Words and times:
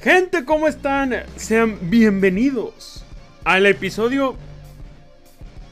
Gente, 0.00 0.44
¿cómo 0.44 0.66
están? 0.66 1.24
Sean 1.36 1.78
bienvenidos 1.82 3.04
al 3.44 3.66
episodio. 3.66 4.36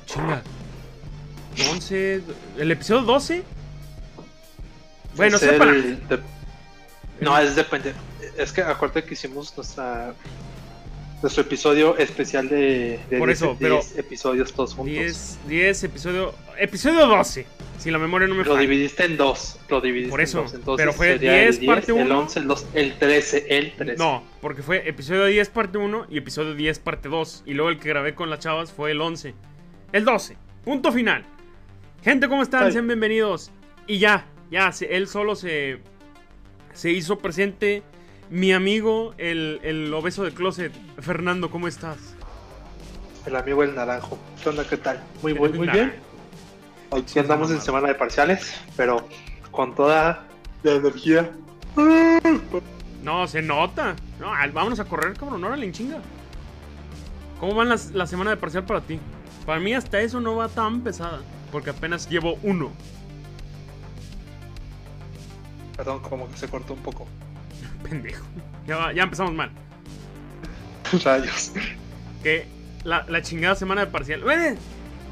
Chinga. 0.07 0.43
11. 1.71 2.23
¿El 2.59 2.73
episodio 2.73 3.03
12? 3.03 3.43
Bueno, 5.17 5.37
Es 5.37 5.43
sepa. 5.43 5.65
el 5.65 5.99
No, 7.21 7.37
es 7.39 7.57
depende. 7.57 7.93
Es 8.37 8.53
que 8.53 8.63
acuérdate 8.63 9.05
que 9.05 9.15
hicimos 9.15 9.57
nuestra 9.57 10.15
nuestro 11.23 11.43
episodio 11.43 11.97
especial 11.99 12.49
de, 12.49 12.99
de 13.11 13.19
Por 13.19 13.29
10 13.29 13.39
eso, 13.43 13.57
pero- 13.59 13.75
10 13.77 13.99
episodios 13.99 14.53
todos 14.53 14.75
juntos. 14.75 14.93
10, 14.95 15.39
10, 15.49 15.85
episodio. 15.85 16.35
Episodio 16.59 17.07
12. 17.07 17.47
Si 17.79 17.91
la 17.91 17.99
memoria 17.99 18.29
no 18.29 18.35
me 18.35 18.45
Lo 18.45 18.51
falla. 18.53 18.61
dividiste 18.61 19.05
en 19.05 19.17
dos. 19.17 19.59
Lo 19.71 19.81
dividiste 19.81 20.11
Por 20.11 20.21
eso, 20.21 20.39
en 20.41 20.45
dos. 20.45 20.55
Entonces 20.55 20.83
pero 20.87 20.93
fue 20.93 21.07
sería 21.13 21.33
10 21.45 21.59
el 21.61 21.67
parte 21.67 21.93
el 21.93 21.99
uno. 22.03 22.19
11, 22.21 22.39
el, 22.41 22.47
dos- 22.49 22.67
el 22.75 22.99
13, 22.99 23.47
el 23.49 23.73
13. 23.73 23.97
No, 23.97 24.23
porque 24.43 24.63
fue 24.63 24.87
episodio 24.89 25.25
10 25.27 25.49
parte 25.49 25.79
1 25.79 26.07
y 26.11 26.19
episodio 26.19 26.55
10 26.55 26.79
parte 26.79 27.09
2. 27.09 27.45
Y 27.47 27.55
luego 27.55 27.71
el 27.71 27.79
que 27.79 27.89
grabé 27.89 28.15
con 28.15 28.29
las 28.29 28.41
chavas 28.41 28.71
fue 28.73 28.91
el 28.91 29.01
11. 29.01 29.35
El 29.93 30.05
12. 30.05 30.37
Punto 30.65 30.93
final. 30.93 31.25
Gente, 32.05 32.29
¿cómo 32.29 32.43
están? 32.43 32.65
Ay. 32.65 32.73
Sean 32.73 32.87
bienvenidos. 32.87 33.51
Y 33.87 33.99
ya, 33.99 34.27
ya, 34.51 34.73
se- 34.73 34.95
él 34.95 35.07
solo 35.09 35.35
se, 35.35 35.79
se 36.75 36.91
hizo 36.91 37.19
presente. 37.19 37.83
Mi 38.31 38.53
amigo, 38.53 39.13
el, 39.19 39.61
el 39.65 39.93
obeso 39.93 40.23
de 40.23 40.33
closet. 40.33 40.73
Fernando, 41.01 41.51
¿cómo 41.51 41.67
estás? 41.67 41.99
El 43.27 43.35
amigo 43.35 43.65
el 43.65 43.75
naranjo. 43.75 44.19
¿Qué 44.41 44.49
onda? 44.49 44.65
¿Qué 44.65 44.77
tal? 44.77 45.03
Muy, 45.21 45.35
muy, 45.35 45.49
muy 45.49 45.69
bien. 45.69 45.97
Aquí 46.93 47.19
andamos 47.19 47.51
en 47.51 47.61
semana 47.61 47.89
de 47.89 47.97
parciales, 47.97 48.55
pero 48.77 49.05
con 49.51 49.75
toda 49.75 50.29
la 50.63 50.73
energía. 50.73 51.33
No, 53.03 53.27
se 53.27 53.43
nota. 53.43 53.97
No, 54.21 54.29
vámonos 54.53 54.79
a 54.79 54.85
correr, 54.85 55.15
cabrón. 55.15 55.43
Órale, 55.43 55.67
en 55.67 55.73
chinga. 55.73 55.99
¿Cómo 57.41 57.55
van 57.57 57.69
las, 57.69 57.91
la 57.91 58.07
semana 58.07 58.31
de 58.31 58.37
parcial 58.37 58.65
para 58.65 58.81
ti? 58.81 59.01
Para 59.45 59.59
mí 59.59 59.75
hasta 59.75 60.01
eso 60.01 60.21
no 60.21 60.37
va 60.37 60.49
tan 60.49 60.83
pesada. 60.83 61.21
Porque 61.51 61.71
apenas 61.71 62.09
llevo 62.09 62.39
uno. 62.45 62.71
Perdón, 65.77 65.99
como 66.01 66.31
que 66.31 66.37
se 66.37 66.47
cortó 66.47 66.75
un 66.75 66.83
poco. 66.83 67.09
Pendejo. 67.83 68.25
Ya, 68.67 68.93
ya 68.93 69.03
empezamos 69.05 69.35
mal. 69.35 69.51
Rayos. 71.05 71.53
Que 72.23 72.47
la, 72.85 73.05
la 73.09 73.23
chingada 73.23 73.55
semana 73.55 73.83
de 73.83 73.87
parcial. 73.89 74.23
"Güey, 74.23 74.57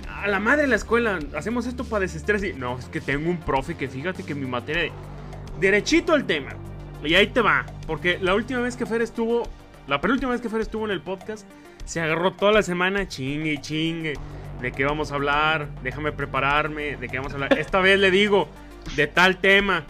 A 0.09 0.27
la 0.27 0.41
madre 0.41 0.63
de 0.63 0.69
la 0.69 0.77
escuela. 0.77 1.19
Hacemos 1.37 1.67
esto 1.67 1.85
para 1.85 2.01
desestresar. 2.01 2.49
Y, 2.49 2.53
No, 2.55 2.79
es 2.79 2.87
que 2.87 3.01
tengo 3.01 3.29
un 3.31 3.39
profe 3.39 3.77
que 3.77 3.89
fíjate 3.89 4.23
que 4.25 4.35
mi 4.35 4.47
materia 4.47 4.83
de. 4.83 4.93
Derechito 5.61 6.13
al 6.13 6.25
tema. 6.25 6.51
Y 7.05 7.15
ahí 7.15 7.29
te 7.29 7.41
va. 7.41 7.65
Porque 7.87 8.19
la 8.21 8.35
última 8.35 8.61
vez 8.61 8.77
que 8.77 8.87
Fer 8.87 9.03
estuvo. 9.03 9.49
La 9.87 10.01
penúltima 10.01 10.33
vez 10.33 10.41
que 10.41 10.49
Fer 10.49 10.61
estuvo 10.61 10.85
en 10.85 10.91
el 10.91 11.01
podcast. 11.01 11.47
Se 11.85 12.01
agarró 12.01 12.33
toda 12.35 12.53
la 12.53 12.63
semana 12.63 13.09
chingue 13.09 13.55
y 13.55 13.59
chingue. 13.59 14.15
De 14.61 14.73
qué 14.73 14.85
vamos 14.85 15.13
a 15.13 15.15
hablar. 15.15 15.69
Déjame 15.83 16.13
prepararme. 16.13 16.97
De 16.97 17.09
qué 17.09 17.17
vamos 17.19 17.33
a 17.33 17.37
hablar. 17.37 17.59
Esta 17.59 17.81
vez 17.81 17.99
le 17.99 18.11
digo. 18.11 18.49
De 18.97 19.07
tal 19.07 19.39
tema. 19.39 19.85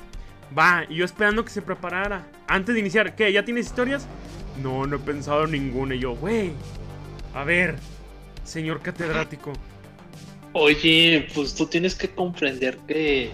Va. 0.56 0.84
Y 0.88 0.96
yo 0.96 1.04
esperando 1.04 1.44
que 1.44 1.50
se 1.50 1.62
preparara. 1.62 2.26
Antes 2.48 2.74
de 2.74 2.80
iniciar. 2.80 3.14
¿Qué? 3.14 3.32
¿Ya 3.32 3.44
tienes 3.44 3.66
historias? 3.66 4.06
No, 4.62 4.86
no 4.86 4.96
he 4.96 4.98
pensado 4.98 5.44
en 5.44 5.52
ninguna. 5.52 5.94
Y 5.94 6.00
yo, 6.00 6.14
güey. 6.16 6.52
A 7.34 7.44
ver. 7.44 7.76
Señor 8.44 8.80
catedrático. 8.80 9.52
Oye, 10.54 11.28
pues 11.34 11.54
tú 11.54 11.66
tienes 11.66 11.94
que 11.94 12.08
comprender 12.08 12.78
que, 12.88 13.30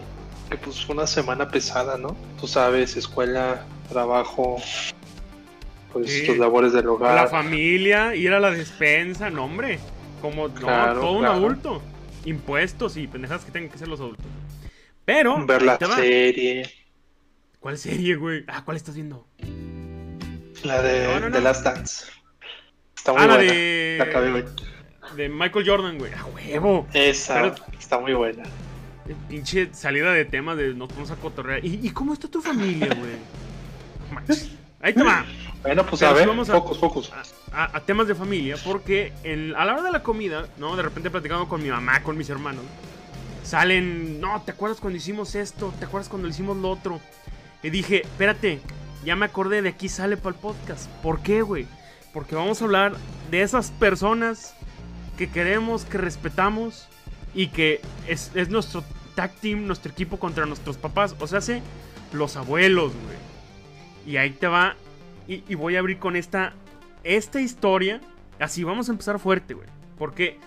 que 0.51 0.57
pues 0.59 0.85
fue 0.85 0.95
una 0.97 1.07
semana 1.07 1.49
pesada, 1.49 1.97
¿no? 1.97 2.17
Tú 2.41 2.47
sabes, 2.49 2.97
escuela, 2.97 3.65
trabajo, 3.89 4.57
pues 5.93 6.11
Sí. 6.11 6.27
tus 6.27 6.37
labores 6.39 6.73
del 6.73 6.87
La 6.87 6.93
hogar. 6.93 7.29
familia, 7.31 8.15
ir 8.17 8.33
a 8.33 8.41
la 8.41 8.51
despensa, 8.51 9.31
no, 9.31 9.45
hombre. 9.45 9.79
Como 10.21 10.49
no, 10.49 10.55
Claro, 10.55 11.01
todo 11.01 11.13
un 11.13 11.25
adulto. 11.27 11.81
Impuestos 12.25 12.97
y 12.97 13.07
pendejadas 13.07 13.45
que 13.45 13.53
tengan 13.53 13.71
que 13.71 13.79
ser 13.79 13.87
los 13.89 14.01
adultos. 14.01 14.27
Pero. 15.05 15.47
ver 15.47 15.63
la 15.63 15.79
serie, 15.79 16.69
¿Cuál 17.65 17.79
serie, 17.79 18.17
güey? 18.17 18.45
Ah, 18.47 18.61
¿cuál 18.63 18.77
estás 18.77 18.95
viendo? 18.95 19.27
la 20.65 20.83
de 20.83 21.07
No, 21.07 21.15
no, 21.21 21.31
no. 21.31 21.33
The 21.35 21.41
Last 21.41 21.65
Dance. 21.65 22.05
Está 22.95 23.15
muy 23.15 23.23
Ah, 23.23 23.27
la 23.27 23.35
buena. 23.37 23.53
de. 23.55 23.95
La 24.01 24.05
acabé, 24.05 24.31
güey. 24.33 24.45
De 25.17 25.29
Michael 25.31 25.67
Jordan, 25.67 25.97
güey. 25.97 26.13
A 26.13 26.27
huevo. 26.27 26.87
Esa 26.93 27.35
Pero- 27.41 27.55
está 27.81 27.99
muy 27.99 28.13
buena. 28.13 28.43
Pinche 29.31 29.73
salida 29.73 30.13
de 30.13 30.27
tema 30.27 30.55
de 30.55 30.75
nos 30.75 30.91
vamos 30.91 31.11
a 31.11 31.17
cotorrear. 31.17 31.65
¿Y, 31.65 31.81
y 31.87 31.91
cómo 31.93 32.13
está 32.13 32.29
tu 32.29 32.43
familia, 32.43 32.89
güey? 32.89 34.37
Ahí 34.83 34.93
te 34.93 35.03
va. 35.03 35.25
Bueno, 35.63 35.87
pues 35.87 36.01
Pero 36.01 36.11
a 36.11 36.15
ver, 36.15 36.29
vamos 36.29 36.51
a- 36.51 36.53
focus, 36.53 36.79
focus. 36.79 37.13
a, 37.51 37.77
a 37.79 37.81
temas 37.81 38.07
de 38.09 38.15
familia, 38.15 38.57
porque 38.63 39.15
en- 39.23 39.57
a 39.57 39.65
la 39.65 39.73
hora 39.73 39.83
de 39.85 39.91
la 39.91 40.03
comida, 40.03 40.49
¿no? 40.59 40.77
De 40.77 40.83
repente 40.83 41.11
platicando 41.11 41.49
con 41.49 41.63
mi 41.63 41.71
mamá, 41.71 42.03
con 42.03 42.19
mis 42.19 42.29
hermanos, 42.29 42.63
salen, 43.43 44.21
no, 44.21 44.43
¿te 44.43 44.53
acuerdas 44.53 44.81
cuando 44.81 44.99
hicimos 44.99 45.35
esto? 45.35 45.73
¿Te 45.79 45.87
acuerdas 45.87 46.11
cuando 46.11 46.29
hicimos 46.29 46.59
lo 46.59 46.69
otro? 46.71 47.01
Y 47.65 47.71
dije, 47.71 48.03
espérate, 48.03 48.61
ya 49.05 49.17
me 49.17 49.25
acordé, 49.25 49.63
de 49.63 49.71
aquí 49.71 49.89
sale 49.89 50.17
para 50.17 50.37
el 50.37 50.41
podcast. 50.41 50.89
¿Por 51.03 51.21
qué, 51.23 51.43
güey? 51.43 51.67
Porque 52.13 52.37
vamos 52.37 52.61
a 52.61 52.67
hablar 52.67 52.95
de 53.31 53.41
esas 53.43 53.71
personas 53.73 54.55
que 55.19 55.31
queremos, 55.31 55.85
que 55.87 55.99
respetamos 55.99 56.89
y 57.35 57.49
que 57.49 57.81
es, 58.07 58.31
es 58.35 58.51
nuestro 58.51 58.85
tag 59.15 59.33
team, 59.41 59.67
nuestro 59.67 59.91
equipo 59.91 60.19
contra 60.19 60.45
nuestros 60.47 60.77
papás. 60.77 61.17
O 61.21 61.27
sea, 61.27 61.39
hace 61.39 61.63
los 62.13 62.37
abuelos, 62.37 62.93
güey. 62.93 63.17
Y 64.15 64.19
ahí 64.19 64.31
te 64.31 64.47
va. 64.47 64.77
Y, 65.27 65.55
voy 65.55 65.77
a 65.77 65.79
abrir 65.79 65.99
con 65.99 66.17
esta, 66.17 66.53
esta 67.03 67.41
historia. 67.41 68.01
Así 68.39 68.63
vamos 68.63 68.91
a 68.91 68.93
empezar 68.93 69.19
fuerte, 69.19 69.55
güey. 69.55 69.69
Porque 69.97 70.39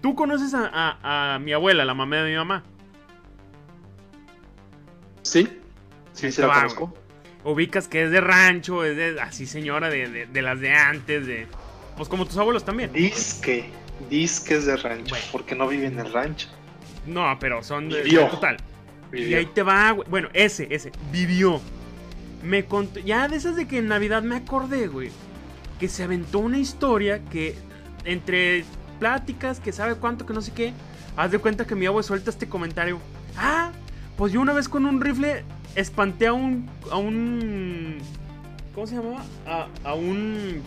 tú 0.00 0.14
conoces 0.14 0.54
a- 0.54 1.34
a 1.34 1.38
mi 1.38 1.52
abuela, 1.52 1.84
la 1.84 1.92
mamá 1.92 2.16
de 2.16 2.30
mi 2.30 2.36
mamá. 2.36 2.62
¿Sí? 5.22 5.48
Sí, 6.12 6.30
sí 6.32 6.40
la 6.40 6.46
va, 6.48 6.54
conozco. 6.56 6.94
Ubicas 7.44 7.88
que 7.88 8.04
es 8.04 8.10
de 8.10 8.20
rancho, 8.20 8.84
es 8.84 8.96
de 8.96 9.20
así 9.20 9.46
señora 9.46 9.90
de, 9.90 10.08
de- 10.08 10.26
de 10.26 10.42
las 10.42 10.60
de 10.60 10.72
antes, 10.72 11.26
de... 11.26 11.46
Pues 11.96 12.08
como 12.08 12.24
tus 12.26 12.36
abuelos 12.38 12.64
también. 12.64 12.92
Disque, 12.92 13.64
disques 14.08 14.64
de 14.66 14.76
rancho, 14.76 15.10
Bueno. 15.10 15.24
porque 15.32 15.54
no 15.54 15.66
vive 15.68 15.86
en 15.86 15.98
el 15.98 16.12
rancho. 16.12 16.48
No, 17.06 17.36
pero 17.40 17.62
son 17.62 17.88
de... 17.88 18.02
Vivió. 18.02 18.28
Total. 18.28 18.56
Y 19.12 19.34
ahí 19.34 19.46
te 19.46 19.62
va, 19.62 19.90
güey. 19.90 20.08
Bueno, 20.08 20.28
ese, 20.32 20.68
ese. 20.70 20.90
Vivió. 21.10 21.60
Me 22.42 22.64
contó. 22.64 22.98
Ya 23.00 23.28
de 23.28 23.36
esas 23.36 23.56
de 23.56 23.66
que 23.68 23.78
en 23.78 23.88
Navidad 23.88 24.22
me 24.22 24.36
acordé, 24.36 24.86
güey. 24.86 25.10
Que 25.78 25.88
se 25.88 26.02
aventó 26.04 26.38
una 26.38 26.58
historia 26.58 27.20
que. 27.30 27.54
Entre 28.04 28.64
pláticas, 28.98 29.60
que 29.60 29.70
sabe 29.72 29.96
cuánto, 29.96 30.24
que 30.24 30.32
no 30.32 30.40
sé 30.40 30.52
qué. 30.52 30.72
Haz 31.16 31.30
de 31.30 31.38
cuenta 31.38 31.66
que 31.66 31.74
mi 31.74 31.84
abuelo 31.86 32.02
suelta 32.04 32.30
este 32.30 32.48
comentario. 32.48 32.98
Ah, 33.36 33.70
pues 34.16 34.32
yo 34.32 34.40
una 34.40 34.54
vez 34.54 34.66
con 34.68 34.86
un 34.86 35.00
rifle 35.02 35.44
espanté 35.74 36.26
a 36.26 36.32
un. 36.32 36.68
a 36.90 36.96
un. 36.96 37.98
¿Cómo 38.74 38.86
se 38.86 38.96
llamaba? 38.96 39.24
A, 39.46 39.66
a 39.84 39.94
un. 39.94 40.62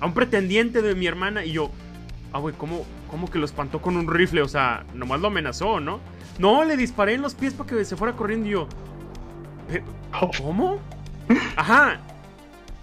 a 0.00 0.06
un 0.06 0.14
pretendiente 0.14 0.82
de 0.82 0.94
mi 0.94 1.06
hermana. 1.06 1.44
Y 1.44 1.52
yo. 1.52 1.70
Ah, 2.32 2.38
güey, 2.38 2.54
¿cómo, 2.56 2.84
¿cómo 3.10 3.30
que 3.30 3.38
lo 3.38 3.44
espantó 3.44 3.82
con 3.82 3.96
un 3.96 4.08
rifle? 4.08 4.40
O 4.42 4.48
sea, 4.48 4.84
nomás 4.94 5.20
lo 5.20 5.26
amenazó, 5.28 5.80
¿no? 5.80 6.00
No, 6.38 6.64
le 6.64 6.76
disparé 6.78 7.12
en 7.14 7.20
los 7.22 7.34
pies 7.34 7.52
para 7.52 7.68
que 7.68 7.84
se 7.84 7.94
fuera 7.96 8.14
corriendo 8.16 8.48
y 8.48 8.52
yo. 8.52 8.68
"¿Pe- 9.68 9.82
¿Cómo? 10.38 10.78
Ajá. 11.56 12.00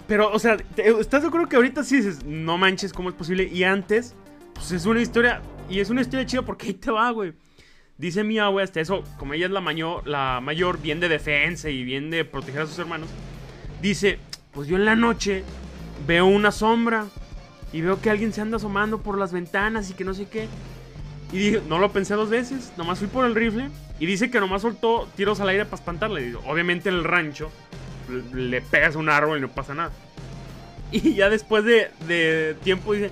Pero, 0.08 0.32
o 0.32 0.40
sea, 0.40 0.58
¿estás 0.78 1.22
de 1.24 1.28
acuerdo 1.28 1.48
que 1.50 1.56
ahorita 1.56 1.84
sí 1.84 1.98
dices, 1.98 2.24
no 2.26 2.58
manches, 2.58 2.94
¿cómo 2.94 3.10
es 3.10 3.16
posible? 3.16 3.44
Y 3.52 3.64
antes, 3.64 4.16
pues 4.54 4.72
es 4.72 4.86
una 4.86 5.02
historia, 5.02 5.42
y 5.70 5.80
es 5.80 5.90
una 5.92 6.02
historia 6.02 6.26
chida 6.26 6.42
porque 6.44 6.68
ahí 6.68 6.74
te 6.74 6.90
va, 6.92 7.10
güey. 7.12 7.34
Dice 8.00 8.24
mi 8.24 8.40
abue, 8.40 8.64
hasta 8.64 8.80
eso, 8.80 9.04
como 9.18 9.34
ella 9.34 9.46
es 9.48 9.52
la, 9.52 9.60
mayor, 9.60 10.08
la 10.08 10.40
mayor, 10.42 10.82
bien 10.82 11.02
de 11.02 11.10
defensa 11.10 11.70
y 11.70 11.84
bien 11.84 12.10
de 12.10 12.24
proteger 12.24 12.62
a 12.62 12.66
sus 12.66 12.80
hermanos, 12.80 13.10
dice, 13.82 14.20
pues 14.54 14.70
yo 14.70 14.78
en 14.78 14.86
la 14.86 14.96
noche 14.96 15.44
veo 16.08 16.26
una 16.26 16.52
sombra 16.52 17.08
y 17.74 17.82
veo 17.82 18.02
que 18.02 18.10
alguien 18.10 18.32
se 18.32 18.40
anda 18.40 18.56
asomando 18.56 19.02
por 19.02 19.18
las 19.18 19.34
ventanas 19.34 19.90
y 19.90 19.96
que 19.96 20.06
no 20.06 20.14
sé 20.14 20.30
qué. 20.30 20.48
Y 21.34 21.38
dije, 21.38 21.62
no 21.68 21.78
lo 21.78 21.92
pensé 21.92 22.14
dos 22.14 22.30
veces, 22.30 22.72
nomás 22.78 23.00
fui 23.00 23.10
por 23.10 23.26
el 23.26 23.36
rifle. 23.36 23.70
Y 24.00 24.06
dice 24.06 24.32
que 24.32 24.40
nomás 24.40 24.62
soltó 24.62 25.10
tiros 25.18 25.42
al 25.42 25.50
aire 25.50 25.66
para 25.66 25.76
espantarle. 25.76 26.36
Obviamente 26.48 26.88
en 26.88 26.96
el 26.96 27.04
rancho 27.04 27.52
le- 28.34 28.62
pegas 28.62 28.96
un 28.96 29.10
árbol 29.10 29.38
y 29.40 29.42
no 29.42 29.50
pasa 29.50 29.74
nada. 29.76 29.92
Y 30.92 31.16
ya 31.16 31.30
después 31.30 31.66
de, 31.66 32.56
tiempo 32.64 32.94
dice 32.94 33.12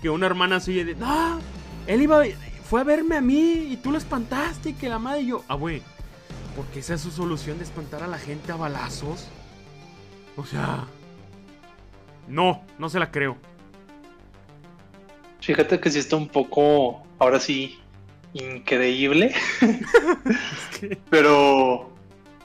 que 0.00 0.08
una 0.10 0.24
hermana 0.26 0.58
suya 0.58 0.84
de, 0.84 0.96
no, 0.96 1.38
él 1.86 2.02
iba, 2.02 2.24
fue 2.72 2.80
a 2.80 2.84
verme 2.84 3.18
a 3.18 3.20
mí 3.20 3.66
y 3.72 3.76
tú 3.76 3.92
lo 3.92 3.98
espantaste 3.98 4.70
y 4.70 4.72
que 4.72 4.88
la 4.88 4.98
madre 4.98 5.20
y 5.20 5.26
yo, 5.26 5.44
ah, 5.46 5.56
güey, 5.56 5.82
porque 6.56 6.78
esa 6.78 6.94
es 6.94 7.02
su 7.02 7.10
solución 7.10 7.58
de 7.58 7.64
espantar 7.64 8.02
a 8.02 8.06
la 8.06 8.16
gente 8.16 8.50
a 8.50 8.56
balazos. 8.56 9.28
O 10.38 10.46
sea, 10.46 10.86
no, 12.28 12.64
no 12.78 12.88
se 12.88 12.98
la 12.98 13.10
creo. 13.10 13.36
Fíjate 15.40 15.80
que 15.80 15.90
sí 15.90 15.98
está 15.98 16.16
un 16.16 16.28
poco, 16.28 17.02
ahora 17.18 17.40
sí, 17.40 17.78
increíble, 18.32 19.34
pero, 21.10 21.90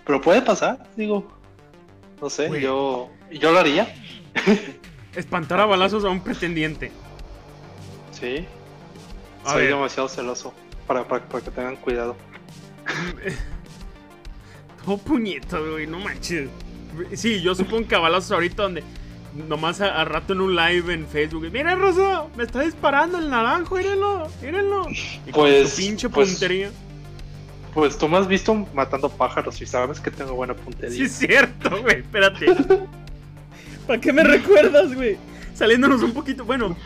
pero 0.05 0.19
puede 0.19 0.41
pasar, 0.41 0.89
digo. 0.97 1.25
No 2.21 2.29
sé, 2.29 2.49
Güey. 2.49 2.63
yo, 2.63 3.09
yo 3.31 3.53
lo 3.53 3.59
haría. 3.59 3.95
Espantar 5.15 5.61
a 5.61 5.65
balazos 5.65 6.03
a 6.03 6.09
un 6.09 6.19
pretendiente. 6.19 6.91
Sí. 8.11 8.45
A 9.47 9.51
Soy 9.53 9.61
ver. 9.63 9.71
demasiado 9.73 10.09
celoso 10.09 10.53
para, 10.85 11.07
para, 11.07 11.23
para 11.25 11.43
que 11.43 11.51
tengan 11.51 11.75
cuidado. 11.77 12.15
Oh, 14.89 14.97
puñetas, 14.97 15.59
güey, 15.69 15.85
no 15.85 15.99
manches. 15.99 16.49
Sí, 17.13 17.41
yo 17.41 17.53
supongo 17.53 17.87
que 17.89 17.95
a 17.95 17.99
balazos 17.99 18.31
ahorita 18.31 18.63
donde 18.63 18.83
nomás 19.49 19.81
a, 19.81 19.99
a 20.01 20.05
rato 20.05 20.31
en 20.31 20.39
un 20.39 20.55
live 20.55 20.93
en 20.93 21.05
Facebook. 21.05 21.49
Mira, 21.51 21.75
Rosa, 21.75 22.23
me 22.37 22.43
está 22.43 22.61
disparando 22.61 23.17
el 23.17 23.29
naranjo, 23.29 23.75
mírenlo, 23.75 24.29
mírenlo. 24.41 24.87
Y 25.25 25.31
con 25.31 25.43
Pues, 25.43 25.71
su 25.71 25.77
pinche 25.81 26.07
pues, 26.07 26.29
puntería. 26.29 26.71
Pues 27.73 27.97
tú 27.97 28.07
me 28.07 28.15
has 28.17 28.27
visto 28.29 28.53
matando 28.73 29.09
pájaros 29.09 29.61
y 29.61 29.65
sabes 29.65 29.99
que 29.99 30.09
tengo 30.09 30.33
buena 30.35 30.53
puntería. 30.53 30.95
Sí, 30.95 31.03
es 31.03 31.11
cierto, 31.11 31.81
güey, 31.81 31.97
espérate. 31.97 32.45
¿Para 33.87 33.99
qué 33.99 34.13
me 34.13 34.23
recuerdas, 34.23 34.95
güey? 34.95 35.17
Saliéndonos 35.53 36.01
un 36.01 36.13
poquito. 36.13 36.45
Bueno, 36.45 36.77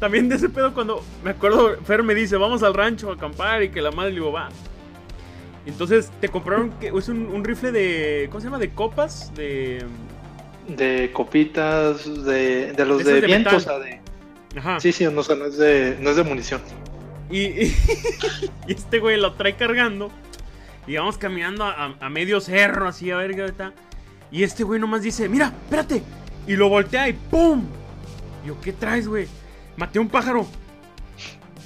también 0.00 0.28
de 0.28 0.36
ese 0.36 0.48
pedo 0.48 0.72
cuando 0.74 1.02
me 1.24 1.30
acuerdo, 1.30 1.76
Fer 1.84 2.02
me 2.02 2.14
dice, 2.14 2.36
vamos 2.36 2.62
al 2.62 2.74
rancho 2.74 3.10
a 3.10 3.14
acampar 3.14 3.62
y 3.62 3.70
que 3.70 3.80
la 3.82 3.90
madre 3.90 4.10
le 4.10 4.16
digo, 4.16 4.32
va. 4.32 4.48
Entonces, 5.66 6.10
te 6.20 6.28
compraron 6.28 6.70
que 6.80 6.88
es 6.88 7.08
un, 7.08 7.26
un 7.26 7.44
rifle 7.44 7.72
de. 7.72 8.26
¿Cómo 8.30 8.40
se 8.40 8.46
llama? 8.46 8.58
De 8.58 8.70
copas, 8.70 9.32
de. 9.34 9.84
De 10.68 11.10
copitas, 11.12 12.24
de, 12.24 12.72
de 12.72 12.84
los 12.84 13.04
De 13.04 13.20
de, 13.20 13.26
viento, 13.26 13.56
o 13.56 13.60
sea, 13.60 13.78
de... 13.78 14.00
Ajá. 14.56 14.80
Sí, 14.80 14.92
sí, 14.92 15.04
no, 15.04 15.20
o 15.20 15.22
sea, 15.22 15.34
no 15.36 15.46
es 15.46 15.56
de, 15.56 15.96
no 16.00 16.10
es 16.10 16.16
de 16.16 16.22
munición. 16.24 16.60
Y, 17.30 17.40
y- 17.40 17.76
y 18.66 18.72
este 18.72 18.98
güey 18.98 19.18
lo 19.18 19.32
trae 19.34 19.56
cargando. 19.56 20.10
Y 20.86 20.96
vamos 20.96 21.18
caminando 21.18 21.64
a 21.64 22.08
medio 22.08 22.40
cerro, 22.40 22.88
así 22.88 23.10
a 23.10 23.16
ver 23.16 23.34
qué 23.34 23.44
está. 23.44 23.72
Y 24.30 24.42
este 24.42 24.64
güey 24.64 24.80
nomás 24.80 25.02
dice: 25.02 25.28
Mira, 25.28 25.52
espérate. 25.64 26.02
Y 26.46 26.56
lo 26.56 26.70
voltea 26.70 27.08
y 27.10 27.12
¡pum! 27.12 27.62
Y 28.42 28.48
yo, 28.48 28.60
¿qué 28.62 28.72
traes, 28.72 29.06
güey? 29.06 29.26
Maté 29.78 29.98
un 29.98 30.08
pájaro. 30.08 30.46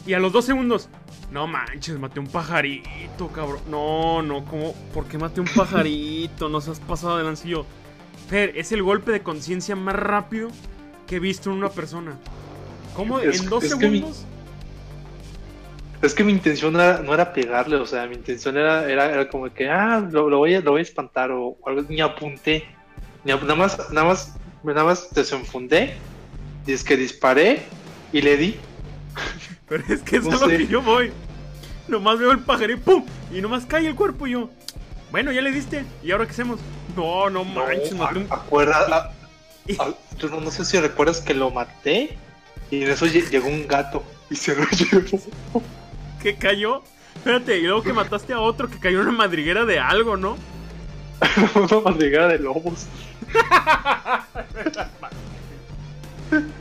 Y 0.06 0.12
a 0.12 0.18
los 0.20 0.32
dos 0.32 0.44
segundos. 0.44 0.88
No 1.30 1.46
manches, 1.46 1.98
maté 1.98 2.20
un 2.20 2.26
pajarito, 2.26 3.28
cabrón. 3.34 3.60
No, 3.70 4.20
no, 4.20 4.44
¿cómo? 4.44 4.74
¿Por 4.92 5.06
qué 5.06 5.16
maté 5.16 5.40
un 5.40 5.46
pajarito? 5.48 6.48
Nos 6.50 6.68
has 6.68 6.78
pasado 6.78 7.16
de 7.16 7.24
lancillo. 7.24 7.64
Fer, 8.28 8.52
es 8.54 8.70
el 8.72 8.82
golpe 8.82 9.12
de 9.12 9.22
conciencia 9.22 9.74
más 9.74 9.96
rápido 9.96 10.50
que 11.06 11.16
he 11.16 11.20
visto 11.20 11.50
en 11.50 11.56
una 11.56 11.70
persona. 11.70 12.18
¿Cómo? 12.94 13.18
Es- 13.18 13.40
¿En 13.42 13.48
dos 13.48 13.64
es 13.64 13.74
que 13.74 13.88
mi- 13.88 13.98
segundos? 14.00 14.24
Es 16.02 16.14
que 16.14 16.24
mi 16.24 16.32
intención 16.32 16.72
no 16.74 16.82
era, 16.82 16.98
no 16.98 17.14
era 17.14 17.32
pegarle, 17.32 17.76
o 17.76 17.86
sea, 17.86 18.06
mi 18.08 18.16
intención 18.16 18.56
era, 18.58 18.90
era, 18.90 19.06
era 19.12 19.28
como 19.30 19.50
que, 19.54 19.70
ah, 19.70 20.06
lo, 20.10 20.28
lo 20.28 20.38
voy 20.38 20.54
a, 20.54 20.60
lo 20.60 20.72
voy 20.72 20.80
a 20.80 20.82
espantar 20.82 21.30
o, 21.30 21.56
o 21.60 21.68
algo, 21.68 21.82
ni 21.88 22.00
apunté. 22.00 22.64
Ni 23.24 23.30
ap- 23.32 23.42
nada 23.42 23.54
más, 23.54 23.78
nada 23.92 24.08
más, 24.08 24.34
nada 24.64 24.82
más 24.84 25.08
desenfundé, 25.14 25.94
y 26.66 26.72
es 26.72 26.82
que 26.82 26.96
disparé 26.96 27.62
y 28.12 28.22
le 28.22 28.36
di. 28.36 28.56
Pero 29.68 29.84
es 29.88 30.00
que 30.02 30.16
es 30.16 30.24
No 30.24 30.30
a 30.36 30.40
lo 30.40 30.48
sé. 30.48 30.58
que 30.58 30.66
yo 30.66 30.82
voy. 30.82 31.12
Nomás 31.88 32.18
veo 32.18 32.30
el 32.32 32.38
pájaro 32.40 32.72
y 32.72 32.76
¡pum! 32.76 33.04
Y 33.32 33.40
nomás 33.40 33.64
cae 33.66 33.86
el 33.86 33.94
cuerpo 33.94 34.26
y 34.26 34.32
yo. 34.32 34.50
Bueno, 35.10 35.32
ya 35.32 35.42
le 35.42 35.50
diste. 35.50 35.84
¿Y 36.02 36.10
ahora 36.12 36.24
qué 36.26 36.32
hacemos? 36.32 36.58
No, 36.96 37.28
no 37.30 37.44
No, 37.44 37.54
manches, 37.66 37.94
maté 37.94 38.18
un- 38.20 38.26
a- 38.30 38.34
acuerda- 38.36 38.86
a- 39.78 39.82
a- 39.82 39.94
tú 40.18 40.28
no, 40.28 40.40
no 40.40 40.50
sé 40.50 40.64
si 40.64 40.78
recuerdas 40.78 41.20
que 41.20 41.34
lo 41.34 41.50
maté 41.50 42.16
y 42.70 42.82
en 42.82 42.90
eso 42.90 43.06
lle- 43.06 43.28
llegó 43.30 43.48
un 43.48 43.66
gato 43.66 44.02
y 44.30 44.36
se 44.36 44.54
lo 44.54 44.64
llevó. 44.70 45.62
que 46.22 46.36
cayó. 46.36 46.82
Espérate, 47.14 47.58
y 47.58 47.62
luego 47.62 47.82
que 47.82 47.92
mataste 47.92 48.32
a 48.32 48.40
otro 48.40 48.68
que 48.70 48.78
cayó 48.78 49.00
en 49.02 49.08
una 49.08 49.18
madriguera 49.18 49.64
de 49.64 49.78
algo, 49.78 50.16
¿no? 50.16 50.36
Una 51.54 51.80
madriguera 51.90 52.26
de 52.28 52.38
lobos. 52.38 52.86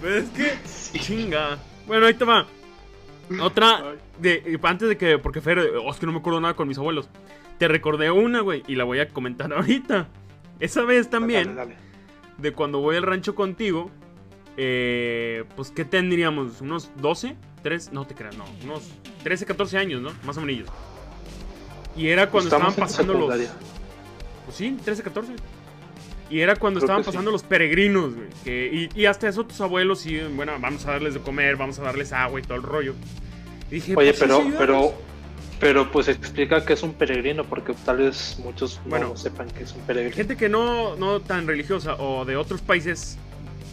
Pero 0.01 0.15
es 0.15 0.29
que. 0.29 0.99
Chinga. 0.99 1.57
Bueno, 1.87 2.05
ahí 2.05 2.13
te 2.13 2.25
va. 2.25 2.45
Otra. 3.41 3.95
De, 4.21 4.59
antes 4.61 4.87
de 4.87 4.97
que. 4.97 5.17
Porque 5.17 5.41
Fer, 5.41 5.59
oh, 5.59 5.89
es 5.89 5.97
que 5.97 6.05
no 6.05 6.11
me 6.11 6.19
acuerdo 6.19 6.39
nada 6.39 6.53
con 6.53 6.67
mis 6.67 6.77
abuelos. 6.77 7.09
Te 7.57 7.67
recordé 7.67 8.11
una, 8.11 8.41
güey, 8.41 8.63
y 8.67 8.75
la 8.75 8.83
voy 8.83 8.99
a 8.99 9.09
comentar 9.09 9.51
ahorita. 9.53 10.07
Esa 10.59 10.83
vez 10.83 11.09
también. 11.09 11.55
Dale, 11.55 11.73
dale. 11.73 11.75
de 12.37 12.53
cuando 12.53 12.79
voy 12.81 12.97
al 12.97 13.03
rancho 13.03 13.33
contigo, 13.33 13.89
eh, 14.57 15.43
pues, 15.55 15.71
¿qué 15.71 15.85
tendríamos? 15.85 16.61
¿Unos 16.61 16.91
12? 16.97 17.35
¿3? 17.63 17.91
No 17.91 18.05
te 18.05 18.13
creas, 18.13 18.37
no. 18.37 18.45
Unos 18.63 18.91
13, 19.23 19.45
14 19.45 19.77
años, 19.77 20.01
¿no? 20.01 20.11
Más 20.23 20.37
o 20.37 20.41
menos. 20.41 20.69
Y 21.95 22.07
era 22.07 22.29
cuando 22.29 22.49
Estamos 22.49 22.69
estaban 22.69 22.89
pasando 22.89 23.13
los... 23.13 23.49
Pues 24.45 24.57
sí, 24.57 24.77
13, 24.83 25.03
14. 25.03 25.33
Y 26.31 26.39
era 26.39 26.55
cuando 26.55 26.79
Creo 26.79 26.85
estaban 26.87 27.03
sí. 27.03 27.07
pasando 27.07 27.29
los 27.29 27.43
peregrinos, 27.43 28.15
güey. 28.15 28.27
que- 28.45 28.89
y, 28.95 29.01
y 29.01 29.05
hasta 29.05 29.27
eso 29.27 29.45
tus 29.45 29.59
abuelos 29.61 29.99
sí, 29.99 30.17
bueno, 30.35 30.53
vamos 30.59 30.85
a 30.85 30.91
darles 30.91 31.13
de 31.13 31.19
comer, 31.19 31.57
vamos 31.57 31.77
a 31.79 31.83
darles 31.83 32.13
agua 32.13 32.39
y 32.39 32.43
todo 32.43 32.55
el 32.55 32.63
rollo. 32.63 32.95
Y 33.69 33.75
dije, 33.75 33.95
Oye, 33.97 34.13
pues, 34.13 34.19
pero, 34.19 34.41
sí, 34.41 34.53
pero, 34.57 34.93
pero 35.59 35.91
pues 35.91 36.07
explica 36.07 36.63
que 36.65 36.73
es 36.73 36.83
un 36.83 36.93
peregrino, 36.93 37.43
porque 37.43 37.73
tal 37.85 37.97
vez 37.97 38.37
muchos 38.43 38.79
Bueno. 38.85 39.09
no 39.09 39.17
sepan 39.17 39.49
que 39.49 39.63
es 39.63 39.73
un 39.73 39.81
peregrino. 39.81 40.15
Gente 40.15 40.37
que 40.37 40.47
no, 40.49 40.95
no 40.95 41.19
tan 41.19 41.45
religiosa 41.47 41.95
o 41.95 42.23
de 42.25 42.37
otros 42.37 42.61
países, 42.61 43.17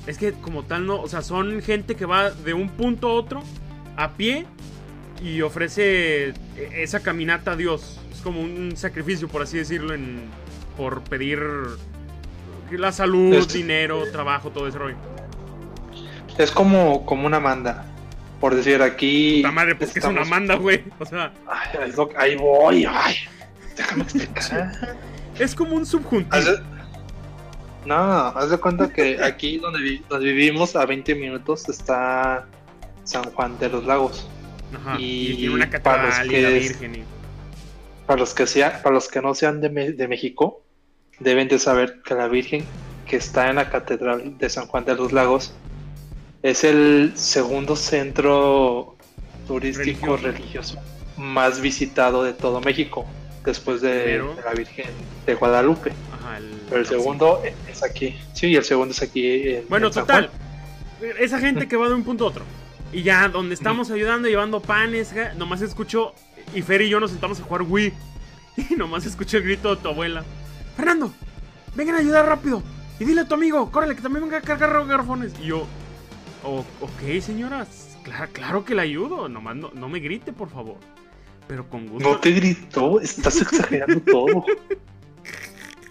es 0.09 0.19
que 0.19 0.33
como 0.33 0.65
tal 0.65 0.85
no, 0.87 1.01
o 1.01 1.07
sea, 1.09 1.23
son 1.23 1.63
gente 1.63 1.95
que 1.95 2.07
va 2.07 2.31
de 2.31 2.55
un 2.55 2.71
punto 2.71 3.09
a 3.09 3.13
otro 3.15 3.43
a 3.97 4.13
pie 4.15 4.47
y 5.23 5.43
ofrece 5.43 6.29
e- 6.29 6.35
esa 6.77 7.01
caminata 7.01 7.53
a 7.53 7.57
Dios. 7.57 8.01
Es 8.13 8.21
como 8.21 8.41
un 8.41 8.73
sacrificio, 8.77 9.29
por 9.29 9.43
así 9.43 9.59
decirlo, 9.59 9.95
en, 9.95 10.23
por 10.77 11.03
pedir 11.03 11.41
la 12.73 12.93
salud, 12.93 13.47
dinero, 13.53 14.03
trabajo, 14.13 14.51
todo 14.51 14.67
ese 14.69 14.79
rollo. 14.79 14.97
Es 16.37 16.51
como, 16.51 17.05
como 17.07 17.27
una 17.27 17.41
manda. 17.41 17.85
Por 18.41 18.55
decir, 18.55 18.81
aquí. 18.83 19.43
La 19.43 19.51
madre, 19.51 19.75
pues 19.75 19.93
que 19.93 19.99
es 19.99 20.05
una 20.05 20.25
manda, 20.25 20.55
güey. 20.55 20.85
O 21.01 21.05
sea, 21.05 21.33
Ay, 21.47 21.89
es 21.89 21.97
lo- 21.97 22.11
ahí 22.17 22.37
voy, 22.37 22.87
ay. 22.89 23.17
Déjame 23.77 24.03
explicar. 24.05 24.73
es 25.39 25.55
como 25.55 25.75
un 25.75 25.85
subjuntivo. 25.85 26.35
Haz 26.37 26.45
de- 26.47 26.63
No, 27.85 27.95
haz 27.97 28.51
de 28.51 28.59
cuenta 28.59 28.93
que 28.93 29.23
aquí 29.23 29.59
donde, 29.59 29.81
vi- 29.81 30.03
donde 30.09 30.27
vivimos, 30.27 30.77
a 30.77 30.87
20 30.87 31.15
minutos, 31.17 31.69
está 31.69 32.47
San 33.05 33.25
Juan 33.33 33.59
de 33.59 33.69
los 33.71 33.85
Lagos. 33.85 34.29
Ajá. 34.75 34.97
Y, 35.01 35.33
y 35.33 35.37
tiene 35.37 35.55
una 35.55 35.71
para 35.83 36.05
los 36.05 36.15
catedral 36.15 36.33
y 36.39 36.43
la 36.43 36.49
Virgen. 36.51 36.95
y- 36.95 37.05
Para 38.07 38.21
los 38.21 38.35
que, 38.35 38.47
sea, 38.47 38.81
para 38.83 38.95
los 38.95 39.09
que 39.09 39.21
no 39.21 39.35
sean 39.35 39.61
de, 39.61 39.71
Me- 39.71 39.93
de 39.93 40.07
México, 40.07 40.63
deben 41.21 41.49
de 41.49 41.59
saber 41.59 42.01
que 42.05 42.15
la 42.15 42.29
Virgen 42.29 42.65
que 43.07 43.17
está 43.17 43.49
en 43.49 43.57
la 43.57 43.71
Catedral 43.71 44.37
de 44.39 44.49
San 44.51 44.67
Juan 44.67 44.85
de 44.85 44.95
los 44.95 45.13
Lagos 45.13 45.53
es 46.43 46.63
el 46.65 47.13
segundo 47.17 47.75
centro 47.75 48.97
turístico 49.47 50.17
Religioso. 50.17 50.77
religioso, 50.77 50.79
más 51.17 51.61
visitado 51.61 52.23
de 52.23 52.33
todo 52.35 52.61
México, 52.61 53.07
después 53.45 53.81
de, 53.81 54.03
Pero- 54.05 54.35
de 54.35 54.43
la 54.43 54.53
Virgen 54.53 54.87
de 55.27 55.35
Guadalupe. 55.35 55.93
Ajá, 56.13 56.39
el, 56.39 56.45
Pero 56.69 56.81
el 56.83 56.87
sí. 56.87 56.95
segundo 56.95 57.43
es 57.71 57.83
aquí. 57.83 58.15
Sí, 58.35 58.55
el 58.55 58.65
segundo 58.65 58.93
es 58.93 59.03
aquí. 59.03 59.49
En, 59.49 59.65
Bueno, 59.69 59.87
en 59.89 59.93
total. 59.95 60.31
Esa 61.19 61.39
gente 61.39 61.67
que 61.69 61.77
va 61.77 61.89
de 61.89 61.95
un 61.95 62.05
punto 62.05 62.25
a 62.25 62.29
otro. 62.29 62.45
Y 62.93 63.03
ya, 63.03 63.29
donde 63.29 63.55
estamos 63.55 63.91
ayudando, 63.91 64.29
llevando 64.29 64.61
panes, 64.61 65.15
nomás 65.37 65.61
escucho. 65.63 66.15
Y 66.55 66.63
Fer 66.63 66.83
y 66.83 66.89
yo 66.89 67.01
nos 67.01 67.11
sentamos 67.11 67.41
a 67.41 67.43
jugar 67.43 67.63
Wii. 67.63 67.93
Y 68.71 68.75
nomás 68.77 69.07
escucho 69.07 69.37
el 69.39 69.45
grito 69.45 69.75
de 69.75 69.81
tu 69.83 69.89
abuela: 69.89 70.25
Fernando, 70.79 71.13
vengan 71.75 71.97
a 71.97 71.99
ayudar 71.99 72.25
rápido. 72.27 72.63
Y 73.01 73.05
dile 73.05 73.23
a 73.23 73.29
tu 73.29 73.35
amigo, 73.35 73.69
córrele, 73.73 73.97
que 73.97 74.01
también 74.03 74.25
venga 74.25 74.39
a 74.39 74.41
cargar 74.41 74.87
garrafones. 74.87 75.33
Y 75.43 75.47
yo, 75.49 75.67
"O- 76.45 76.65
ok, 76.81 77.21
señoras, 77.21 77.97
claro, 78.05 78.33
claro 78.33 78.65
que 78.65 78.75
le 78.77 78.83
ayudo. 78.83 79.29
Nomás 79.29 79.57
no, 79.57 79.71
no 79.75 79.89
me 79.89 79.99
grite, 79.99 80.33
por 80.33 80.49
favor. 80.51 80.77
Pero 81.49 81.69
con 81.69 81.89
gusto. 81.89 82.09
No 82.09 82.19
te 82.19 82.31
gritó, 82.31 83.01
estás 83.01 83.41
exagerando 83.43 84.01
todo. 84.03 84.45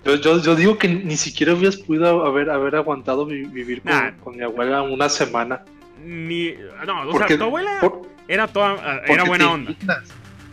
Yo, 0.06 0.16
yo, 0.16 0.42
yo 0.42 0.56
digo 0.56 0.78
que 0.78 0.88
ni 0.88 1.18
siquiera 1.18 1.54
hubieras 1.54 1.76
podido 1.78 2.26
haber, 2.26 2.50
haber 2.50 2.76
aguantado 2.78 3.26
vi- 3.26 3.44
vivir 3.44 3.82
con, 3.82 3.92
Nah. 3.92 4.12
con 4.24 4.38
mi 4.38 4.44
abuela 4.44 4.82
una 4.84 5.10
semana. 5.10 5.64
Ni. 6.02 6.54
No, 6.86 7.10
o 7.10 7.12
Porque- 7.12 7.30
sea, 7.34 7.38
tu 7.40 7.44
abuela 7.44 7.78
por- 7.82 8.04
era 8.30 8.48
toda. 8.48 9.02
Era 9.06 9.26
buena 9.26 9.52
onda. 9.52 9.72
indignas. 9.72 10.04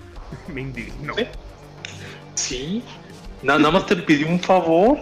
Me 0.53 0.61
indigno. 0.61 1.15
Sí. 1.15 1.25
Sí. 2.35 2.83
Na- 3.45 3.59
nada 3.59 3.71
más 3.71 3.87
te 3.87 3.95
pidió 3.97 4.27
un 4.29 4.41
favor. 4.41 4.99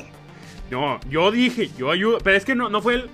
No, 0.71 0.99
yo 1.09 1.31
dije, 1.31 1.71
yo 1.79 1.91
ayudo. 1.91 2.19
Pero 2.23 2.37
es 2.37 2.45
que 2.45 2.55
no, 2.55 2.69
no 2.69 2.83
fue 2.83 2.95
el. 2.95 3.11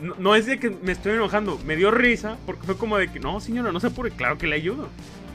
No, 0.00 0.14
no 0.18 0.34
es 0.34 0.46
de 0.46 0.58
que 0.58 0.70
me 0.70 0.92
estoy 0.92 1.12
enojando. 1.12 1.58
Me 1.64 1.76
dio 1.76 1.90
risa 1.90 2.36
porque 2.46 2.64
fue 2.66 2.76
como 2.76 2.96
de 2.98 3.10
que, 3.10 3.20
no, 3.20 3.40
señora, 3.40 3.72
no 3.72 3.80
se 3.80 3.86
apure. 3.88 4.10
Claro 4.10 4.36
que 4.38 4.46
le 4.46 4.56
ayudo. 4.56 4.88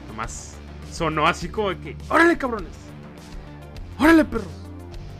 Nomás 0.08 0.54
sonó 0.92 1.26
así 1.26 1.48
como 1.48 1.70
de 1.70 1.78
que, 1.78 1.96
órale, 2.08 2.36
cabrones. 2.36 2.72
Órale, 3.98 4.24
perros. 4.24 4.46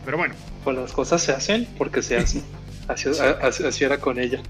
Pero 0.04 0.16
bueno, 0.18 0.34
Pues 0.64 0.76
las 0.76 0.92
cosas 0.92 1.22
se 1.22 1.32
hacen 1.32 1.66
porque 1.78 2.02
se 2.02 2.16
hacen. 2.16 2.42
Así, 2.88 3.08
a- 3.08 3.46
así- 3.46 3.64
así 3.64 3.84
era 3.84 3.98
con 4.00 4.18
ella. 4.18 4.40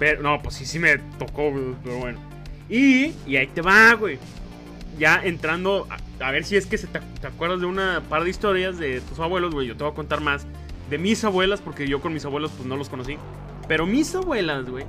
pero 0.00 0.20
no, 0.22 0.42
pues 0.42 0.56
sí, 0.56 0.66
sí 0.66 0.80
me 0.80 0.98
tocó, 1.18 1.52
pero 1.84 1.98
bueno. 1.98 2.18
Y, 2.68 3.12
y 3.28 3.36
ahí 3.36 3.46
te 3.46 3.60
va, 3.62 3.94
güey. 3.94 4.18
Ya 4.98 5.20
entrando, 5.22 5.86
a, 6.20 6.30
ver 6.30 6.44
si 6.44 6.56
es 6.56 6.66
que 6.66 6.76
se 6.76 6.86
te, 6.86 7.00
te 7.20 7.26
acuerdas 7.26 7.60
de 7.60 7.66
una 7.66 8.02
par 8.08 8.24
de 8.24 8.30
historias 8.30 8.78
de 8.78 9.00
tus 9.00 9.18
abuelos, 9.20 9.54
güey. 9.54 9.68
Yo 9.68 9.76
te 9.76 9.84
voy 9.84 9.92
a 9.92 9.96
contar 9.96 10.20
más. 10.20 10.46
de 10.90 10.98
mis 10.98 11.22
abuelas, 11.24 11.60
porque 11.60 11.86
yo 11.86 12.00
con 12.00 12.12
mis 12.14 12.24
abuelos 12.24 12.50
pues 12.56 12.66
no 12.66 12.76
los 12.76 12.88
conocí. 12.88 13.16
Pero 13.68 13.86
mis 13.86 14.14
abuelas, 14.14 14.68
güey, 14.68 14.84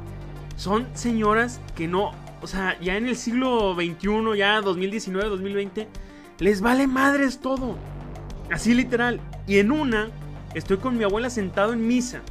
son 0.56 0.88
señoras 0.94 1.60
que 1.76 1.88
no, 1.88 2.12
o 2.42 2.48
sea, 2.48 2.80
ya 2.80 2.98
en 2.98 3.08
el 3.08 3.18
siglo 3.18 3.76
XXI, 3.76 4.38
ya 4.38 4.62
2019, 4.62 5.30
2020, 5.30 5.88
les 6.40 6.62
vale 6.62 6.88
madres 6.88 7.40
todo. 7.40 7.78
Así 8.52 8.74
literal. 8.74 9.20
Y 9.46 9.60
en 9.60 9.72
una, 9.72 10.10
estoy 10.54 10.78
con 10.78 10.98
mi 10.98 11.04
abuela 11.04 11.30
sentado 11.30 11.74
en 11.74 11.86
misa. 11.86 12.22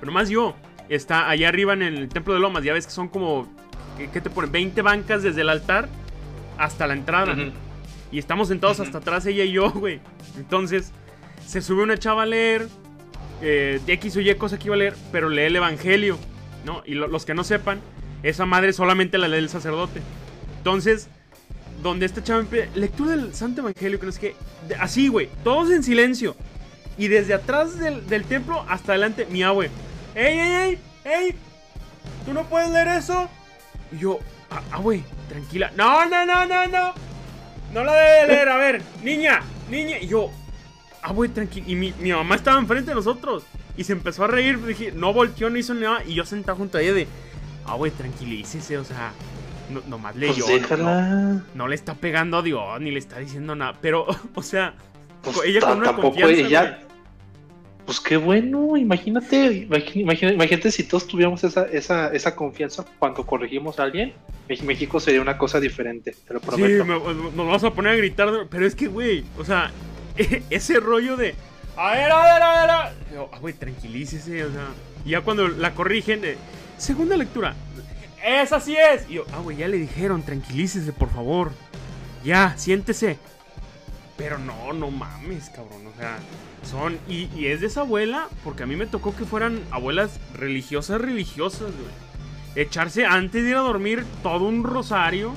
Pero 0.00 0.12
más 0.12 0.28
yo. 0.28 0.54
Está 0.88 1.30
allá 1.30 1.48
arriba 1.48 1.72
en 1.72 1.82
el 1.82 2.08
templo 2.08 2.34
de 2.34 2.40
Lomas. 2.40 2.62
Ya 2.62 2.74
ves 2.74 2.86
que 2.86 2.92
son 2.92 3.08
como, 3.08 3.48
¿qué, 3.96 4.20
te 4.20 4.28
ponen? 4.28 4.52
20 4.52 4.82
bancas 4.82 5.22
desde 5.22 5.40
el 5.40 5.48
altar 5.48 5.88
hasta 6.58 6.86
la 6.86 6.94
entrada. 6.94 7.36
Y 8.10 8.18
estamos 8.18 8.48
sentados 8.48 8.80
hasta 8.80 8.98
atrás 8.98 9.26
ella 9.26 9.44
y 9.44 9.52
yo, 9.52 9.70
güey. 9.74 10.00
Entonces, 10.36 10.92
se 11.46 11.60
sube 11.60 11.82
una 11.82 11.98
chava 11.98 12.22
a 12.22 12.26
leer. 12.26 12.68
Eh, 13.42 13.80
X 13.86 14.16
o 14.16 14.20
Y 14.20 14.34
cosa 14.36 14.58
que 14.58 14.66
iba 14.66 14.74
a 14.74 14.78
leer, 14.78 14.94
pero 15.12 15.28
lee 15.28 15.42
el 15.42 15.56
Evangelio. 15.56 16.18
¿No? 16.64 16.82
Y 16.86 16.94
los 16.94 17.24
que 17.26 17.34
no 17.34 17.44
sepan, 17.44 17.80
esa 18.22 18.46
madre 18.46 18.72
solamente 18.72 19.18
la 19.18 19.28
lee 19.28 19.38
el 19.38 19.48
sacerdote. 19.48 20.00
Entonces, 20.58 21.08
donde 21.82 22.06
esta 22.06 22.22
chava 22.22 22.44
lectura 22.74 23.10
del 23.10 23.34
Santo 23.34 23.60
Evangelio, 23.60 23.98
que 23.98 24.06
no 24.06 24.10
es 24.10 24.18
que. 24.18 24.34
Así, 24.78 25.08
güey. 25.08 25.28
Todos 25.42 25.70
en 25.70 25.82
silencio. 25.82 26.34
Y 26.96 27.08
desde 27.08 27.34
atrás 27.34 27.78
del, 27.78 28.24
templo 28.24 28.64
hasta 28.68 28.92
adelante, 28.92 29.26
mi 29.26 29.42
abue. 29.42 29.70
¡Ey, 30.14 30.38
ey, 30.38 30.52
ey! 30.52 30.78
¡Ey! 31.04 31.34
¿Tú 32.24 32.32
no 32.32 32.44
puedes 32.44 32.70
leer 32.70 32.88
eso? 32.88 33.28
Y 33.92 33.98
yo, 33.98 34.20
ah, 34.72 34.78
güey, 34.78 35.02
tranquila. 35.28 35.72
No, 35.76 36.06
no, 36.06 36.24
no, 36.24 36.46
no, 36.46 36.66
no. 36.66 36.94
No 37.72 37.84
la 37.84 37.92
debe 37.92 38.34
leer, 38.34 38.48
a 38.48 38.56
ver, 38.56 38.82
niña, 39.02 39.40
niña. 39.68 39.98
Y 39.98 40.06
yo, 40.06 40.30
ah, 41.02 41.12
güey, 41.12 41.30
tranquilo. 41.30 41.66
Y 41.68 41.74
mi, 41.74 41.92
mamá 42.12 42.36
estaba 42.36 42.58
enfrente 42.58 42.90
de 42.90 42.94
nosotros. 42.94 43.44
Y 43.76 43.84
se 43.84 43.92
empezó 43.92 44.24
a 44.24 44.28
reír. 44.28 44.64
Dije, 44.64 44.92
no 44.92 45.12
volteó, 45.12 45.50
no 45.50 45.58
hizo 45.58 45.74
nada. 45.74 46.04
Y 46.04 46.14
yo 46.14 46.24
sentado 46.24 46.56
junto 46.56 46.78
a 46.78 46.82
ella 46.82 46.94
de, 46.94 47.08
ah, 47.66 47.74
güey, 47.74 47.90
tranquilícese, 47.90 48.78
o 48.78 48.84
sea. 48.84 49.12
No, 49.70 49.80
nomás 49.88 50.14
leyó. 50.14 50.44
Pues 50.46 50.78
no, 50.78 51.42
no, 51.54 51.68
le 51.68 51.74
está 51.74 51.94
pegando 51.94 52.36
a 52.36 52.42
Dios, 52.42 52.80
ni 52.80 52.90
le 52.90 52.98
está 52.98 53.18
diciendo 53.18 53.56
nada. 53.56 53.76
Pero, 53.80 54.06
o 54.34 54.42
sea, 54.42 54.74
pues 55.22 55.36
ella 55.44 55.60
con 55.60 55.78
una 55.78 55.96
confianza. 55.96 56.78
Pues 57.86 58.00
qué 58.00 58.16
bueno, 58.16 58.76
imagínate, 58.76 59.66
imagínate, 59.68 60.34
imagínate, 60.34 60.70
si 60.70 60.84
todos 60.84 61.06
tuviéramos 61.06 61.44
esa, 61.44 61.64
esa, 61.66 62.12
esa 62.12 62.34
confianza 62.34 62.84
cuando 62.98 63.26
corregimos 63.26 63.78
a 63.78 63.84
alguien, 63.84 64.14
México 64.62 65.00
sería 65.00 65.20
una 65.20 65.38
cosa 65.38 65.60
diferente, 65.60 66.14
te 66.26 66.34
lo 66.34 66.40
prometo. 66.40 66.84
Sí, 66.84 66.88
nos 66.88 67.36
vamos 67.36 67.64
a 67.64 67.70
poner 67.70 67.92
a 67.92 67.96
gritar, 67.96 68.46
pero 68.50 68.66
es 68.66 68.74
que, 68.74 68.88
güey, 68.88 69.24
o 69.38 69.44
sea, 69.44 69.70
ese 70.50 70.80
rollo 70.80 71.16
de, 71.16 71.34
a 71.76 71.92
ver, 71.92 72.10
a 72.10 72.22
ver, 72.22 72.42
a 72.42 72.60
ver, 72.60 72.70
a 72.70 72.84
ver. 72.88 73.28
Ah, 73.32 73.38
güey, 73.40 73.54
tranquilícese, 73.54 74.44
o 74.44 74.52
sea, 74.52 74.68
ya 75.04 75.20
cuando 75.22 75.48
la 75.48 75.74
corrigen, 75.74 76.22
segunda 76.78 77.16
lectura, 77.16 77.54
esa 78.24 78.60
sí 78.60 78.76
es. 78.76 79.08
Y 79.10 79.14
yo, 79.14 79.24
ah, 79.32 79.40
güey, 79.40 79.56
ya 79.56 79.68
le 79.68 79.78
dijeron, 79.78 80.22
tranquilícese, 80.22 80.92
por 80.92 81.10
favor, 81.10 81.52
ya, 82.24 82.54
siéntese. 82.56 83.18
Pero 84.16 84.38
no, 84.38 84.72
no 84.72 84.90
mames, 84.90 85.50
cabrón. 85.50 85.86
O 85.86 85.98
sea, 85.98 86.18
son. 86.64 86.98
Y, 87.08 87.28
y, 87.36 87.46
es 87.46 87.60
de 87.60 87.66
esa 87.66 87.82
abuela, 87.82 88.28
porque 88.42 88.62
a 88.62 88.66
mí 88.66 88.76
me 88.76 88.86
tocó 88.86 89.14
que 89.14 89.24
fueran 89.24 89.60
abuelas 89.70 90.20
religiosas, 90.34 91.00
religiosas, 91.00 91.72
güey. 91.72 92.04
Echarse 92.56 93.04
antes 93.04 93.42
de 93.42 93.50
ir 93.50 93.56
a 93.56 93.60
dormir 93.60 94.04
todo 94.22 94.44
un 94.44 94.62
rosario. 94.62 95.32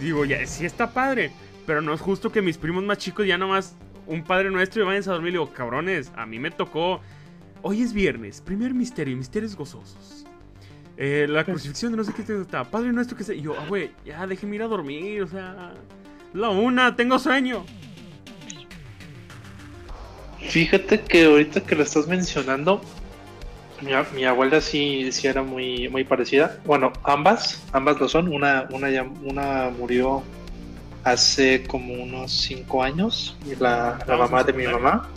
Digo, 0.00 0.24
ya, 0.24 0.44
sí 0.46 0.66
está 0.66 0.92
padre. 0.92 1.32
Pero 1.66 1.80
no 1.82 1.92
es 1.92 2.00
justo 2.00 2.30
que 2.32 2.42
mis 2.42 2.58
primos 2.58 2.84
más 2.84 2.98
chicos 2.98 3.26
ya 3.26 3.38
nomás 3.38 3.76
un 4.06 4.24
padre 4.24 4.50
nuestro 4.50 4.82
y 4.82 4.86
vayan 4.86 5.02
a 5.02 5.12
dormir. 5.12 5.32
Digo, 5.32 5.52
cabrones, 5.52 6.12
a 6.16 6.26
mí 6.26 6.38
me 6.38 6.50
tocó. 6.50 7.00
Hoy 7.62 7.82
es 7.82 7.92
viernes, 7.92 8.40
primer 8.40 8.74
misterio, 8.74 9.16
misterios 9.16 9.56
gozosos. 9.56 10.26
Eh, 10.96 11.26
la 11.28 11.44
crucifixión 11.44 11.92
de 11.92 11.98
no 11.98 12.04
sé 12.04 12.12
qué 12.12 12.22
está. 12.22 12.64
Padre 12.64 12.92
nuestro 12.92 13.16
que 13.16 13.24
se. 13.24 13.36
Y 13.36 13.42
yo, 13.42 13.54
ah, 13.58 13.66
güey, 13.68 13.90
ya 14.04 14.26
déjeme 14.26 14.56
ir 14.56 14.62
a 14.62 14.66
dormir, 14.66 15.22
o 15.22 15.26
sea. 15.26 15.74
La 16.34 16.50
una, 16.50 16.94
tengo 16.96 17.18
sueño. 17.18 17.64
Fíjate 20.40 21.00
que 21.00 21.24
ahorita 21.24 21.60
que 21.62 21.74
lo 21.74 21.82
estás 21.82 22.06
mencionando, 22.06 22.80
mi, 24.14 24.24
abuela 24.24 24.60
sí, 24.60 25.10
sí 25.12 25.26
era 25.26 25.42
muy, 25.42 25.88
muy 25.88 26.04
parecida. 26.04 26.58
Bueno, 26.64 26.92
ambas, 27.04 27.62
ambas 27.72 28.00
lo 28.00 28.08
son. 28.08 28.32
Una, 28.32 28.68
una, 28.72 28.88
una 29.22 29.70
murió 29.70 30.22
hace 31.04 31.64
como 31.64 31.94
unos 31.94 32.32
cinco 32.32 32.82
años, 32.82 33.36
la, 33.58 33.98
la 34.06 34.16
mamá 34.16 34.42
de 34.42 34.52
mi 34.52 34.66
mamá. 34.66 35.08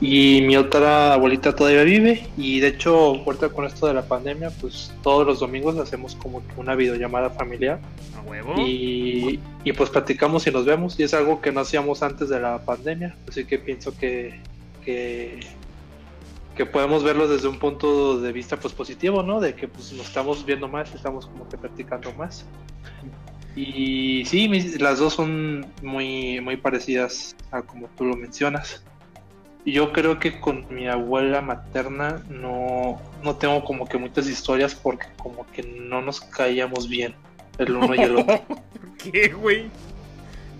Y 0.00 0.42
mi 0.42 0.56
otra 0.56 1.14
abuelita 1.14 1.56
todavía 1.56 1.82
vive 1.82 2.28
y 2.36 2.60
de 2.60 2.68
hecho, 2.68 3.16
ahorita 3.26 3.48
con 3.48 3.64
esto 3.64 3.88
de 3.88 3.94
la 3.94 4.02
pandemia, 4.02 4.50
pues 4.60 4.94
todos 5.02 5.26
los 5.26 5.40
domingos 5.40 5.76
hacemos 5.76 6.14
como 6.14 6.40
una 6.56 6.76
videollamada 6.76 7.30
familiar. 7.30 7.80
A 8.16 8.20
huevo. 8.22 8.54
Y, 8.60 9.40
y 9.64 9.72
pues 9.72 9.90
platicamos 9.90 10.46
y 10.46 10.52
nos 10.52 10.64
vemos 10.64 10.98
y 11.00 11.02
es 11.02 11.14
algo 11.14 11.40
que 11.40 11.50
no 11.50 11.60
hacíamos 11.60 12.04
antes 12.04 12.28
de 12.28 12.38
la 12.38 12.64
pandemia, 12.64 13.16
así 13.28 13.44
que 13.44 13.58
pienso 13.58 13.96
que, 13.96 14.40
que, 14.84 15.40
que 16.54 16.64
podemos 16.64 17.02
verlo 17.02 17.26
desde 17.26 17.48
un 17.48 17.58
punto 17.58 18.20
de 18.20 18.32
vista 18.32 18.56
pues 18.56 18.74
positivo, 18.74 19.24
¿no? 19.24 19.40
De 19.40 19.56
que 19.56 19.66
pues 19.66 19.92
nos 19.92 20.06
estamos 20.06 20.46
viendo 20.46 20.68
más, 20.68 20.94
estamos 20.94 21.26
como 21.26 21.48
que 21.48 21.58
practicando 21.58 22.12
más. 22.12 22.46
Y 23.56 24.24
sí, 24.26 24.48
las 24.78 25.00
dos 25.00 25.14
son 25.14 25.66
muy, 25.82 26.40
muy 26.40 26.56
parecidas 26.56 27.34
a 27.50 27.62
como 27.62 27.88
tú 27.96 28.04
lo 28.04 28.14
mencionas 28.14 28.84
yo 29.64 29.92
creo 29.92 30.18
que 30.18 30.40
con 30.40 30.66
mi 30.70 30.88
abuela 30.88 31.40
materna 31.40 32.22
no, 32.28 33.00
no 33.22 33.36
tengo 33.36 33.64
como 33.64 33.88
que 33.88 33.98
muchas 33.98 34.26
historias 34.28 34.74
porque 34.74 35.06
como 35.16 35.46
que 35.52 35.62
no 35.62 36.00
nos 36.00 36.20
caíamos 36.20 36.88
bien 36.88 37.14
el 37.58 37.76
uno 37.76 37.94
y 37.94 38.00
el 38.00 38.16
otro. 38.16 38.40
¿Por 38.48 39.12
qué, 39.12 39.28
güey? 39.28 39.70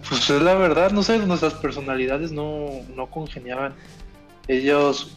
Pues 0.08 0.28
es 0.30 0.42
la 0.42 0.54
verdad, 0.54 0.90
no 0.90 1.02
sé, 1.02 1.18
nuestras 1.18 1.54
personalidades 1.54 2.32
no, 2.32 2.68
no 2.94 3.06
congeniaban. 3.06 3.74
Ellos, 4.46 5.16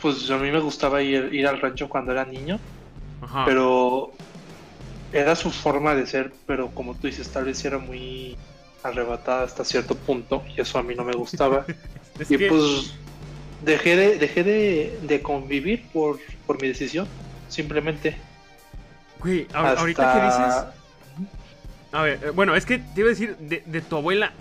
pues 0.00 0.30
a 0.30 0.38
mí 0.38 0.50
me 0.50 0.60
gustaba 0.60 1.02
ir, 1.02 1.32
ir 1.32 1.46
al 1.46 1.60
rancho 1.60 1.88
cuando 1.88 2.12
era 2.12 2.24
niño, 2.24 2.60
pero 3.44 4.12
era 5.12 5.36
su 5.36 5.50
forma 5.50 5.94
de 5.94 6.06
ser, 6.06 6.32
pero 6.46 6.70
como 6.70 6.94
tú 6.94 7.06
dices, 7.06 7.30
tal 7.30 7.44
vez 7.44 7.64
era 7.64 7.78
muy 7.78 8.36
arrebatada 8.82 9.44
hasta 9.44 9.64
cierto 9.64 9.94
punto 9.94 10.42
y 10.56 10.60
eso 10.60 10.78
a 10.78 10.82
mí 10.82 10.94
no 10.94 11.04
me 11.04 11.12
gustaba. 11.12 11.64
y 12.28 12.36
pues 12.38 12.94
dejé 13.64 13.96
de, 13.96 14.18
dejé 14.18 14.44
de, 14.44 15.22
convivir 15.22 15.86
por, 15.92 16.18
por 16.46 16.60
mi 16.60 16.68
decisión, 16.68 17.06
simplemente. 17.48 18.16
Güey, 19.20 19.46
ahorita 19.52 20.12
que 20.14 20.24
dices. 20.24 20.82
A 21.92 22.02
ver, 22.02 22.20
eh, 22.24 22.30
bueno, 22.30 22.56
es 22.56 22.64
que 22.64 22.78
te 22.78 23.00
iba 23.00 23.08
a 23.08 23.10
decir 23.10 23.36
de, 23.36 23.80
tu 23.82 23.96
abuela. 23.96 24.32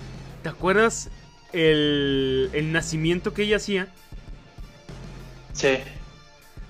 ¿Te 0.42 0.50
acuerdas 0.50 1.10
el, 1.54 2.50
el, 2.54 2.72
nacimiento 2.72 3.34
que 3.34 3.44
ella 3.44 3.58
hacía? 3.58 3.88
Sí. 5.54 5.78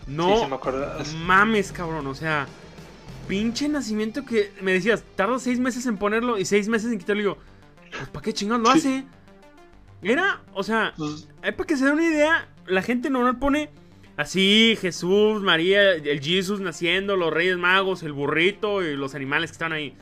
No 0.08 0.50
mames, 1.26 1.72
cabrón. 1.72 2.08
O 2.08 2.16
sea, 2.16 2.48
pinche 3.28 3.70
nacimiento 3.70 4.26
que 4.26 4.52
me 4.62 4.74
decías, 4.74 5.04
tarda 5.16 5.40
seis 5.40 5.60
meses 5.60 5.86
en 5.86 5.98
ponerlo 5.98 6.38
y 6.38 6.46
seis 6.46 6.68
meses 6.68 6.92
en 6.92 7.00
quitarlo. 7.00 7.22
Y 7.22 7.26
yo, 7.26 7.38
pues, 8.02 8.10
¿para 8.10 8.24
qué 8.24 8.34
chingón 8.34 8.64
lo 8.64 8.70
hace? 8.70 9.06
Era, 10.02 10.42
o 10.54 10.64
sea, 10.64 10.94
pues, 10.98 11.28
para 11.42 11.56
que 11.56 11.78
se 11.78 11.86
dé 11.86 11.92
una 11.92 12.06
idea, 12.06 12.48
la 12.66 12.82
gente 12.82 13.10
normal 13.10 13.38
pone 13.38 13.70
así 14.18 14.78
Jesús, 14.82 15.42
María, 15.42 15.94
el 15.94 16.20
Jesús 16.22 16.60
naciendo, 16.60 17.16
los 17.16 17.32
Reyes 17.32 17.58
Magos, 17.58 18.04
el 18.04 18.14
burrito 18.14 18.84
y 18.84 18.96
los 18.96 19.16
animales 19.16 19.52
que 19.52 19.56
están 19.56 19.74
ahí. 19.74 19.96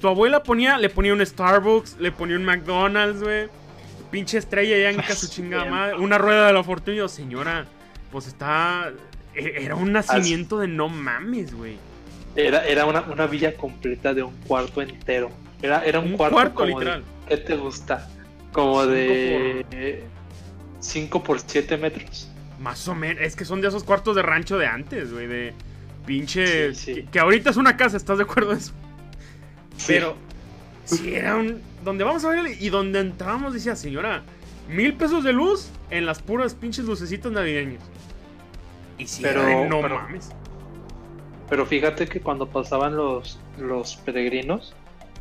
tu 0.00 0.08
abuela 0.08 0.42
ponía, 0.42 0.78
le 0.78 0.88
ponía 0.88 1.12
un 1.12 1.24
Starbucks, 1.24 1.98
le 1.98 2.12
ponía 2.12 2.36
un 2.36 2.44
McDonald's, 2.44 3.22
güey. 3.22 3.48
Pinche 4.10 4.38
estrella 4.38 4.78
yanca, 4.78 5.14
su 5.14 5.28
chingada 5.30 5.66
madre. 5.66 5.96
Una 5.96 6.16
rueda 6.16 6.46
de 6.46 6.52
la 6.54 6.64
fortuna. 6.64 6.94
Y 6.94 6.98
yo, 6.98 7.08
señora, 7.08 7.66
pues 8.10 8.26
está. 8.26 8.90
E, 9.34 9.64
era 9.64 9.74
un 9.74 9.92
nacimiento 9.92 10.58
de 10.58 10.68
no 10.68 10.88
mames, 10.88 11.54
güey. 11.54 11.76
Era, 12.34 12.66
era 12.66 12.86
una, 12.86 13.02
una, 13.02 13.26
villa 13.26 13.54
completa 13.54 14.14
de 14.14 14.22
un 14.22 14.34
cuarto 14.46 14.80
entero. 14.80 15.30
Era, 15.60 15.84
era 15.84 15.98
un, 15.98 16.16
cuarto, 16.16 16.64
literal. 16.64 17.02
¿Qué 17.28 17.36
te 17.36 17.56
gusta? 17.56 18.08
Como 18.52 18.86
de 18.86 20.04
5 20.80 21.22
por 21.22 21.40
7 21.40 21.76
metros. 21.76 22.30
Más 22.58 22.88
o 22.88 22.94
menos. 22.94 23.22
Es 23.22 23.36
que 23.36 23.44
son 23.44 23.60
de 23.60 23.68
esos 23.68 23.84
cuartos 23.84 24.16
de 24.16 24.22
rancho 24.22 24.58
de 24.58 24.66
antes, 24.66 25.12
güey. 25.12 25.26
De 25.26 25.54
pinche. 26.06 26.72
Que, 27.10 27.18
ahorita 27.18 27.50
es 27.50 27.56
una 27.56 27.76
casa, 27.76 27.96
¿estás 27.96 28.18
de 28.18 28.24
acuerdo 28.24 28.52
eso? 28.52 28.72
Pero. 29.86 30.16
Si 30.84 31.14
era 31.14 31.36
un. 31.36 31.60
Donde 31.84 32.02
vamos 32.02 32.24
a 32.24 32.30
ver 32.30 32.56
y 32.60 32.68
donde 32.70 33.00
entrábamos 33.00 33.54
decía, 33.54 33.76
señora, 33.76 34.22
mil 34.68 34.94
pesos 34.94 35.22
de 35.22 35.32
luz 35.32 35.70
en 35.90 36.06
las 36.06 36.20
puras 36.20 36.54
pinches 36.54 36.86
lucecitas 36.86 37.30
navideñas. 37.30 37.82
Y 38.96 39.06
si 39.06 39.22
pero, 39.22 39.66
no 39.66 39.82
mames. 39.82 40.30
Pero 41.48 41.64
fíjate 41.64 42.06
que 42.08 42.20
cuando 42.20 42.48
pasaban 42.48 42.96
los, 42.96 43.38
los 43.58 43.96
peregrinos, 43.96 44.74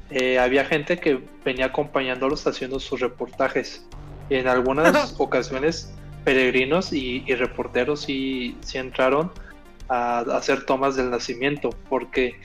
eh, 0.10 0.40
había 0.40 0.66
gente 0.66 0.98
que 0.98 1.22
venía 1.44 1.66
acompañándolos 1.68 2.48
haciendo 2.48 2.80
sus 2.80 3.00
reportajes. 3.00 3.86
En 4.30 4.48
algunas 4.48 5.16
ocasiones, 5.18 5.94
peregrinos 6.24 6.94
y, 6.94 7.24
y 7.26 7.36
reporteros 7.36 8.02
sí, 8.02 8.58
sí 8.62 8.78
entraron 8.78 9.32
a, 9.90 10.20
hacer 10.20 10.66
tomas 10.66 10.96
del 10.96 11.10
nacimiento, 11.10 11.70
porque 11.90 12.40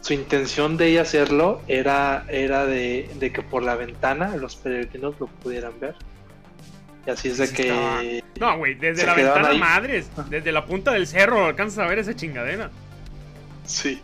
su 0.00 0.12
intención 0.12 0.76
de 0.76 0.88
ella 0.88 1.02
hacerlo 1.02 1.60
era, 1.68 2.24
era 2.28 2.66
de, 2.66 3.08
de 3.18 3.32
que 3.32 3.42
por 3.42 3.62
la 3.62 3.74
ventana 3.74 4.36
los 4.36 4.56
peregrinos 4.56 5.18
lo 5.18 5.26
pudieran 5.26 5.78
ver. 5.80 5.94
Y 7.06 7.10
así 7.10 7.28
es 7.28 7.38
de 7.38 7.50
que. 7.50 8.22
No, 8.40 8.58
güey, 8.58 8.74
desde 8.74 9.06
la 9.06 9.14
ventana 9.14 9.48
ahí. 9.48 9.58
madres, 9.58 10.10
desde 10.28 10.52
la 10.52 10.66
punta 10.66 10.92
del 10.92 11.06
cerro 11.06 11.46
alcanzas 11.46 11.78
a 11.78 11.88
ver 11.88 12.00
esa 12.00 12.14
chingadera. 12.14 12.70
Sí. 13.64 14.00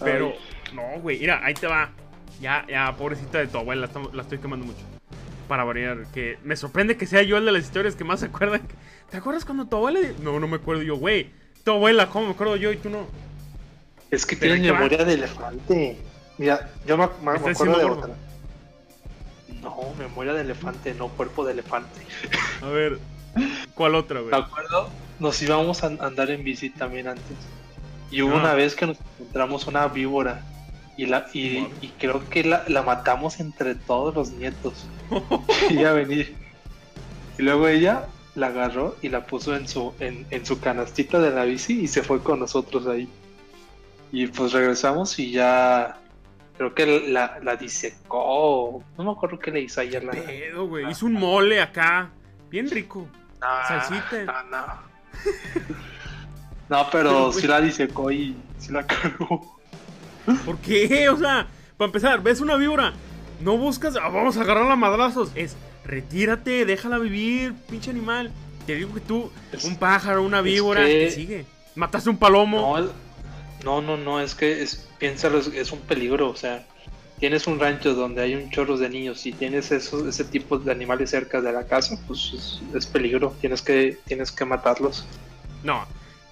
Pero, 0.00 0.28
Ay, 0.28 0.38
no, 0.74 1.00
güey, 1.00 1.18
mira, 1.18 1.40
ahí 1.44 1.54
te 1.54 1.66
va. 1.66 1.90
Ya, 2.40 2.64
ya, 2.68 2.94
pobrecita 2.96 3.38
de 3.38 3.48
tu 3.48 3.58
abuela, 3.58 3.88
la, 4.12 4.22
estoy 4.22 4.38
quemando 4.38 4.64
mucho. 4.66 4.78
Para 5.48 5.64
variar, 5.64 6.06
que 6.12 6.38
me 6.44 6.56
sorprende 6.56 6.96
que 6.96 7.06
sea 7.06 7.22
yo 7.22 7.36
el 7.38 7.44
de 7.44 7.52
las 7.52 7.64
historias 7.64 7.96
que 7.96 8.04
más 8.04 8.20
se 8.20 8.26
acuerdan. 8.26 8.60
¿Te 9.10 9.16
acuerdas 9.16 9.44
cuando 9.44 9.66
tu 9.66 9.76
abuela? 9.76 10.00
No, 10.22 10.38
no 10.38 10.46
me 10.46 10.56
acuerdo 10.56 10.82
yo, 10.82 10.96
güey. 10.96 11.30
Tu 11.64 11.70
abuela, 11.72 12.08
¿cómo 12.08 12.26
me 12.26 12.32
acuerdo 12.32 12.56
yo 12.56 12.70
y 12.72 12.76
tú 12.76 12.90
no? 12.90 13.06
es 14.10 14.24
que 14.24 14.36
va. 14.36 14.78
memoria 14.78 15.04
de 15.04 15.14
elefante. 15.14 15.98
Mira, 16.38 16.70
yo 16.86 16.96
me, 16.96 17.08
me- 17.22 17.32
acuerdo 17.38 17.78
de 17.78 17.84
gordo. 17.84 17.98
otra. 18.02 18.14
No, 19.62 19.76
memoria 19.98 20.32
de 20.34 20.42
elefante, 20.42 20.94
no 20.94 21.08
cuerpo 21.08 21.44
de 21.44 21.52
elefante. 21.52 22.00
A 22.62 22.68
ver, 22.68 22.98
¿cuál 23.74 23.94
otra, 23.96 24.20
güey? 24.20 24.30
Me 24.30 24.38
acuerdo, 24.38 24.88
nos 25.18 25.42
íbamos 25.42 25.82
a 25.82 25.86
andar 25.86 26.30
en 26.30 26.44
bici 26.44 26.70
también 26.70 27.08
antes. 27.08 27.36
Y 28.10 28.22
hubo 28.22 28.34
Ah. 28.36 28.40
una 28.40 28.54
vez 28.54 28.74
que 28.74 28.86
nos 28.86 28.98
encontramos 29.18 29.66
una 29.66 29.88
víbora. 29.88 30.42
Y, 30.98 31.06
la, 31.06 31.26
y, 31.32 31.64
creo 31.98 32.28
que 32.28 32.42
la, 32.42 32.64
la 32.66 32.82
matamos 32.82 33.38
entre 33.40 33.76
todos 33.76 34.14
los 34.14 34.32
nietos. 34.32 34.86
y 35.70 35.84
a 35.84 35.92
venir. 35.92 36.34
Y 37.38 37.42
luego 37.42 37.68
ella 37.68 38.06
la 38.34 38.48
agarró 38.48 38.96
y 39.00 39.08
la 39.08 39.24
puso 39.24 39.54
en 39.56 39.68
su, 39.68 39.94
en, 40.00 40.26
en 40.30 40.44
su 40.44 40.60
canastita 40.60 41.20
de 41.20 41.30
la 41.30 41.44
bici 41.44 41.80
y 41.80 41.86
se 41.86 42.02
fue 42.02 42.20
con 42.20 42.40
nosotros 42.40 42.86
ahí. 42.88 43.08
Y 44.10 44.26
pues 44.26 44.52
regresamos 44.52 45.18
y 45.20 45.30
ya 45.30 45.98
creo 46.56 46.74
que 46.74 47.08
la, 47.08 47.38
la 47.42 47.54
disecó. 47.54 48.82
No 48.96 49.04
me 49.04 49.12
acuerdo 49.12 49.38
qué 49.38 49.52
le 49.52 49.60
hizo 49.60 49.80
ayer 49.80 50.02
la. 50.02 50.12
Pedo, 50.12 50.66
güey. 50.66 50.90
Hizo 50.90 51.06
un 51.06 51.12
mole 51.12 51.62
acá. 51.62 52.10
Bien 52.50 52.68
rico. 52.68 53.06
No, 53.40 53.46
Salsita. 53.68 54.24
No, 54.24 54.42
no. 54.50 54.88
No, 56.68 56.86
pero 56.90 57.10
Pero, 57.10 57.32
sí 57.32 57.46
la 57.46 57.60
disecó 57.60 58.10
y 58.10 58.36
sí 58.58 58.72
la 58.72 58.86
cagó. 58.86 59.57
¿Por 60.44 60.58
qué? 60.58 61.08
O 61.08 61.16
sea, 61.18 61.46
para 61.76 61.86
empezar, 61.86 62.22
ves 62.22 62.40
una 62.40 62.56
víbora. 62.56 62.92
No 63.40 63.56
buscas, 63.56 63.94
"Ah, 63.96 64.08
vamos 64.08 64.36
a 64.36 64.42
agarrarla 64.42 64.72
a 64.72 64.76
madrazos. 64.76 65.30
Es, 65.34 65.56
retírate, 65.84 66.64
déjala 66.64 66.98
vivir, 66.98 67.54
pinche 67.68 67.90
animal. 67.90 68.30
Te 68.66 68.74
digo 68.74 68.92
que 68.92 69.00
tú, 69.00 69.30
un 69.64 69.76
pájaro, 69.76 70.22
una 70.22 70.40
víbora, 70.42 70.84
que- 70.84 71.06
te 71.06 71.10
sigue. 71.10 71.46
Mataste 71.74 72.10
un 72.10 72.18
palomo. 72.18 72.76
No, 73.64 73.80
no, 73.80 73.82
no, 73.82 73.96
no, 73.96 74.20
es 74.20 74.34
que 74.34 74.62
es, 74.62 74.88
piénsalo, 74.98 75.38
es, 75.38 75.46
es 75.48 75.72
un 75.72 75.80
peligro, 75.80 76.28
o 76.30 76.36
sea, 76.36 76.66
tienes 77.18 77.46
un 77.46 77.58
rancho 77.58 77.94
donde 77.94 78.22
hay 78.22 78.34
un 78.34 78.50
chorro 78.50 78.76
de 78.76 78.88
niños 78.88 79.24
y 79.26 79.32
tienes 79.32 79.70
esos, 79.72 80.06
ese 80.06 80.24
tipo 80.24 80.58
de 80.58 80.70
animales 80.72 81.10
cerca 81.10 81.40
de 81.40 81.52
la 81.52 81.66
casa, 81.66 81.98
pues 82.06 82.32
es, 82.34 82.60
es 82.74 82.86
peligro, 82.86 83.34
tienes 83.40 83.62
que, 83.62 83.98
tienes 84.06 84.30
que 84.32 84.44
matarlos. 84.44 85.06
No. 85.64 85.84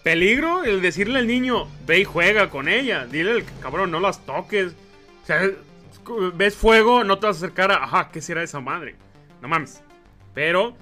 Peligro 0.06 0.62
el 0.62 0.82
decirle 0.82 1.18
al 1.18 1.26
niño, 1.26 1.66
ve 1.84 1.98
y 1.98 2.04
juega 2.04 2.48
con 2.48 2.68
ella. 2.68 3.06
Dile, 3.06 3.32
al 3.32 3.44
cabrón, 3.60 3.90
no 3.90 3.98
las 3.98 4.25
toques. 4.25 4.76
O 5.25 5.26
sea, 5.26 5.50
ves 6.32 6.54
fuego, 6.54 7.02
no 7.02 7.18
te 7.18 7.26
vas 7.26 7.42
a 7.42 7.46
acercar 7.46 7.72
a, 7.72 7.82
ajá, 7.82 8.10
¿qué 8.12 8.20
será 8.20 8.44
esa 8.44 8.60
madre? 8.60 8.94
No 9.42 9.48
mames. 9.48 9.82
Pero, 10.32 10.76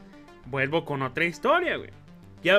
vuelvo 0.44 0.84
con 0.84 1.00
otra 1.00 1.24
historia, 1.24 1.78
güey. 1.78 1.88
Ya, 2.42 2.58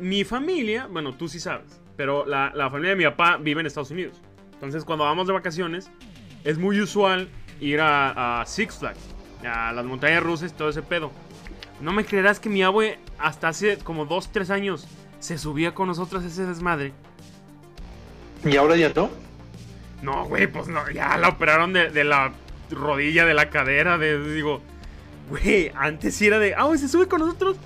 mi 0.00 0.24
familia, 0.24 0.88
bueno, 0.90 1.14
tú 1.14 1.28
sí 1.28 1.38
sabes, 1.38 1.80
pero 1.96 2.26
la, 2.26 2.50
familia 2.68 2.90
de 2.90 2.96
mi 2.96 3.04
papá 3.04 3.36
vive 3.36 3.60
en 3.60 3.68
Estados 3.68 3.92
Unidos. 3.92 4.20
Entonces, 4.54 4.84
cuando 4.84 5.04
vamos 5.04 5.28
de 5.28 5.32
vacaciones, 5.32 5.92
es 6.42 6.58
muy 6.58 6.80
usual 6.80 7.28
ir 7.60 7.80
a, 7.80 8.40
a 8.40 8.46
Six 8.46 8.78
Flags, 8.80 9.14
a 9.46 9.70
las 9.70 9.84
montañas 9.84 10.24
rusas 10.24 10.50
y 10.50 10.56
todo 10.56 10.70
ese 10.70 10.82
pedo. 10.82 11.12
No 11.80 11.92
me 11.92 12.04
creerás 12.04 12.40
que 12.40 12.48
mi 12.48 12.64
abue 12.64 12.98
hasta 13.16 13.46
hace 13.46 13.78
como 13.78 14.06
2, 14.06 14.32
3 14.32 14.50
años 14.50 14.88
se 15.20 15.38
subía 15.38 15.74
con 15.74 15.86
nosotros 15.86 16.24
ese 16.24 16.44
desmadre. 16.44 16.92
Y 18.44 18.56
ahora 18.56 18.76
ya 18.76 18.92
no. 18.94 19.10
No, 20.02 20.24
güey, 20.24 20.46
pues 20.46 20.68
no, 20.68 20.90
ya 20.90 21.16
la 21.18 21.28
operaron 21.28 21.72
de, 21.72 21.90
de 21.90 22.04
la 22.04 22.32
rodilla, 22.70 23.26
de 23.26 23.34
la 23.34 23.50
cadera, 23.50 23.98
de, 23.98 24.34
digo, 24.34 24.62
güey, 25.28 25.70
antes 25.74 26.14
sí 26.14 26.26
era 26.26 26.38
de, 26.38 26.54
ah, 26.54 26.64
güey, 26.64 26.78
se 26.78 26.88
sube 26.88 27.06
con 27.06 27.20
nosotros. 27.20 27.56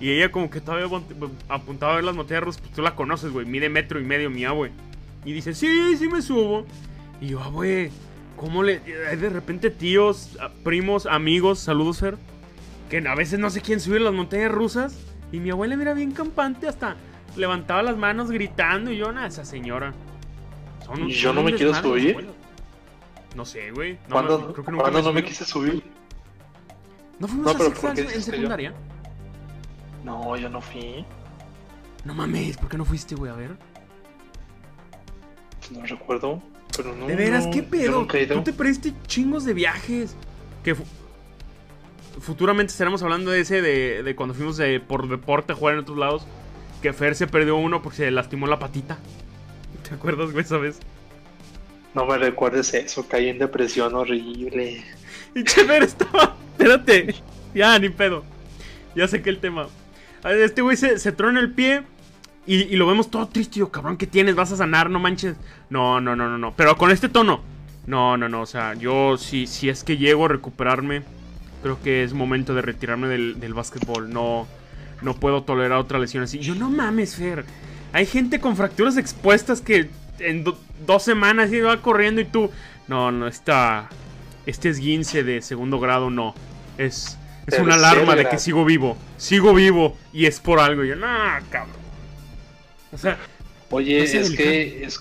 Y 0.00 0.10
ella 0.10 0.30
como 0.30 0.50
que 0.50 0.60
todavía 0.60 0.88
apuntaba 1.48 1.92
a 1.92 1.96
ver 1.96 2.04
las 2.04 2.14
montañas 2.14 2.42
rusas, 2.42 2.60
pues 2.60 2.74
tú 2.74 2.82
la 2.82 2.94
conoces, 2.94 3.30
güey, 3.32 3.46
mide 3.46 3.68
metro 3.68 3.98
y 4.00 4.04
medio 4.04 4.28
mi 4.28 4.44
abue. 4.44 4.72
Y 5.24 5.32
dice, 5.32 5.54
sí, 5.54 5.96
sí 5.96 6.08
me 6.08 6.20
subo. 6.22 6.66
Y 7.20 7.28
yo, 7.28 7.42
ah, 7.42 7.48
güey, 7.48 7.90
¿cómo 8.36 8.62
le...? 8.62 8.80
Hay 9.08 9.16
de 9.16 9.30
repente 9.30 9.70
tíos, 9.70 10.36
primos, 10.64 11.06
amigos, 11.06 11.60
saludos, 11.60 12.00
Fer, 12.00 12.16
que 12.90 12.98
a 12.98 13.14
veces 13.14 13.38
no 13.38 13.48
sé 13.48 13.60
quién 13.60 13.80
sube 13.80 14.00
las 14.00 14.12
montañas 14.12 14.52
rusas. 14.52 14.98
Y 15.32 15.40
mi 15.40 15.50
abuela 15.50 15.76
mira 15.76 15.92
bien 15.94 16.12
campante, 16.12 16.68
hasta 16.68 16.96
levantaba 17.36 17.82
las 17.82 17.96
manos 17.96 18.30
gritando. 18.30 18.90
Y 18.90 18.96
yo, 18.98 19.12
nada, 19.12 19.26
esa 19.26 19.44
señora. 19.44 19.92
Son 20.84 21.02
un- 21.02 21.10
Y 21.10 21.12
yo 21.12 21.32
no 21.32 21.42
me 21.42 21.54
quiero 21.54 21.74
subir. 21.74 22.28
No 23.34 23.44
sé, 23.44 23.70
güey. 23.70 23.94
No, 24.08 24.14
¿Cuándo, 24.14 24.38
me- 24.38 24.52
creo 24.52 24.64
que 24.64 24.70
nunca 24.72 24.82
cuándo 24.84 24.98
me 25.00 25.04
no 25.08 25.12
me 25.12 25.24
quise 25.24 25.44
subir? 25.44 25.82
¿No 27.18 27.28
fuimos 27.28 27.44
No, 27.46 27.50
a 27.50 27.54
Six 27.54 27.64
¿por 27.64 27.74
qué 27.74 27.80
Flags 27.80 27.98
en 28.14 28.20
yo? 28.20 28.32
secundaria? 28.32 28.74
No, 30.04 30.36
yo 30.36 30.48
no 30.48 30.60
fui. 30.60 31.04
No 32.04 32.14
mames, 32.14 32.56
¿por 32.56 32.68
qué 32.68 32.78
no 32.78 32.84
fuiste, 32.84 33.14
güey? 33.14 33.32
A 33.32 33.34
ver. 33.34 33.56
No 35.72 35.84
recuerdo. 35.84 36.40
Pero 36.76 36.94
no. 36.94 37.06
De 37.06 37.16
veras, 37.16 37.46
¿qué 37.48 37.62
pedo? 37.62 38.06
Tú 38.06 38.42
te 38.42 38.52
perdiste 38.52 38.92
chingos 39.06 39.44
de 39.44 39.54
viajes. 39.54 40.14
Que 40.62 40.74
fu- 40.74 40.84
futuramente 42.20 42.70
estaremos 42.72 43.02
hablando 43.02 43.30
de 43.30 43.40
ese, 43.40 43.62
de, 43.62 44.02
de 44.02 44.16
cuando 44.16 44.34
fuimos 44.34 44.56
de- 44.56 44.80
por 44.80 45.08
deporte 45.08 45.52
a 45.52 45.56
jugar 45.56 45.74
en 45.74 45.80
otros 45.80 45.98
lados. 45.98 46.26
Que 46.82 46.92
Fer 46.92 47.14
se 47.14 47.26
perdió 47.26 47.56
uno 47.56 47.82
porque 47.82 47.96
se 47.98 48.10
lastimó 48.10 48.46
la 48.46 48.58
patita. 48.58 48.98
¿Te 49.88 49.94
acuerdas, 49.94 50.32
güey, 50.32 50.44
esa 50.44 50.58
vez? 50.58 50.78
No 51.94 52.04
me 52.04 52.18
recuerdes 52.18 52.74
eso, 52.74 53.08
caí 53.08 53.28
en 53.28 53.38
depresión 53.38 53.94
horrible. 53.94 54.84
Y 55.34 55.42
Fer 55.42 55.82
estaba. 55.82 56.36
Espérate. 56.52 57.14
Ya, 57.54 57.78
ni 57.78 57.88
pedo. 57.88 58.24
Ya 58.94 59.08
sé 59.08 59.22
que 59.22 59.30
el 59.30 59.38
tema. 59.38 59.68
Este 60.24 60.60
güey 60.62 60.76
se, 60.76 60.98
se 60.98 61.12
trona 61.12 61.40
el 61.40 61.52
pie. 61.52 61.82
Y, 62.46 62.62
y 62.62 62.76
lo 62.76 62.86
vemos 62.86 63.10
todo 63.10 63.26
triste. 63.26 63.58
Y 63.58 63.60
yo, 63.60 63.70
cabrón, 63.70 63.96
¿qué 63.96 64.06
tienes? 64.06 64.34
¿Vas 64.34 64.52
a 64.52 64.56
sanar? 64.56 64.90
No 64.90 64.98
manches. 64.98 65.36
No, 65.70 66.00
no, 66.00 66.14
no, 66.14 66.28
no, 66.28 66.36
no. 66.38 66.54
Pero 66.54 66.76
con 66.76 66.90
este 66.90 67.08
tono. 67.08 67.40
No, 67.86 68.16
no, 68.16 68.28
no. 68.28 68.42
O 68.42 68.46
sea, 68.46 68.74
yo 68.74 69.16
si, 69.16 69.46
si 69.46 69.68
es 69.70 69.82
que 69.82 69.96
llego 69.96 70.26
a 70.26 70.28
recuperarme, 70.28 71.02
creo 71.66 71.82
que 71.82 72.04
es 72.04 72.12
momento 72.12 72.54
de 72.54 72.62
retirarme 72.62 73.08
del, 73.08 73.40
del 73.40 73.54
básquetbol. 73.54 74.10
No, 74.10 74.46
no 75.02 75.14
puedo 75.14 75.42
tolerar 75.42 75.78
otra 75.78 75.98
lesión 75.98 76.22
así. 76.22 76.38
Yo, 76.38 76.54
no 76.54 76.70
mames, 76.70 77.16
Fer. 77.16 77.44
Hay 77.92 78.06
gente 78.06 78.40
con 78.40 78.56
fracturas 78.56 78.96
expuestas 78.96 79.60
que 79.60 79.88
en 80.20 80.44
do- 80.44 80.58
dos 80.86 81.02
semanas 81.02 81.50
va 81.52 81.82
corriendo 81.82 82.20
y 82.20 82.24
tú. 82.24 82.50
No, 82.88 83.10
no, 83.10 83.26
está. 83.26 83.88
Este 84.46 84.68
esguince 84.68 85.24
de 85.24 85.42
segundo 85.42 85.80
grado 85.80 86.08
no. 86.10 86.34
Es, 86.78 87.18
es 87.46 87.58
una 87.58 87.74
alarma 87.74 88.14
de 88.14 88.28
que 88.28 88.38
sigo 88.38 88.64
vivo. 88.64 88.96
Sigo 89.16 89.52
vivo 89.52 89.96
y 90.12 90.26
es 90.26 90.38
por 90.38 90.60
algo. 90.60 90.84
Y 90.84 90.88
yo, 90.88 90.96
no, 90.96 91.08
cabrón. 91.50 91.74
O 92.92 92.98
sea, 92.98 93.18
Oye, 93.70 94.02
es 94.04 94.12
delicado. 94.12 94.36
que 94.36 94.84
es, 94.84 95.00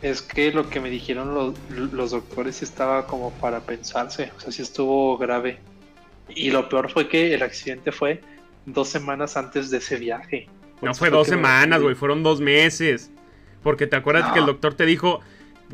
es 0.00 0.22
que 0.22 0.52
lo 0.52 0.70
que 0.70 0.78
me 0.80 0.90
dijeron 0.90 1.34
los, 1.34 1.54
los 1.92 2.12
doctores 2.12 2.62
estaba 2.62 3.06
como 3.06 3.32
para 3.32 3.60
pensarse, 3.60 4.30
o 4.36 4.40
sea, 4.40 4.52
sí 4.52 4.62
estuvo 4.62 5.18
grave. 5.18 5.58
Y 6.34 6.50
lo 6.50 6.68
peor 6.68 6.90
fue 6.90 7.08
que 7.08 7.34
el 7.34 7.42
accidente 7.42 7.92
fue 7.92 8.20
dos 8.66 8.88
semanas 8.88 9.36
antes 9.36 9.70
de 9.70 9.78
ese 9.78 9.96
viaje. 9.96 10.48
Por 10.80 10.88
no 10.88 10.94
fue 10.94 11.10
dos 11.10 11.28
semanas, 11.28 11.80
güey. 11.82 11.94
Fueron 11.94 12.22
dos 12.22 12.40
meses. 12.40 13.10
Porque 13.62 13.86
te 13.86 13.96
acuerdas 13.96 14.28
No. 14.28 14.34
que 14.34 14.40
el 14.40 14.46
doctor 14.46 14.74
te 14.74 14.86
dijo. 14.86 15.20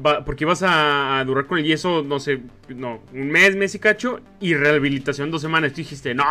va- 0.07 0.25
porque 0.25 0.44
ibas 0.44 0.62
a, 0.62 1.18
a 1.18 1.25
durar 1.25 1.46
con 1.46 1.59
el 1.59 1.64
yeso, 1.64 2.03
no 2.07 2.20
sé, 2.20 2.40
no, 2.68 3.03
un 3.12 3.29
mes, 3.29 3.57
mes 3.57 3.75
y 3.75 3.79
cacho. 3.81 4.20
Y 4.40 4.55
rehabilitación 4.55 5.31
dos 5.31 5.42
semanas. 5.42 5.73
Tú 5.73 5.79
dijiste, 5.79 6.14
no, 6.14 6.25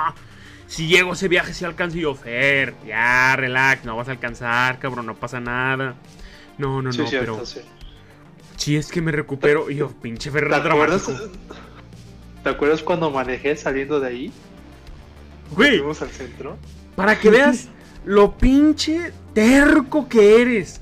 si 0.67 0.87
llego 0.87 1.11
a 1.11 1.13
ese 1.13 1.27
viaje, 1.27 1.53
si 1.53 1.65
alcanzo. 1.65 1.97
Y 1.97 2.01
yo, 2.01 2.15
Fer, 2.15 2.73
ya, 2.87 3.35
relax, 3.35 3.83
no 3.85 3.95
vas 3.97 4.07
a 4.07 4.11
alcanzar, 4.11 4.79
cabrón, 4.79 5.05
no 5.07 5.15
pasa 5.15 5.39
nada. 5.41 5.95
No, 6.57 6.81
no, 6.81 6.91
Sí, 6.93 6.99
no, 6.99 7.07
cierto, 7.07 7.33
pero 7.33 7.45
sí. 7.45 7.59
si 8.55 8.77
es 8.77 8.89
que 8.91 9.01
me 9.01 9.11
recupero. 9.11 9.69
Y 9.69 9.75
yo, 9.75 9.89
pinche 10.01 10.31
Fer 10.31 10.47
¿Te 10.49 10.55
acuerdas? 10.55 11.09
¿Te 12.43 12.49
acuerdas 12.49 12.81
cuando 12.83 13.11
manejé 13.11 13.55
saliendo 13.55 13.99
de 13.99 14.07
ahí? 14.07 14.31
Güey, 15.55 15.79
Fuimos 15.79 16.01
al 16.01 16.09
centro. 16.09 16.57
Para 16.95 17.19
que 17.19 17.29
veas 17.29 17.69
lo 18.05 18.37
pinche 18.37 19.11
terco 19.33 20.07
que 20.07 20.41
eres. 20.41 20.81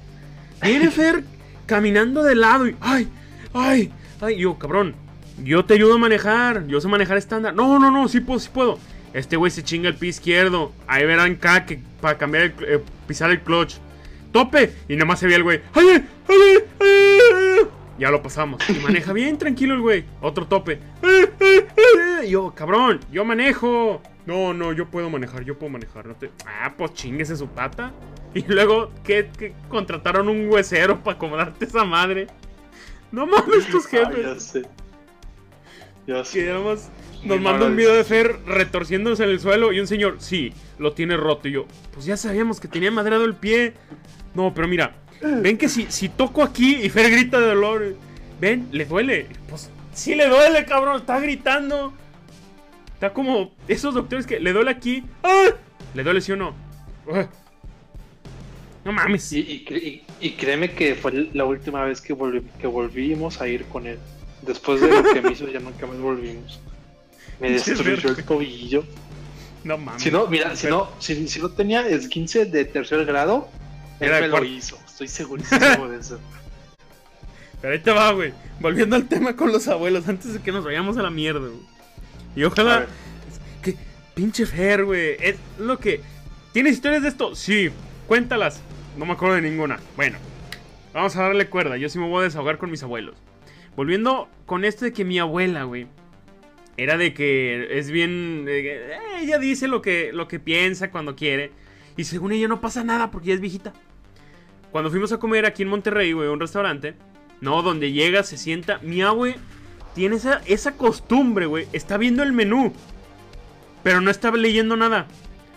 Viene 0.61 0.91
Fer 0.91 1.23
caminando 1.65 2.23
de 2.23 2.35
lado 2.35 2.67
y. 2.67 2.75
¡Ay! 2.79 3.07
¡Ay! 3.53 3.91
¡Ay! 4.21 4.37
Yo, 4.37 4.57
cabrón. 4.57 4.95
Yo 5.43 5.65
te 5.65 5.75
ayudo 5.75 5.95
a 5.95 5.99
manejar. 5.99 6.67
Yo 6.67 6.81
sé 6.81 6.87
manejar 6.87 7.17
estándar. 7.17 7.53
No, 7.53 7.79
no, 7.79 7.91
no, 7.91 8.07
sí 8.07 8.19
puedo, 8.19 8.39
sí 8.39 8.49
puedo. 8.53 8.79
Este 9.13 9.35
güey 9.35 9.51
se 9.51 9.63
chinga 9.63 9.89
el 9.89 9.95
pie 9.95 10.09
izquierdo. 10.09 10.71
Ahí 10.87 11.05
verán 11.05 11.33
acá 11.33 11.65
que 11.65 11.79
para 12.01 12.17
cambiar 12.17 12.43
el, 12.43 12.53
eh, 12.61 12.83
pisar 13.07 13.31
el 13.31 13.41
clutch. 13.41 13.75
Tope. 14.31 14.73
Y 14.87 14.95
nada 14.95 15.05
más 15.05 15.19
se 15.19 15.27
ve 15.27 15.35
el 15.35 15.43
güey. 15.43 15.61
¡Ay, 15.73 15.85
ay, 15.89 16.05
ay, 16.27 16.63
ay! 16.79 17.67
Ya 17.97 18.11
lo 18.11 18.21
pasamos. 18.21 18.61
Y 18.69 18.73
maneja 18.83 19.11
bien 19.13 19.37
tranquilo 19.37 19.73
el 19.73 19.81
güey. 19.81 20.05
Otro 20.21 20.45
tope. 20.47 20.79
Yo, 22.27 22.53
cabrón, 22.53 22.99
yo 23.11 23.25
manejo. 23.25 24.01
No, 24.25 24.53
no, 24.53 24.73
yo 24.73 24.87
puedo 24.89 25.09
manejar, 25.09 25.43
yo 25.45 25.57
puedo 25.57 25.71
manejar. 25.71 26.05
No 26.05 26.15
te... 26.15 26.29
Ah, 26.45 26.73
pues 26.77 26.93
chinguese 26.93 27.35
su 27.35 27.47
pata. 27.47 27.91
Y 28.33 28.43
luego, 28.47 28.91
¿qué? 29.03 29.29
¿Qué? 29.37 29.53
contrataron 29.69 30.27
un 30.27 30.49
huesero 30.49 31.01
para 31.03 31.15
acomodarte 31.15 31.65
esa 31.65 31.85
madre. 31.85 32.27
No 33.11 33.25
mames, 33.25 33.65
tus 33.67 33.85
Ah, 33.85 33.89
jefes. 33.89 34.21
ya 34.25 34.39
sé. 34.39 34.61
Ya 36.05 36.23
sé. 36.25 36.53
nos 37.23 37.41
manda 37.41 37.65
un 37.65 37.75
video 37.75 37.93
de 37.95 38.03
Fer 38.03 38.37
retorciéndose 38.45 39.23
en 39.23 39.29
el 39.29 39.39
suelo 39.39 39.71
y 39.73 39.79
un 39.79 39.87
señor, 39.87 40.17
sí, 40.19 40.53
lo 40.77 40.93
tiene 40.93 41.17
roto. 41.17 41.47
Y 41.47 41.53
yo, 41.53 41.65
pues 41.93 42.05
ya 42.05 42.15
sabíamos 42.17 42.59
que 42.59 42.67
tenía 42.67 42.91
madrado 42.91 43.23
el 43.25 43.35
pie. 43.35 43.73
No, 44.33 44.53
pero 44.53 44.67
mira, 44.67 44.93
ven 45.21 45.57
que 45.57 45.67
si, 45.69 45.87
si 45.89 46.09
toco 46.09 46.43
aquí 46.43 46.75
y 46.75 46.89
Fer 46.89 47.09
grita 47.11 47.39
de 47.39 47.47
dolor, 47.47 47.95
ven, 48.39 48.67
le 48.71 48.85
duele. 48.85 49.27
Pues 49.49 49.69
sí 49.93 50.15
le 50.15 50.27
duele, 50.27 50.65
cabrón, 50.65 50.97
está 50.97 51.19
gritando. 51.19 51.93
Está 52.93 53.13
como 53.13 53.53
esos 53.67 53.93
doctores 53.93 54.25
que 54.25 54.39
le 54.39 54.53
duele 54.53 54.71
aquí. 54.71 55.03
¡Ah! 55.23 55.49
¿Le 55.93 56.03
duele 56.03 56.21
sí 56.21 56.31
o 56.31 56.35
no? 56.35 56.55
Ah. 57.13 57.27
No 58.85 58.91
mames. 58.93 59.31
Y, 59.33 59.39
y, 59.39 59.65
cre- 59.65 59.83
y- 59.83 60.03
y 60.19 60.31
créeme 60.31 60.71
que 60.71 60.95
fue 60.95 61.29
la 61.33 61.45
última 61.45 61.83
vez 61.83 61.99
que, 62.01 62.15
volvi- 62.15 62.43
que 62.59 62.67
volvimos 62.67 63.41
a 63.41 63.47
ir 63.47 63.65
con 63.65 63.85
él. 63.85 63.99
Después 64.41 64.79
de 64.81 64.87
lo 64.87 65.03
que 65.03 65.21
me 65.21 65.31
hizo, 65.33 65.47
ya 65.49 65.59
nunca 65.59 65.85
más 65.87 65.97
volvimos. 65.99 66.59
Me 67.39 67.51
destruyó 67.53 68.09
el 68.09 68.23
tobillo. 68.23 68.85
No 69.63 69.77
mames. 69.77 70.01
Si 70.03 70.09
no, 70.11 70.27
mira, 70.27 70.55
si 70.55 70.67
no, 70.67 70.89
si, 70.99 71.27
si 71.27 71.39
no 71.39 71.49
tenía 71.49 71.85
esguince 71.87 72.45
de 72.45 72.63
tercer 72.65 73.03
grado, 73.05 73.49
él 73.99 74.07
Era 74.07 74.15
de 74.17 74.21
me 74.21 74.27
lo 74.39 74.43
hizo. 74.45 74.77
Estoy 74.97 75.09
segurísimo 75.09 75.87
de 75.89 75.99
eso. 75.99 76.19
Pero 77.61 77.73
ahí 77.73 77.79
te 77.79 77.91
va, 77.91 78.11
güey. 78.13 78.33
Volviendo 78.59 78.95
al 78.95 79.07
tema 79.07 79.35
con 79.35 79.51
los 79.51 79.67
abuelos, 79.67 80.07
antes 80.07 80.33
de 80.33 80.39
que 80.41 80.51
nos 80.51 80.65
vayamos 80.65 80.97
a 80.97 81.03
la 81.03 81.11
mierda, 81.11 81.41
güey. 81.41 81.61
Y 82.35 82.43
ojalá. 82.43 82.87
Que 83.61 83.77
pinche 84.15 84.47
Fer, 84.47 84.85
güey. 84.85 85.15
Es 85.19 85.35
lo 85.59 85.77
que. 85.77 86.01
¿Tienes 86.51 86.73
historias 86.73 87.03
de 87.03 87.09
esto? 87.09 87.35
Sí. 87.35 87.69
Cuéntalas. 88.07 88.63
No 88.97 89.05
me 89.05 89.13
acuerdo 89.13 89.35
de 89.35 89.43
ninguna. 89.43 89.79
Bueno, 89.95 90.17
vamos 90.95 91.15
a 91.15 91.21
darle 91.21 91.47
cuerda. 91.47 91.77
Yo 91.77 91.89
sí 91.89 91.99
me 91.99 92.07
voy 92.07 92.21
a 92.21 92.23
desahogar 92.23 92.57
con 92.57 92.71
mis 92.71 92.81
abuelos. 92.81 93.17
Volviendo 93.75 94.27
con 94.47 94.65
esto 94.65 94.83
de 94.83 94.93
que 94.93 95.05
mi 95.05 95.19
abuela, 95.19 95.65
güey. 95.65 95.85
Era 96.75 96.97
de 96.97 97.13
que 97.13 97.77
es 97.77 97.91
bien. 97.91 98.45
eh, 98.47 98.97
ella 99.19 99.37
dice 99.37 99.67
lo 99.67 99.83
que, 99.83 100.09
lo 100.11 100.27
que 100.27 100.39
piensa 100.39 100.89
cuando 100.89 101.15
quiere. 101.15 101.51
Y 101.97 102.05
según 102.05 102.31
ella 102.31 102.47
no 102.47 102.61
pasa 102.61 102.83
nada 102.83 103.11
porque 103.11 103.27
ya 103.27 103.33
es 103.35 103.41
viejita. 103.41 103.73
Cuando 104.77 104.91
fuimos 104.91 105.11
a 105.11 105.17
comer 105.17 105.47
aquí 105.47 105.63
en 105.63 105.69
Monterrey, 105.69 106.11
güey, 106.11 106.27
a 106.27 106.31
un 106.31 106.39
restaurante. 106.39 106.93
No, 107.41 107.63
donde 107.63 107.93
llega, 107.93 108.21
se 108.21 108.37
sienta. 108.37 108.77
Mi 108.83 109.01
abue 109.01 109.37
tiene 109.95 110.17
esa, 110.17 110.43
esa 110.45 110.73
costumbre, 110.73 111.47
güey. 111.47 111.67
Está 111.73 111.97
viendo 111.97 112.21
el 112.21 112.31
menú. 112.31 112.71
Pero 113.81 114.01
no 114.01 114.11
está 114.11 114.29
leyendo 114.29 114.77
nada. 114.77 115.07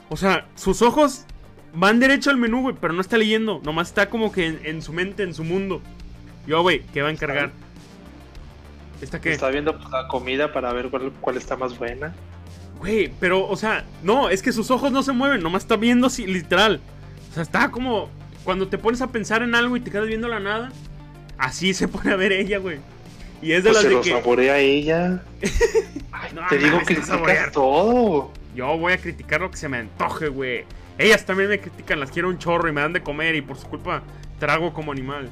O 0.08 0.16
sea, 0.16 0.46
sus 0.54 0.80
ojos 0.80 1.26
van 1.74 2.00
derecho 2.00 2.30
al 2.30 2.38
menú, 2.38 2.62
güey, 2.62 2.76
pero 2.80 2.94
no 2.94 3.02
está 3.02 3.18
leyendo. 3.18 3.60
Nomás 3.62 3.88
está 3.88 4.08
como 4.08 4.32
que 4.32 4.46
en, 4.46 4.60
en 4.64 4.80
su 4.80 4.94
mente, 4.94 5.22
en 5.22 5.34
su 5.34 5.44
mundo. 5.44 5.82
Yo, 6.46 6.62
güey, 6.62 6.80
¿qué 6.94 7.02
va 7.02 7.08
a 7.08 7.12
encargar? 7.12 7.52
¿Esta 9.02 9.20
qué? 9.20 9.32
Está 9.32 9.50
viendo 9.50 9.78
la 9.92 10.08
comida 10.08 10.50
para 10.50 10.72
ver 10.72 10.88
cuál, 10.88 11.12
cuál 11.20 11.36
está 11.36 11.58
más 11.58 11.78
buena. 11.78 12.14
Güey, 12.78 13.12
pero, 13.20 13.46
o 13.46 13.56
sea, 13.56 13.84
no, 14.02 14.30
es 14.30 14.42
que 14.42 14.52
sus 14.52 14.70
ojos 14.70 14.90
no 14.90 15.02
se 15.02 15.12
mueven, 15.12 15.42
nomás 15.42 15.64
está 15.64 15.76
viendo 15.76 16.06
así, 16.06 16.26
literal. 16.26 16.80
O 17.30 17.34
sea, 17.34 17.42
está 17.42 17.70
como 17.70 18.08
cuando 18.44 18.68
te 18.68 18.78
pones 18.78 19.00
a 19.02 19.08
pensar 19.08 19.42
en 19.42 19.54
algo 19.54 19.76
y 19.76 19.80
te 19.80 19.90
quedas 19.90 20.06
viendo 20.06 20.28
la 20.28 20.40
nada. 20.40 20.70
Así 21.38 21.72
se 21.74 21.88
pone 21.88 22.12
a 22.12 22.16
ver 22.16 22.32
ella, 22.32 22.58
güey. 22.58 22.78
Y 23.42 23.52
es 23.52 23.64
de 23.64 23.70
Pues 23.70 23.76
las 23.76 23.82
se 23.82 23.88
de 23.88 23.94
lo 23.94 24.00
que 24.02 24.10
saborea 24.10 24.58
ella. 24.58 25.22
Ay, 26.12 26.32
No 26.34 26.42
te 26.48 26.58
digo 26.58 26.78
que 26.80 26.96
criticas 26.96 27.52
todo. 27.52 28.32
yo 28.54 28.78
voy 28.78 28.92
a 28.92 28.98
criticar 28.98 29.40
lo 29.40 29.50
que 29.50 29.56
se 29.56 29.68
me 29.68 29.78
antoje, 29.78 30.28
güey. 30.28 30.64
Ellas 30.98 31.24
también 31.24 31.48
me 31.48 31.58
critican, 31.58 31.98
las 31.98 32.10
quiero 32.10 32.28
un 32.28 32.38
chorro 32.38 32.68
y 32.68 32.72
me 32.72 32.82
dan 32.82 32.92
de 32.92 33.02
comer 33.02 33.34
y 33.34 33.40
por 33.40 33.56
su 33.56 33.66
culpa 33.66 34.02
trago 34.38 34.74
como 34.74 34.92
animal. 34.92 35.30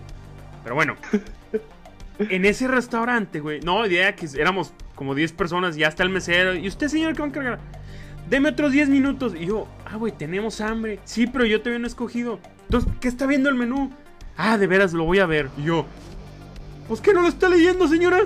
Pero 0.63 0.75
bueno, 0.75 0.97
en 2.19 2.45
ese 2.47 2.69
restaurante, 2.69 3.41
güey, 3.41 3.61
no, 3.61 3.85
idea 3.87 4.15
que 4.17 4.27
éramos 4.39 4.73
como 4.95 5.15
10 5.15 5.33
personas, 5.33 5.77
ya 5.77 5.89
está 5.89 6.03
el 6.03 6.09
mesero. 6.11 6.55
¿Y 6.55 6.67
usted, 6.69 6.89
señor, 6.89 7.13
qué 7.13 7.19
va 7.21 7.27
a 7.27 7.29
encargar? 7.29 7.59
Deme 8.31 8.49
otros 8.49 8.73
10 8.73 8.89
minutos. 8.89 9.35
Y 9.39 9.47
yo, 9.47 9.69
ah, 9.91 9.97
güey, 9.97 10.13
tenemos 10.13 10.61
hambre. 10.61 11.01
Sí, 11.05 11.27
pero 11.27 11.45
yo 11.45 11.63
te 11.63 11.75
había 11.75 11.87
escogido. 11.87 12.39
Entonces, 12.63 12.91
¿qué 13.01 13.09
está 13.09 13.27
viendo 13.27 13.49
el 13.49 13.55
menú? 13.55 13.91
Ah, 14.37 14.59
de 14.59 14.67
veras, 14.67 14.93
lo 14.93 15.05
voy 15.05 15.19
a 15.19 15.27
ver. 15.27 15.49
Y 15.57 15.65
yo, 15.65 15.87
pues 16.87 17.01
que 17.01 17.13
no 17.13 17.23
lo 17.23 17.29
está 17.29 17.49
leyendo, 17.49 17.89
señora. 17.89 18.21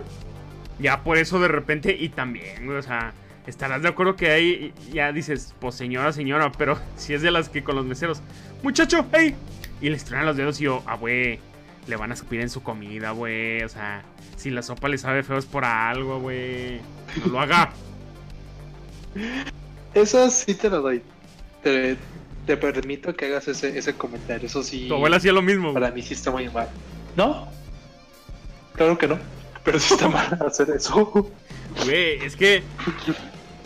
Ya 0.79 1.03
por 1.03 1.16
eso 1.18 1.38
de 1.38 1.48
repente, 1.48 1.96
y 1.98 2.09
también, 2.09 2.68
o 2.68 2.83
sea, 2.83 3.12
estarás 3.46 3.83
de 3.83 3.88
acuerdo 3.88 4.16
que 4.16 4.31
ahí 4.31 4.75
ya 4.92 5.12
dices, 5.12 5.55
pues 5.61 5.75
señora, 5.75 6.12
señora, 6.12 6.51
pero 6.53 6.79
si 6.96 7.14
es 7.14 7.22
de 7.22 7.31
las 7.31 7.48
que 7.48 7.62
con 7.62 7.77
los 7.77 7.85
meseros, 7.85 8.20
muchacho, 8.62 9.07
hey, 9.12 9.35
y 9.81 9.90
les 9.90 10.05
truenan 10.05 10.27
los 10.27 10.37
dedos 10.37 10.61
y 10.61 10.64
yo, 10.64 10.83
ah, 10.87 10.96
güey, 10.96 11.38
le 11.87 11.96
van 11.96 12.11
a 12.11 12.14
escupir 12.14 12.40
en 12.40 12.51
su 12.51 12.62
comida, 12.62 13.12
güey, 13.12 13.62
o 13.62 13.68
sea, 13.68 14.03
si 14.37 14.51
la 14.51 14.62
sopa 14.62 14.88
le 14.88 14.98
sabe 14.98 15.22
feo 15.22 15.38
es 15.38 15.46
por 15.46 15.64
algo, 15.64 16.20
güey, 16.20 16.81
no 17.25 17.33
lo 17.33 17.40
haga. 17.40 17.72
Esa 19.94 20.31
sí 20.31 20.55
te 20.55 20.70
la 20.70 20.79
doy. 20.79 21.03
Te, 21.62 21.96
te 22.46 22.57
permito 22.57 23.14
que 23.14 23.27
hagas 23.27 23.48
ese, 23.48 23.77
ese 23.79 23.94
comentario. 23.94 24.46
Eso 24.46 24.62
sí. 24.62 24.87
Tu 24.88 24.94
abuela 24.94 25.16
hacía 25.16 25.33
lo 25.33 25.42
mismo. 25.42 25.72
Para 25.72 25.90
mí 25.90 26.03
sí 26.03 26.14
está 26.14 26.31
muy 26.31 26.48
mal. 26.48 26.68
¿No? 27.16 27.48
Claro 28.75 28.98
que 28.98 29.07
no. 29.07 29.18
Pero 29.64 29.79
sí 29.79 29.94
está 29.94 30.09
mal 30.09 30.38
hacer 30.46 30.70
eso. 30.70 31.31
Güey, 31.85 32.25
es 32.25 32.37
que. 32.37 32.62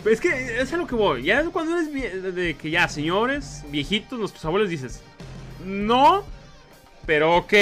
Es 0.05 0.21
que 0.21 0.61
es 0.61 0.71
a 0.71 0.77
lo 0.77 0.87
que 0.87 0.95
voy. 0.95 1.23
Ya 1.23 1.43
cuando 1.45 1.77
eres 1.77 2.35
de 2.35 2.55
que 2.55 2.69
ya, 2.69 2.87
señores, 2.87 3.63
viejitos, 3.69 4.19
nuestros 4.19 4.43
abuelos 4.45 4.69
dices. 4.69 5.01
No, 5.65 6.23
pero 7.05 7.35
ok. 7.37 7.53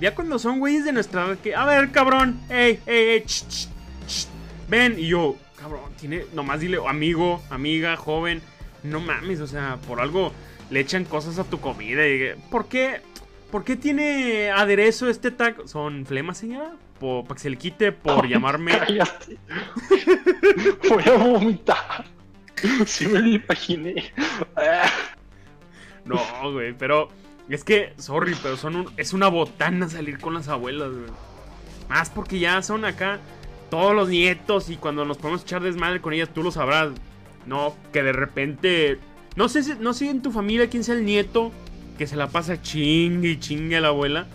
Ya 0.00 0.14
cuando 0.14 0.38
son 0.38 0.58
güeyes 0.58 0.84
de 0.84 0.92
nuestra 0.92 1.26
edad 1.26 1.38
que. 1.38 1.54
A 1.54 1.64
ver, 1.64 1.90
cabrón. 1.90 2.40
Ey, 2.48 2.80
ey, 2.86 3.08
ey. 3.10 3.20
ch, 3.24 3.46
ch, 3.46 3.68
ch, 4.06 4.26
ven. 4.68 4.98
Y 4.98 5.08
yo, 5.08 5.36
cabrón, 5.56 5.92
tiene. 6.00 6.24
Nomás 6.32 6.60
dile 6.60 6.78
amigo, 6.86 7.42
amiga, 7.50 7.96
joven. 7.96 8.42
No 8.84 9.00
mames, 9.00 9.40
o 9.40 9.46
sea, 9.48 9.78
por 9.88 10.00
algo 10.00 10.32
le 10.70 10.80
echan 10.80 11.04
cosas 11.04 11.38
a 11.38 11.44
tu 11.44 11.60
comida. 11.60 12.06
Y, 12.06 12.34
¿Por 12.50 12.68
qué? 12.68 13.00
¿Por 13.50 13.64
qué 13.64 13.76
tiene 13.76 14.50
aderezo 14.50 15.08
este 15.08 15.30
taco? 15.30 15.66
¿Son 15.68 16.06
flemas, 16.06 16.38
señora? 16.38 16.72
¿Para 17.00 17.24
que 17.34 17.38
se 17.40 17.50
le 17.50 17.56
quite 17.56 17.92
por 17.92 18.26
llamarme? 18.28 18.78
Cállate. 18.78 19.36
Voy 20.88 21.02
a 21.06 21.16
vomitar. 21.16 22.04
Sí 22.86 23.06
me 23.06 23.20
lo 23.20 23.28
imaginé. 23.28 24.12
Ah, 24.56 24.88
No, 26.04 26.18
güey, 26.52 26.72
pero 26.76 27.08
es 27.48 27.62
que, 27.64 27.92
sorry, 27.98 28.34
pero 28.42 28.56
son 28.56 28.76
un- 28.76 28.92
es 28.96 29.12
una 29.12 29.28
botana 29.28 29.88
salir 29.88 30.18
con 30.18 30.34
las 30.34 30.48
abuelas, 30.48 30.90
güey. 30.92 31.10
Más 31.88 32.08
porque 32.10 32.38
ya 32.38 32.62
son 32.62 32.84
acá 32.84 33.18
todos 33.70 33.94
los 33.94 34.08
nietos 34.08 34.70
y 34.70 34.76
cuando 34.76 35.04
nos 35.04 35.18
podemos 35.18 35.42
echar 35.42 35.62
desmadre 35.62 36.00
con 36.00 36.12
ellas, 36.14 36.30
tú 36.32 36.42
lo 36.42 36.50
sabrás. 36.50 36.90
No, 37.46 37.74
que 37.92 38.02
de 38.02 38.12
repente, 38.12 38.98
no 39.36 39.48
sé 39.48 39.62
si, 39.62 39.74
no 39.80 39.92
sé 39.94 40.08
en 40.10 40.22
tu 40.22 40.30
familia 40.32 40.68
quién 40.70 40.82
sea 40.84 40.94
el 40.94 41.04
nieto 41.04 41.52
que 41.98 42.06
se 42.06 42.16
la 42.16 42.28
pasa 42.28 42.60
chingue 42.62 43.30
y 43.30 43.38
chingue 43.40 43.76
a 43.76 43.80
la 43.80 43.88
abuela. 43.88 44.26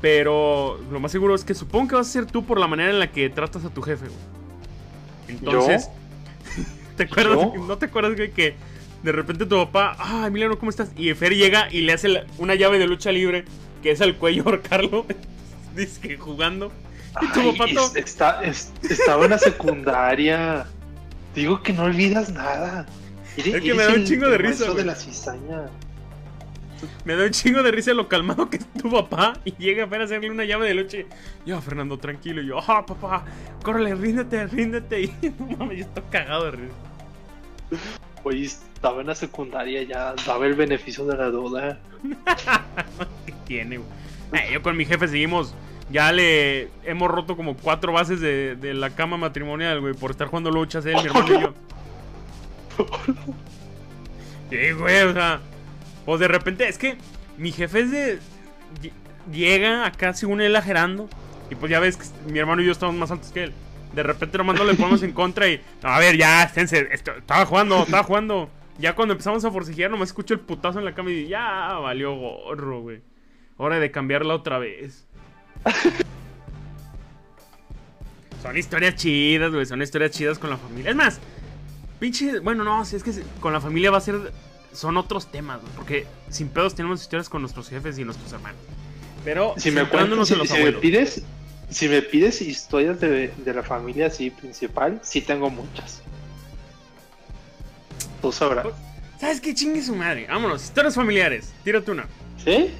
Pero 0.00 0.78
lo 0.92 1.00
más 1.00 1.10
seguro 1.10 1.34
es 1.34 1.44
que 1.44 1.54
supongo 1.54 1.88
que 1.88 1.94
vas 1.96 2.08
a 2.08 2.12
ser 2.12 2.26
tú 2.26 2.44
por 2.44 2.60
la 2.60 2.68
manera 2.68 2.90
en 2.90 2.98
la 3.00 3.10
que 3.10 3.28
tratas 3.30 3.64
a 3.64 3.70
tu 3.70 3.82
jefe, 3.82 4.06
güey. 4.06 5.38
Entonces, 5.38 5.88
¿te 6.96 7.04
acuerdas? 7.04 7.36
¿Yo? 7.36 7.66
¿No 7.66 7.78
te 7.78 7.86
acuerdas, 7.86 8.14
güey, 8.14 8.30
que 8.32 8.54
de 9.02 9.12
repente 9.12 9.44
tu 9.46 9.56
papá, 9.56 9.96
ah, 9.98 10.24
Emiliano, 10.26 10.58
¿cómo 10.58 10.70
estás? 10.70 10.90
Y 10.96 11.12
Fer 11.14 11.34
llega 11.34 11.68
y 11.72 11.80
le 11.82 11.92
hace 11.92 12.08
la- 12.08 12.24
una 12.38 12.54
llave 12.54 12.78
de 12.78 12.86
lucha 12.86 13.10
libre, 13.12 13.44
que 13.82 13.90
es 13.90 14.00
al 14.00 14.16
cuello 14.16 14.42
ahorcarlo, 14.46 15.04
dice 15.74 16.00
que 16.00 16.16
jugando. 16.16 16.70
Y 17.20 17.26
tu 17.32 17.52
papá 17.56 17.70
todo- 17.74 17.96
está, 17.96 18.42
es- 18.44 18.72
estaba 18.88 19.24
en 19.24 19.30
la 19.32 19.38
secundaria. 19.38 20.66
Digo 21.38 21.62
que 21.62 21.72
no 21.72 21.84
olvidas 21.84 22.30
nada. 22.30 22.84
Eres- 23.36 23.54
Es 23.54 23.62
que 23.62 23.74
me 23.74 23.84
da 23.84 23.94
un 23.94 24.04
chingo 24.04 24.28
de 24.28 24.38
risa, 24.38 24.74
de 24.74 24.84
la 24.84 24.94
cizaña. 24.96 25.66
Me 27.04 27.14
da 27.14 27.26
un 27.26 27.30
chingo 27.30 27.62
de 27.62 27.70
risa 27.70 27.92
lo 27.94 28.08
calmado 28.08 28.50
que 28.50 28.56
es 28.56 28.66
tu 28.72 28.90
papá 28.90 29.34
y 29.44 29.52
llega 29.56 29.84
a 29.84 30.02
hacerle 30.02 30.30
una 30.30 30.44
llave 30.44 30.74
de 30.74 30.74
y, 30.74 31.06
Yo, 31.48 31.60
Fernando, 31.60 31.96
tranquilo. 31.98 32.42
Y 32.42 32.46
yo, 32.46 32.58
ah, 32.58 32.84
papá, 32.84 33.24
córrele, 33.62 33.94
ríndete, 33.94 34.46
ríndete. 34.48 35.02
Y 35.22 35.30
mames, 35.56 35.78
yo 35.78 35.84
estoy 35.84 36.02
cagado 36.10 36.46
de 36.46 36.50
risa. 36.52 36.74
Oye, 38.24 38.44
estaba 38.44 39.00
en 39.00 39.06
la 39.06 39.14
secundaria 39.14 39.82
ya, 39.84 40.14
daba 40.26 40.44
el 40.46 40.54
beneficio 40.54 41.06
de 41.06 41.16
la 41.16 41.30
duda. 41.30 41.78
¿Qué 43.26 43.32
tiene, 43.46 43.78
güey? 43.78 43.88
Eh, 44.42 44.50
yo 44.54 44.62
con 44.62 44.76
mi 44.76 44.84
jefe 44.84 45.06
seguimos 45.06 45.54
Ya 45.90 46.12
le 46.12 46.68
hemos 46.84 47.10
roto 47.10 47.36
como 47.36 47.56
cuatro 47.56 47.92
bases 47.92 48.20
de, 48.20 48.56
de 48.56 48.74
la 48.74 48.90
cama 48.90 49.16
matrimonial, 49.16 49.80
güey, 49.80 49.94
por 49.94 50.10
estar 50.10 50.28
jugando 50.28 50.50
luchas 50.50 50.84
él, 50.84 50.94
mi 50.96 51.06
hermano 51.06 51.34
y 51.38 51.40
yo. 51.42 51.54
Sí, 54.50 54.70
güey, 54.72 55.02
o 55.02 55.12
sea. 55.12 55.40
Pues 56.06 56.20
de 56.20 56.28
repente, 56.28 56.66
es 56.68 56.78
que 56.78 56.96
mi 57.36 57.52
jefe 57.52 57.80
es 57.80 57.90
de. 57.90 58.18
lle- 58.80 58.92
Llega 59.30 59.84
acá 59.84 60.14
según 60.14 60.40
él 60.40 60.56
ajerando. 60.56 61.08
Y 61.50 61.54
pues 61.54 61.70
ya 61.70 61.80
ves 61.80 61.96
que 61.98 62.32
mi 62.32 62.38
hermano 62.38 62.62
y 62.62 62.66
yo 62.66 62.72
estamos 62.72 62.94
más 62.94 63.10
altos 63.10 63.30
que 63.30 63.44
él. 63.44 63.52
De 63.94 64.02
repente 64.02 64.38
nomás 64.38 64.56
no 64.58 64.64
le 64.64 64.74
ponemos 64.74 65.02
en 65.02 65.12
contra 65.12 65.48
y. 65.48 65.60
"No, 65.82 65.88
a 65.90 65.98
ver, 65.98 66.16
ya, 66.16 66.42
esténse. 66.44 66.88
esto- 66.92 67.12
estaba 67.16 67.44
jugando, 67.46 67.82
estaba 67.82 68.02
jugando. 68.04 68.48
Ya 68.78 68.94
cuando 68.94 69.12
empezamos 69.12 69.44
a 69.44 69.50
forcejear, 69.50 69.90
nomás 69.90 70.10
escucho 70.10 70.32
el 70.34 70.40
putazo 70.40 70.78
en 70.78 70.84
la 70.84 70.94
cama 70.94 71.10
y 71.10 71.26
ya 71.28 71.74
valió 71.74 72.14
gorro, 72.14 72.80
güey. 72.80 73.00
Hora 73.56 73.78
de 73.80 73.90
cambiarla 73.90 74.34
otra 74.34 74.58
vez. 74.58 75.06
Son 78.42 78.56
historias 78.56 78.94
chidas, 78.94 79.52
güey. 79.52 79.66
Son 79.66 79.82
historias 79.82 80.10
chidas 80.12 80.38
con 80.38 80.48
la 80.50 80.56
familia. 80.56 80.90
Es 80.90 80.96
más, 80.96 81.18
pinche. 81.98 82.38
Bueno, 82.38 82.64
no, 82.64 82.84
si 82.84 82.96
es 82.96 83.02
que 83.02 83.12
con 83.40 83.52
la 83.52 83.60
familia 83.60 83.90
va 83.90 83.98
a 83.98 84.00
ser. 84.00 84.32
Son 84.72 84.96
otros 84.96 85.30
temas, 85.30 85.60
güey. 85.60 85.72
Porque 85.74 86.06
sin 86.30 86.48
pedos 86.48 86.74
tenemos 86.74 87.02
historias 87.02 87.28
con 87.28 87.42
nuestros 87.42 87.68
jefes 87.68 87.98
y 87.98 88.04
nuestros 88.04 88.32
hermanos. 88.32 88.60
Pero. 89.24 89.54
Si 89.56 89.70
me 89.70 89.84
si, 89.84 90.34
los 90.34 90.48
si 90.48 90.72
pides, 90.80 91.22
si 91.68 91.88
me 91.88 92.00
pides 92.02 92.40
historias 92.40 93.00
de, 93.00 93.32
de 93.36 93.54
la 93.54 93.62
familia 93.62 94.06
así 94.06 94.30
principal, 94.30 95.00
sí 95.02 95.20
tengo 95.20 95.50
muchas. 95.50 96.02
Tú 98.22 98.32
sabrás. 98.32 98.66
¿Sabes 99.20 99.40
qué 99.40 99.54
chingue 99.54 99.82
su 99.82 99.96
madre? 99.96 100.26
Vámonos, 100.28 100.64
historias 100.64 100.94
familiares. 100.94 101.52
Tírate 101.64 101.90
una. 101.90 102.06
¿Sí? 102.42 102.70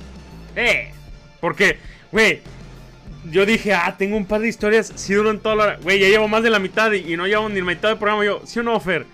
Eh. 0.55 0.93
Porque, 1.41 1.79
güey. 2.12 2.41
Yo 3.31 3.44
dije, 3.46 3.74
ah, 3.74 3.94
tengo 3.98 4.16
un 4.16 4.24
par 4.26 4.40
de 4.40 4.48
historias. 4.48 4.92
Si 4.94 5.14
duran 5.14 5.38
toda 5.40 5.54
la 5.57 5.62
hora. 5.64 5.78
Güey, 5.83 5.98
ya 5.98 6.09
llevo 6.09 6.28
más 6.28 6.42
de 6.42 6.50
la 6.50 6.59
mitad 6.59 6.92
y, 6.92 7.12
y 7.12 7.16
no 7.16 7.26
llevo 7.26 7.48
ni 7.48 7.59
la 7.61 7.66
mitad 7.66 7.88
del 7.90 7.98
programa. 7.98 8.24
Yo, 8.24 8.42
¿sí 8.44 8.59
o 8.61 8.62
no, 8.62 8.78
Fer? 8.81 9.07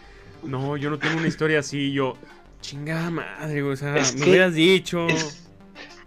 No, 0.43 0.77
yo 0.77 0.91
no 0.91 0.99
tengo 0.99 1.17
una 1.19 1.29
historia 1.29 1.61
así. 1.61 1.93
Yo, 1.93 2.17
chingada 2.61 3.11
madre, 3.11 3.63
güey. 3.63 3.73
O 3.75 3.77
sea, 3.77 3.97
Es 3.97 4.15
me 4.15 4.25
que- 4.25 4.31
hubieras 4.31 4.55
dicho. 4.55 5.09
Es, 5.09 5.47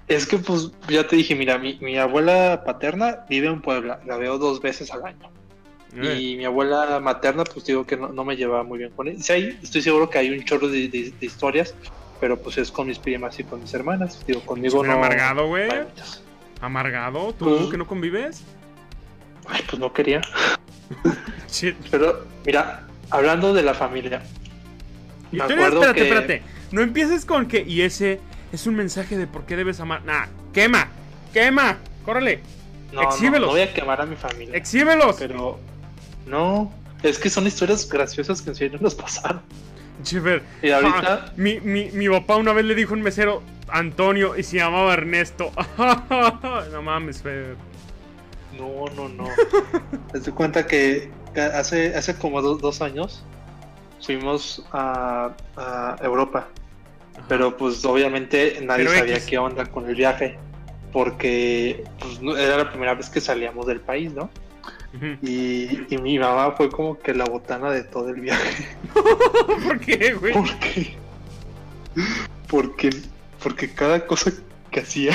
es 0.08 0.26
que, 0.26 0.38
pues, 0.38 0.72
ya 0.88 1.06
te 1.08 1.16
dije, 1.18 1.36
mira, 1.36 1.58
mi, 1.58 1.78
mi 1.82 1.98
abuela 1.98 2.64
paterna 2.66 3.26
vive 3.30 3.48
en 3.48 3.62
Puebla, 3.62 4.00
la 4.06 4.16
veo 4.18 4.38
dos 4.38 4.62
veces 4.62 4.92
al 4.92 5.06
año. 5.06 5.30
Y 6.00 6.36
mi 6.36 6.46
abuela 6.46 7.00
materna, 7.00 7.44
pues 7.44 7.66
digo 7.66 7.88
que 7.88 7.98
no, 7.98 8.10
no 8.10 8.24
me 8.24 8.36
llevaba 8.36 8.64
muy 8.64 8.78
bien 8.78 8.92
con 8.92 9.08
ella. 9.08 9.18
Sí, 9.20 9.58
estoy 9.64 9.82
seguro 9.82 10.10
que 10.10 10.20
hay 10.20 10.30
un 10.30 10.44
chorro 10.46 10.68
de, 10.68 10.88
de- 10.90 11.12
de 11.20 11.26
historias, 11.26 11.74
pero 12.22 12.38
pues 12.40 12.58
es 12.60 12.70
con 12.72 12.88
mis 12.88 13.00
primas 13.00 13.40
y 13.40 13.44
con 13.44 13.62
mis 13.62 13.74
hermanas. 13.74 14.24
Digo, 14.28 14.42
conmigo 14.42 14.84
no. 14.86 14.92
amargado, 14.94 15.48
güey. 15.48 15.68
¿Amargado? 16.62 17.34
¿Tú 17.34 17.46
Pues- 17.58 17.70
que 17.72 17.78
no 17.78 17.88
convives? 17.88 18.44
Ay, 19.48 19.62
pues 19.70 19.80
no 19.80 19.94
quería. 19.94 20.22
Shit. 21.50 21.76
Pero, 21.92 22.26
mira, 22.46 22.86
hablando 23.10 23.54
de 23.54 23.64
la 23.64 23.74
familia, 23.74 24.22
Me 25.32 25.42
acuerdo 25.44 25.66
espérate, 25.82 25.94
que- 26.02 26.08
espérate. 26.08 26.44
No 26.72 26.82
empieces 26.82 27.26
con 27.26 27.48
que. 27.48 27.62
Y 27.62 27.82
ese 27.82 28.20
es 28.52 28.68
un 28.68 28.76
mensaje 28.76 29.18
de 29.18 29.28
por 29.28 29.46
qué 29.46 29.56
debes 29.56 29.80
amar. 29.80 30.04
Nah, 30.06 30.26
quema, 30.54 30.90
quema, 31.34 31.78
córrele, 32.06 32.42
no, 32.92 33.02
no, 33.04 33.10
Exhíbelos. 33.10 33.48
no 33.48 33.54
voy 33.54 33.62
a 33.62 33.74
quemar 33.74 34.02
a 34.02 34.06
mi 34.06 34.16
familia. 34.16 34.56
exhíbelos. 34.56 35.16
pero, 35.20 35.60
no, 36.26 36.72
es 37.04 37.20
que 37.20 37.30
son 37.30 37.48
historias 37.48 37.88
graciosas 37.88 38.42
que 38.42 38.50
en 38.50 38.56
serio 38.56 38.80
nos 38.82 38.96
pasaron. 38.96 39.42
Chiver. 40.04 40.44
Y 40.62 40.70
ahorita, 40.72 41.26
Ah, 41.28 41.32
mi, 41.38 41.60
mi, 41.60 41.90
mi 41.92 42.08
papá 42.10 42.36
una 42.38 42.54
vez 42.54 42.66
le 42.66 42.76
dijo 42.76 42.94
a 42.94 42.98
un 42.98 43.02
mesero 43.04 43.42
Antonio 43.70 44.38
y 44.38 44.44
se 44.44 44.58
llamaba 44.58 44.94
Ernesto. 44.94 45.52
no 46.72 46.82
mames, 46.82 47.22
Fer. 47.22 47.56
no, 48.58 48.86
no, 48.96 49.10
no. 49.10 49.26
Te 50.12 50.20
das 50.20 50.30
cuenta 50.30 50.66
que 50.68 51.10
hace, 51.54 51.96
hace 51.96 52.16
como 52.18 52.42
do- 52.42 52.56
dos 52.58 52.82
años 52.82 53.24
fuimos 54.02 54.64
a, 54.72 55.32
a 55.56 55.96
Europa. 56.02 56.48
Ajá. 57.16 57.26
Pero 57.28 57.58
pues 57.58 57.84
obviamente 57.86 58.60
nadie 58.62 58.86
Pero 58.86 58.98
sabía 59.00 59.16
X. 59.16 59.26
qué 59.28 59.38
onda 59.38 59.66
con 59.66 59.88
el 59.90 59.96
viaje. 59.96 60.38
Porque 60.94 61.84
pues, 62.00 62.22
no- 62.22 62.38
era 62.38 62.58
la 62.58 62.70
primera 62.70 62.94
vez 62.96 63.10
que 63.10 63.20
salíamos 63.20 63.66
del 63.68 63.82
país, 63.82 64.14
¿no? 64.14 64.30
Y, 65.22 65.86
y 65.94 65.98
mi 66.02 66.18
mamá 66.18 66.52
fue 66.54 66.70
como 66.72 66.98
que 66.98 67.14
la 67.14 67.26
botana 67.26 67.70
de 67.72 67.84
todo 67.84 68.10
el 68.10 68.22
viaje. 68.22 68.66
¿Por 69.64 69.80
qué, 69.80 70.14
güey? 70.14 70.34
¿Por 70.34 70.60
qué? 70.60 70.96
Porque, 72.48 72.90
porque 73.44 73.72
cada 73.74 74.06
cosa 74.08 74.32
que 74.72 74.80
hacía. 74.80 75.14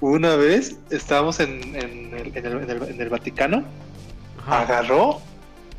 Una 0.00 0.36
vez 0.36 0.76
estábamos 0.90 1.40
en, 1.40 1.62
en 1.74 2.14
el, 2.14 2.36
en 2.36 2.46
el- 2.46 2.82
en 2.90 3.00
el- 3.00 3.08
Vaticano, 3.08 3.64
Ajá. 4.38 4.60
agarró 4.62 5.20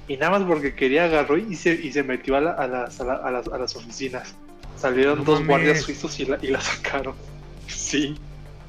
y 0.08 0.18
nada 0.18 0.32
más 0.40 0.44
porque 0.48 0.74
quería 0.76 1.06
agarró 1.06 1.38
y 1.38 1.56
se, 1.56 1.74
y 1.74 1.92
se 1.92 2.02
metió 2.04 2.36
a, 2.36 2.42
la- 2.42 2.52
a 2.54 2.68
las, 2.68 3.00
a, 3.00 3.06
la- 3.06 3.14
a 3.16 3.32
las, 3.32 3.48
a 3.48 3.58
las 3.58 3.76
oficinas. 3.76 4.34
Salieron 4.78 5.20
No 5.20 5.24
dos 5.26 5.40
mames. 5.42 5.48
guardias 5.48 5.82
suizos 5.82 6.20
y 6.20 6.26
la, 6.26 6.38
y 6.42 6.48
la 6.48 6.62
sacaron. 6.62 7.16
Sí. 7.68 8.16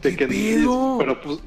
De 0.03 0.15
¿Qué 0.17 0.27
que-? 0.29 0.65
Pero 0.99 1.21
pues 1.21 1.39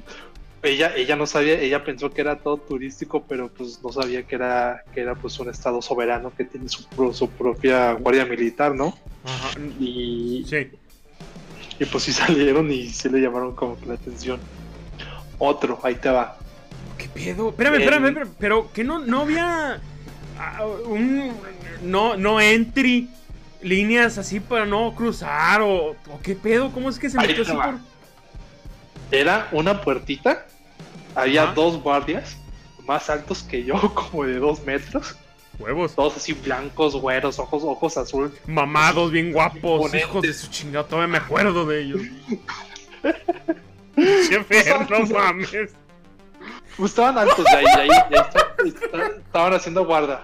ella, 0.63 0.93
ella 0.95 1.15
no 1.15 1.25
sabía, 1.25 1.59
ella 1.59 1.83
pensó 1.83 2.11
que 2.11 2.21
era 2.21 2.37
todo 2.39 2.57
turístico, 2.57 3.23
pero 3.27 3.49
pues 3.49 3.81
no 3.83 3.91
sabía 3.91 4.23
que 4.23 4.35
era, 4.35 4.83
que 4.93 5.01
era 5.01 5.15
pues 5.15 5.39
un 5.39 5.49
estado 5.49 5.81
soberano 5.81 6.33
que 6.35 6.43
tiene 6.45 6.67
su, 6.69 6.85
pro- 6.89 7.13
su 7.13 7.29
propia 7.29 7.93
guardia 7.93 8.25
militar, 8.25 8.75
¿no? 8.75 8.97
Ajá. 9.23 9.59
Y, 9.79 10.45
Sí. 10.47 10.67
y 11.79 11.85
pues 11.85 12.03
sí 12.03 12.11
salieron 12.13 12.71
y 12.71 12.89
sí 12.89 13.09
le 13.09 13.19
llamaron 13.21 13.55
como 13.55 13.79
que 13.79 13.85
la 13.85 13.93
atención. 13.95 14.39
Otro, 15.37 15.79
ahí 15.83 15.95
te 15.95 16.09
va. 16.09 16.37
¿Qué 16.97 17.07
pedo? 17.07 17.49
Espérame, 17.49 17.75
espérame, 17.75 18.05
espérame, 18.07 18.33
pero 18.37 18.71
que 18.73 18.83
no, 18.83 18.99
no 18.99 19.21
había 19.21 19.79
ah, 20.37 20.65
un 20.85 21.31
no, 21.83 22.17
no 22.17 22.41
entry 22.41 23.09
líneas 23.61 24.17
así 24.17 24.41
para 24.41 24.65
no 24.65 24.93
cruzar 24.95 25.61
o, 25.61 25.91
o 25.91 26.19
qué 26.21 26.35
pedo, 26.35 26.71
¿cómo 26.73 26.89
es 26.89 26.99
que 26.99 27.09
se 27.09 27.17
Ahí 27.19 27.27
metió 27.27 27.43
te 27.45 27.51
así 27.51 27.57
va. 27.57 27.65
por 27.65 27.75
Era 29.11 29.47
una 29.51 29.81
puertita, 29.81 30.45
había 31.15 31.43
Ajá. 31.43 31.53
dos 31.53 31.81
guardias 31.81 32.37
más 32.85 33.09
altos 33.09 33.43
que 33.43 33.63
yo, 33.63 33.75
como 33.93 34.25
de 34.25 34.35
dos 34.39 34.63
metros, 34.63 35.15
huevos? 35.59 35.95
todos 35.95 36.17
así 36.17 36.33
blancos, 36.33 36.95
güeros, 36.95 37.39
ojos, 37.39 37.63
ojos 37.63 37.97
azul. 37.97 38.33
Mamados, 38.47 39.11
bien 39.11 39.31
guapos, 39.31 39.57
Imponentes. 39.57 40.01
hijos 40.01 40.21
de 40.21 40.33
su 40.33 40.47
chingada, 40.49 40.87
todavía 40.87 41.07
me 41.11 41.17
acuerdo 41.17 41.65
de 41.65 41.81
ellos. 41.81 42.01
Che 43.95 44.43
Fer, 44.45 44.89
no 44.89 45.05
mames. 45.07 45.49
Pues 46.77 46.91
estaban 46.91 47.17
altos 47.17 47.43
de 47.43 47.57
ahí, 47.57 47.65
de 47.65 47.81
ahí, 47.81 47.87
de 47.89 48.17
ahí 48.17 48.25
esta- 48.25 48.55
esta- 48.65 49.07
estaban 49.17 49.53
haciendo 49.53 49.85
guardia. 49.85 50.21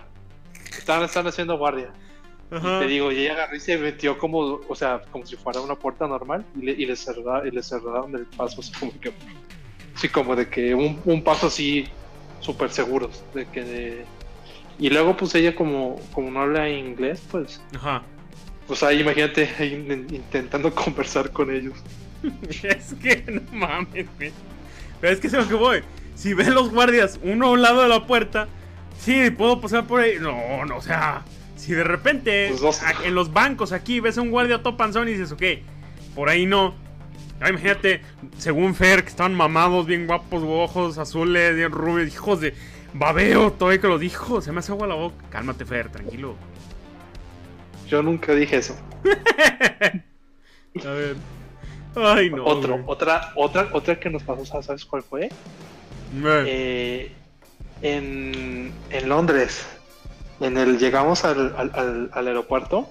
Estaban, 0.78 1.04
estaban 1.04 1.28
haciendo 1.28 1.58
guardia. 1.58 1.92
Ajá. 2.52 2.80
Te 2.80 2.88
digo, 2.88 3.12
y 3.12 3.20
ella 3.20 3.34
agarró 3.34 3.56
y 3.56 3.60
se 3.60 3.78
metió 3.78 4.18
como, 4.18 4.38
o 4.68 4.76
sea, 4.76 5.02
como 5.12 5.26
si 5.26 5.36
fuera 5.36 5.62
una 5.62 5.76
puerta 5.76 6.08
normal 6.08 6.46
y 6.56 6.66
le, 6.66 6.72
y 6.74 6.86
le, 6.86 6.96
cerra- 6.96 7.44
y 7.46 7.52
le 7.52 7.64
cerraron 7.64 8.16
el 8.16 8.26
paso, 8.28 8.62
así 8.62 8.72
como 8.74 8.92
que, 9.00 9.12
como 10.12 10.36
de 10.36 10.48
que 10.50 10.76
un, 10.76 11.02
un 11.06 11.24
paso 11.24 11.48
así 11.48 11.88
súper 12.42 12.70
seguros, 12.72 13.24
de 13.34 13.46
que 13.48 13.64
de- 13.64 14.06
y 14.78 14.90
luego 14.90 15.16
pues 15.18 15.34
ella 15.36 15.56
como, 15.56 16.00
como 16.14 16.30
no 16.30 16.42
habla 16.42 16.70
inglés, 16.70 17.22
pues, 17.32 17.62
Ajá. 17.76 18.04
pues 18.68 18.84
ahí 18.84 19.02
imagínate 19.02 19.50
in- 19.66 20.08
intentando 20.14 20.74
conversar 20.76 21.32
con 21.32 21.50
ellos. 21.52 21.74
Es 22.64 22.94
que 22.96 23.24
no 23.28 23.42
mames, 23.52 24.08
güey. 24.18 24.32
Pero 25.02 25.14
es 25.14 25.20
que 25.20 25.28
a 25.36 25.40
lo 25.42 25.48
que 25.48 25.54
voy. 25.56 25.82
Si 26.16 26.34
ven 26.34 26.54
los 26.54 26.72
guardias 26.72 27.20
uno 27.24 27.48
a 27.48 27.52
un 27.52 27.62
lado 27.62 27.82
de 27.84 27.90
la 27.90 28.06
puerta, 28.08 28.48
sí, 29.00 29.30
puedo 29.32 29.60
pasar 29.62 29.86
por 29.86 30.00
ahí. 30.02 30.14
No, 30.20 30.66
no, 30.66 30.78
o 30.78 30.82
sea, 30.82 31.24
si 31.56 31.74
de 31.74 31.84
repente 31.84 32.54
Pues 32.60 32.82
a- 32.84 33.04
en 33.06 33.16
los 33.16 33.32
bancos 33.34 33.72
aquí 33.72 34.00
ves 34.00 34.18
a 34.18 34.22
un 34.22 34.32
guardia 34.32 34.62
todo 34.62 34.78
panzón 34.78 35.08
y 35.08 35.12
dices, 35.14 35.32
ok, 35.32 35.44
por 36.16 36.30
ahí 36.30 36.46
no. 36.46 36.74
Ah, 37.42 37.50
imagínate, 37.50 38.02
según 38.38 38.76
Fer, 38.76 39.04
que 39.04 39.10
estaban 39.10 39.34
mamados, 39.36 39.86
bien 39.86 40.08
guapos, 40.08 40.42
ojos 40.46 40.98
azules, 40.98 41.56
bien 41.56 41.72
rubios, 41.72 42.08
hijos 42.14 42.40
de 42.40 42.54
babeo, 42.94 43.52
todavía 43.52 43.82
que 43.82 43.88
los 43.88 44.00
dijo, 44.00 44.42
se 44.42 44.52
me 44.54 44.60
hace 44.60 44.72
agua 44.72 44.88
la 44.88 44.96
boca. 44.96 45.16
Cálmate, 45.30 45.66
Fer, 45.66 45.90
tranquilo. 45.90 46.36
Yo 47.90 48.02
nunca 48.02 48.34
dije 48.34 48.58
eso. 48.58 48.76
A 50.86 50.90
ver. 50.92 51.16
Ay, 51.96 52.30
no. 52.30 52.44
Otro, 52.46 52.74
güey. 52.74 52.84
otra, 52.88 53.32
otra, 53.36 53.70
otra 53.72 54.00
que 54.00 54.10
nos 54.10 54.24
pasó, 54.24 54.62
¿sabes 54.62 54.84
cuál 54.86 55.04
fue? 55.04 55.30
Eh, 56.24 57.12
en, 57.82 58.72
en 58.90 59.10
Londres, 59.10 59.68
en 60.40 60.58
el 60.58 60.78
llegamos 60.78 61.24
al, 61.26 61.54
al- 61.58 61.72
al- 61.74 62.10
al 62.14 62.28
aeropuerto 62.28 62.90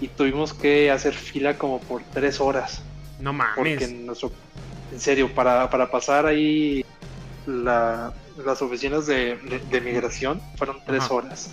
y 0.00 0.08
tuvimos 0.08 0.52
que 0.52 0.90
hacer 0.90 1.14
fila 1.14 1.56
como 1.56 1.80
por 1.80 2.02
tres 2.12 2.40
horas. 2.40 2.82
no 3.20 3.32
Porque 3.54 3.74
mames. 3.76 3.82
en, 3.82 4.06
nuestro, 4.06 4.30
en 4.92 5.00
serio, 5.00 5.34
para, 5.34 5.68
para 5.70 5.90
pasar 5.90 6.26
ahí 6.26 6.84
la- 7.46 8.12
las 8.44 8.60
oficinas 8.60 9.06
de, 9.06 9.36
de- 9.36 9.62
de 9.70 9.80
migración 9.80 10.40
fueron 10.56 10.76
tres 10.84 11.04
Ajá. 11.04 11.14
horas. 11.14 11.50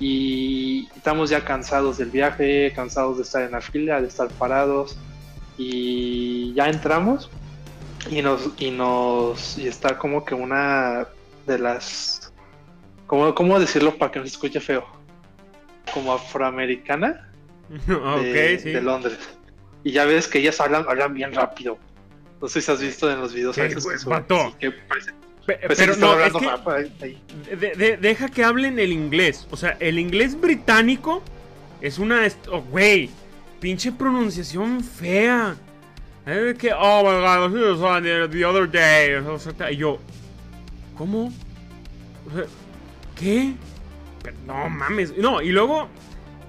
Y 0.00 0.88
estamos 0.96 1.30
ya 1.30 1.44
cansados 1.44 1.98
del 1.98 2.10
viaje, 2.10 2.72
cansados 2.74 3.16
de 3.18 3.22
estar 3.22 3.42
en 3.42 3.52
la 3.52 3.60
fila, 3.60 4.00
de 4.00 4.08
estar 4.08 4.28
parados. 4.28 4.96
Y 5.56 6.52
ya 6.54 6.68
entramos 6.68 7.30
y 8.10 8.20
nos, 8.22 8.50
y 8.58 8.70
nos, 8.70 9.56
y 9.56 9.68
está 9.68 9.96
como 9.98 10.24
que 10.24 10.34
una 10.34 11.06
de 11.46 11.58
las, 11.58 12.23
¿cómo, 13.06 13.34
cómo 13.34 13.58
decirlo 13.60 13.96
para 13.96 14.10
que 14.12 14.18
no 14.20 14.24
se 14.26 14.32
escuche 14.32 14.60
feo? 14.60 14.84
Como 15.92 16.12
afroamericana 16.12 17.30
de, 18.22 18.58
sí. 18.62 18.70
de 18.70 18.80
Londres. 18.82 19.18
Y 19.82 19.92
ya 19.92 20.04
ves 20.06 20.28
que 20.28 20.38
ellas 20.38 20.60
hablan, 20.60 20.84
hablan 20.88 21.14
bien 21.14 21.32
rápido. 21.34 21.78
No 22.40 22.48
sé 22.48 22.60
si 22.60 22.70
has 22.72 22.80
visto 22.80 23.10
en 23.10 23.20
los 23.20 23.32
videos. 23.32 23.54
Que 23.56 23.62
así 23.62 23.74
que 24.58 24.70
parece- 24.88 25.12
Pe- 25.46 25.56
parece 25.58 25.82
pero 25.82 25.94
que 25.94 26.00
no, 26.00 26.18
es 26.24 26.32
que 26.32 26.46
rap 26.46 26.68
ahí- 26.68 26.96
ahí. 27.02 27.22
de- 27.54 27.72
de- 27.74 27.96
deja 27.98 28.28
que 28.30 28.42
hablen 28.42 28.78
el 28.78 28.92
inglés. 28.92 29.46
O 29.50 29.56
sea, 29.58 29.76
el 29.78 29.98
inglés 29.98 30.40
británico 30.40 31.22
es 31.82 31.98
una... 31.98 32.22
oh, 32.50 32.62
Güey, 32.62 33.10
pinche 33.60 33.92
pronunciación 33.92 34.82
fea. 34.82 35.54
Es 36.24 36.56
que, 36.56 36.72
oh 36.72 37.02
my 37.02 37.20
god, 37.76 38.02
the, 38.02 38.28
the 38.28 38.44
other 38.46 38.70
day. 38.70 39.22
Y 39.70 39.76
yo, 39.76 39.98
¿cómo? 40.96 41.26
O 41.26 42.34
sea, 42.34 42.44
¿Qué? 43.18 43.54
Pero 44.22 44.36
no 44.46 44.68
mames. 44.68 45.16
No, 45.16 45.42
y 45.42 45.50
luego, 45.50 45.88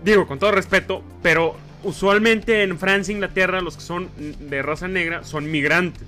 digo, 0.04 0.28
con 0.28 0.40
todo 0.40 0.52
respeto, 0.52 1.04
pero 1.22 1.56
usualmente 1.84 2.64
en 2.64 2.80
Francia, 2.80 3.14
Inglaterra, 3.14 3.62
los 3.62 3.76
que 3.76 3.84
son 3.84 4.10
de 4.18 4.62
raza 4.62 4.88
negra 4.88 5.24
son 5.24 5.52
migrantes. 5.52 6.08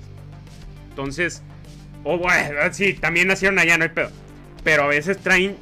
Entonces, 0.90 1.42
o 2.04 2.18
bueno, 2.18 2.58
sí, 2.72 2.94
también 2.94 3.28
nacieron 3.28 3.58
allá, 3.58 3.78
no 3.78 3.84
hay 3.84 3.90
pedo. 3.90 4.10
Pero 4.64 4.84
a 4.84 4.86
veces 4.88 5.18
traen 5.18 5.56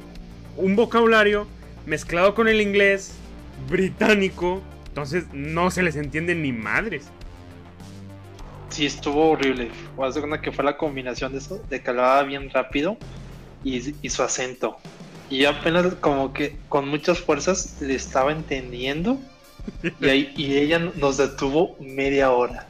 un 0.55 0.75
vocabulario 0.75 1.47
mezclado 1.85 2.33
con 2.33 2.47
el 2.47 2.61
inglés 2.61 3.13
británico. 3.69 4.61
Entonces 4.87 5.25
no 5.31 5.69
se 5.69 5.83
les 5.83 5.95
entiende 5.95 6.33
ni 6.33 6.51
madres. 6.51 7.09
Sí, 8.69 8.87
estuvo 8.87 9.29
horrible. 9.31 9.69
Que 10.41 10.51
fue 10.51 10.65
la 10.65 10.75
combinación 10.77 11.31
de 11.33 11.37
eso, 11.37 11.61
de 11.69 11.81
que 11.81 11.89
hablaba 11.89 12.23
bien 12.23 12.49
rápido 12.49 12.97
y, 13.67 13.95
y 14.01 14.09
su 14.09 14.23
acento. 14.23 14.77
Y 15.29 15.39
yo 15.39 15.49
apenas 15.49 15.95
como 15.95 16.33
que 16.33 16.55
con 16.69 16.87
muchas 16.87 17.19
fuerzas 17.19 17.77
le 17.81 17.95
estaba 17.95 18.31
entendiendo. 18.31 19.19
Y, 19.99 20.07
ahí, 20.07 20.33
y 20.37 20.55
ella 20.55 20.79
nos 20.79 21.17
detuvo 21.17 21.75
media 21.79 22.31
hora. 22.31 22.67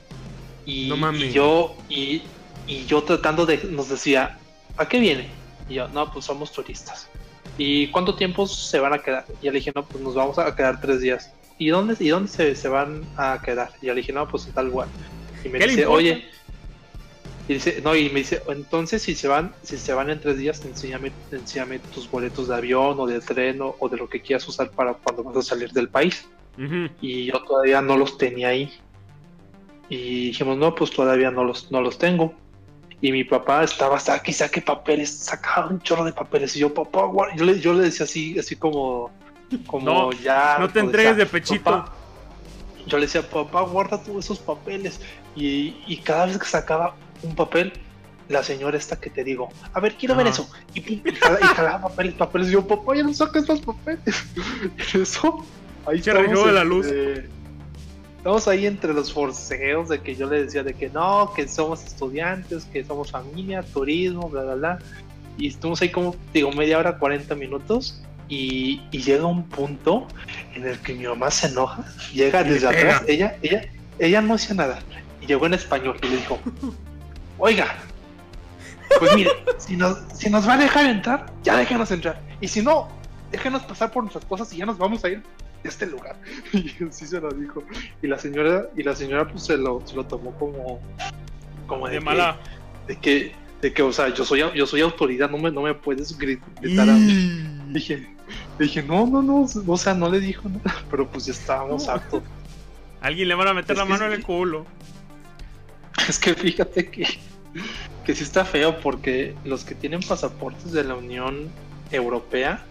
Y, 0.66 0.90
No 0.90 1.14
y 1.14 1.32
yo, 1.32 1.76
y, 1.88 2.24
y 2.66 2.86
yo 2.88 3.04
tratando 3.04 3.46
de, 3.46 3.64
nos 3.66 3.90
decía, 3.90 4.40
¿a 4.76 4.88
qué 4.88 5.00
viene? 5.00 5.28
Y 5.70 5.76
yo, 5.76 5.88
no, 5.90 6.12
pues 6.12 6.26
somos 6.26 6.52
turistas. 6.52 7.08
¿Y 7.58 7.88
cuánto 7.88 8.16
tiempo 8.16 8.48
se 8.48 8.80
van 8.80 8.94
a 8.94 9.00
quedar? 9.00 9.26
Y 9.42 9.46
yo 9.46 9.52
le 9.52 9.60
dije, 9.60 9.72
no, 9.76 9.86
pues 9.86 10.04
nos 10.04 10.16
vamos 10.16 10.40
a 10.40 10.56
quedar 10.56 10.82
tres 10.82 11.02
días. 11.02 11.32
¿Y 11.60 11.70
dónde, 11.70 11.96
y 12.00 12.10
dónde 12.10 12.30
se, 12.30 12.56
se 12.56 12.68
van 12.68 13.04
a 13.16 13.40
quedar? 13.44 13.72
Y 13.82 13.88
yo 13.88 13.94
le 13.94 14.02
dije, 14.02 14.14
no, 14.14 14.28
pues 14.28 14.48
en 14.48 14.54
tal 14.54 14.68
lugar. 14.68 14.88
Y 15.44 15.50
me 15.50 15.60
¿Qué 15.60 15.68
le 15.68 15.72
dice, 15.74 15.86
oye, 15.86 16.26
y 17.48 17.54
dice, 17.54 17.80
no, 17.82 17.96
y 17.96 18.10
me 18.10 18.20
dice, 18.20 18.42
entonces 18.50 19.02
si 19.02 19.16
se 19.16 19.28
van, 19.28 19.56
si 19.64 19.78
se 19.78 19.94
van 19.94 20.10
en 20.10 20.20
tres 20.20 20.38
días, 20.38 20.64
enséñame, 20.66 21.14
enséñame 21.32 21.80
tus 21.80 22.10
boletos 22.12 22.50
de 22.50 22.56
avión 22.56 23.00
o 23.00 23.08
de 23.08 23.22
tren 23.22 23.62
o, 23.62 23.76
o 23.80 23.88
de 23.88 23.96
lo 23.96 24.10
que 24.10 24.22
quieras 24.22 24.48
usar 24.50 24.70
para 24.72 24.94
cuando 24.96 25.24
vas 25.24 25.38
a 25.38 25.42
salir 25.42 25.72
del 25.72 25.88
país. 25.88 26.28
Ujú. 26.58 26.90
Y 27.00 27.26
yo 27.26 27.42
todavía 27.44 27.82
no 27.82 27.98
los 27.98 28.18
tenía 28.18 28.50
ahí. 28.50 28.74
Y 29.88 30.28
dijimos, 30.28 30.58
no, 30.58 30.76
pues 30.76 30.92
todavía 30.92 31.32
no 31.32 31.46
los, 31.46 31.72
no 31.72 31.80
los 31.82 31.98
tengo. 31.98 32.34
Y 33.00 33.14
mi 33.14 33.24
papá 33.24 33.64
estaba, 33.64 33.98
saque, 34.00 34.34
saque 34.34 34.62
papeles, 34.62 35.10
sacaba 35.10 35.68
un 35.68 35.80
chorro 35.82 36.04
de 36.04 36.12
papeles. 36.12 36.54
Y 36.58 36.60
yo, 36.60 36.74
papá, 36.74 37.06
guarda". 37.06 37.34
yo 37.38 37.46
le, 37.46 37.60
yo 37.62 37.74
le 37.74 37.84
decía 37.84 38.04
así, 38.04 38.38
así 38.38 38.58
como, 38.58 39.10
como 39.68 39.86
No, 39.86 40.12
ya. 40.12 40.58
no 40.60 40.68
te 40.68 40.80
entregues 40.82 41.16
de 41.16 41.26
pechito. 41.26 41.64
"Papá", 41.64 41.94
yo 42.88 42.98
le 42.98 43.06
decía, 43.06 43.22
papá, 43.22 43.62
guarda 43.62 44.04
todos 44.04 44.26
esos 44.26 44.40
papeles. 44.40 45.00
Y, 45.36 45.76
y 45.88 45.98
cada 46.02 46.26
vez 46.26 46.38
que 46.40 46.46
sacaba 46.46 46.96
un 47.24 47.36
papel, 47.36 47.74
la 48.30 48.44
señora 48.44 48.78
esta 48.78 49.00
que 49.00 49.10
te 49.10 49.24
digo, 49.24 49.50
a 49.74 49.80
ver, 49.80 49.96
quiero 49.96 50.16
ver 50.16 50.28
Ajá. 50.28 50.36
eso. 50.36 50.50
Y, 50.74 50.80
y 50.94 51.02
jala- 51.20 51.40
y 51.42 51.46
jalaba 51.46 51.88
papeles, 51.90 52.14
papeles. 52.16 52.48
Y 52.50 52.52
yo, 52.52 52.68
papá, 52.68 52.96
ya 52.96 53.04
no 53.04 53.14
sacas 53.14 53.48
más 53.48 53.62
papeles. 53.62 54.26
Y 54.94 55.02
eso, 55.02 55.46
ahí 55.86 56.02
recibo 56.02 56.46
de 56.48 56.52
la 56.54 56.64
luz. 56.64 56.86
este, 56.88 57.30
Estamos 58.18 58.48
ahí 58.50 58.66
entre 58.66 58.94
los 58.94 59.14
forceos 59.14 59.88
de 59.88 60.02
que 60.02 60.16
yo 60.16 60.28
le 60.30 60.44
decía 60.44 60.62
de 60.64 60.74
que 60.74 60.90
no, 60.90 61.32
que 61.34 61.48
somos 61.48 61.86
estudiantes, 61.86 62.66
que 62.66 62.84
somos 62.84 63.12
familia, 63.12 63.64
turismo, 63.64 64.28
bla, 64.30 64.44
bla, 64.44 64.56
bla. 64.56 64.80
Y 65.38 65.48
estuvimos 65.48 65.82
ahí 65.82 65.90
como, 65.92 66.16
digo, 66.34 66.52
media 66.52 66.80
hora, 66.80 66.98
40 66.98 67.36
minutos. 67.36 68.02
Y, 68.28 68.82
y 68.92 69.02
llega 69.04 69.26
un 69.26 69.44
punto 69.48 70.06
en 70.54 70.66
el 70.68 70.78
que 70.80 70.94
mi 70.94 71.06
mamá 71.06 71.32
se 71.32 71.48
enoja, 71.48 71.86
llega 72.14 72.44
desde 72.44 72.68
atrás, 72.68 73.04
ella, 73.08 73.38
ella, 73.42 73.62
ella 74.00 74.22
no 74.22 74.34
hacía 74.34 74.54
nada. 74.56 74.80
Y 75.22 75.28
llegó 75.28 75.46
en 75.46 75.54
español 75.54 75.98
y 76.04 76.08
le 76.08 76.18
dijo, 76.18 76.38
oiga, 77.38 77.76
pues 79.00 79.16
mire, 79.16 79.32
si 79.58 79.76
nos, 79.78 79.98
si 80.14 80.30
nos 80.30 80.48
va 80.48 80.54
a 80.54 80.58
dejar 80.58 80.86
entrar, 80.86 81.26
ya 81.44 81.58
déjenos 81.58 81.92
entrar. 81.92 82.22
Y 82.42 82.48
si 82.48 82.62
no, 82.62 82.88
déjenos 83.32 83.64
pasar 83.64 83.92
por 83.92 84.04
nuestras 84.04 84.26
cosas 84.26 84.52
y 84.54 84.58
ya 84.58 84.66
nos 84.66 84.78
vamos 84.78 85.04
a 85.04 85.10
ir 85.10 85.22
de 85.64 85.70
este 85.70 85.86
lugar. 85.88 86.16
Y 86.54 86.72
así 86.84 87.06
se 87.08 87.20
lo 87.20 87.30
dijo. 87.32 87.64
Y 88.02 88.08
la 88.08 88.18
señora, 88.20 88.68
y 88.76 88.84
la 88.84 88.96
señora 88.96 89.28
pues 89.28 89.44
se 89.44 89.58
lo, 89.58 89.82
se 89.86 89.96
lo 89.96 90.06
tomó 90.06 90.32
como, 90.38 90.80
como 91.68 91.88
de, 91.88 91.94
De 91.96 92.00
que- 92.00 92.06
mala. 92.06 92.38
de 92.88 92.96
que, 92.98 93.36
de 93.62 93.74
que, 93.74 93.82
o 93.82 93.92
sea, 93.92 94.10
yo 94.14 94.24
soy, 94.24 94.44
yo 94.56 94.66
soy 94.68 94.82
autoridad, 94.82 95.30
no 95.30 95.38
me, 95.38 95.52
no 95.52 95.62
me 95.62 95.74
puedes 95.74 96.18
gri- 96.18 96.40
gritar 96.62 96.90
a 96.90 96.94
mí. 96.94 97.44
Dije, 97.70 98.08
dije, 98.60 98.84
no, 98.84 99.06
no, 99.08 99.22
no, 99.22 99.48
o 99.68 99.78
sea, 99.78 99.94
no 99.94 100.10
le 100.10 100.20
dijo 100.20 100.48
nada, 100.48 100.76
pero 100.92 101.08
pues 101.10 101.26
ya 101.26 101.34
estábamos 101.34 101.86
No. 101.86 101.92
hartos. 101.94 102.24
Alguien 103.02 103.28
le 103.28 103.36
van 103.36 103.48
a 103.50 103.54
meter 103.54 103.72
Es 103.74 103.78
la 103.78 103.86
mano 103.86 104.06
en 104.06 104.12
sí. 104.12 104.18
el 104.18 104.24
culo. 104.24 104.66
Es 106.10 106.20
que 106.20 106.34
fíjate 106.34 106.90
que, 106.90 107.06
que 108.06 108.16
sí 108.16 108.24
está 108.24 108.46
feo 108.46 108.80
porque 108.80 109.36
los 109.44 109.64
que 109.64 109.76
tienen 109.76 110.02
pasaportes 110.02 110.72
de 110.72 110.84
la 110.84 110.96
Unión 110.96 111.50
Europea 111.92 112.64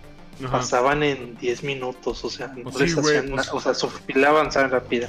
Ajá. 0.44 0.52
pasaban 0.58 1.02
en 1.02 1.36
10 1.38 1.62
minutos, 1.64 2.24
o 2.24 2.30
sea, 2.30 2.48
no 2.48 2.64
Pues 2.64 2.76
les 2.80 2.92
sí, 2.92 3.00
hacían 3.00 3.28
pues- 3.30 3.46
na- 3.46 3.52
o 3.52 3.60
sea, 3.60 3.74
su 3.74 3.88
fila 3.88 4.28
avanzaba 4.30 4.68
rápida. 4.68 5.08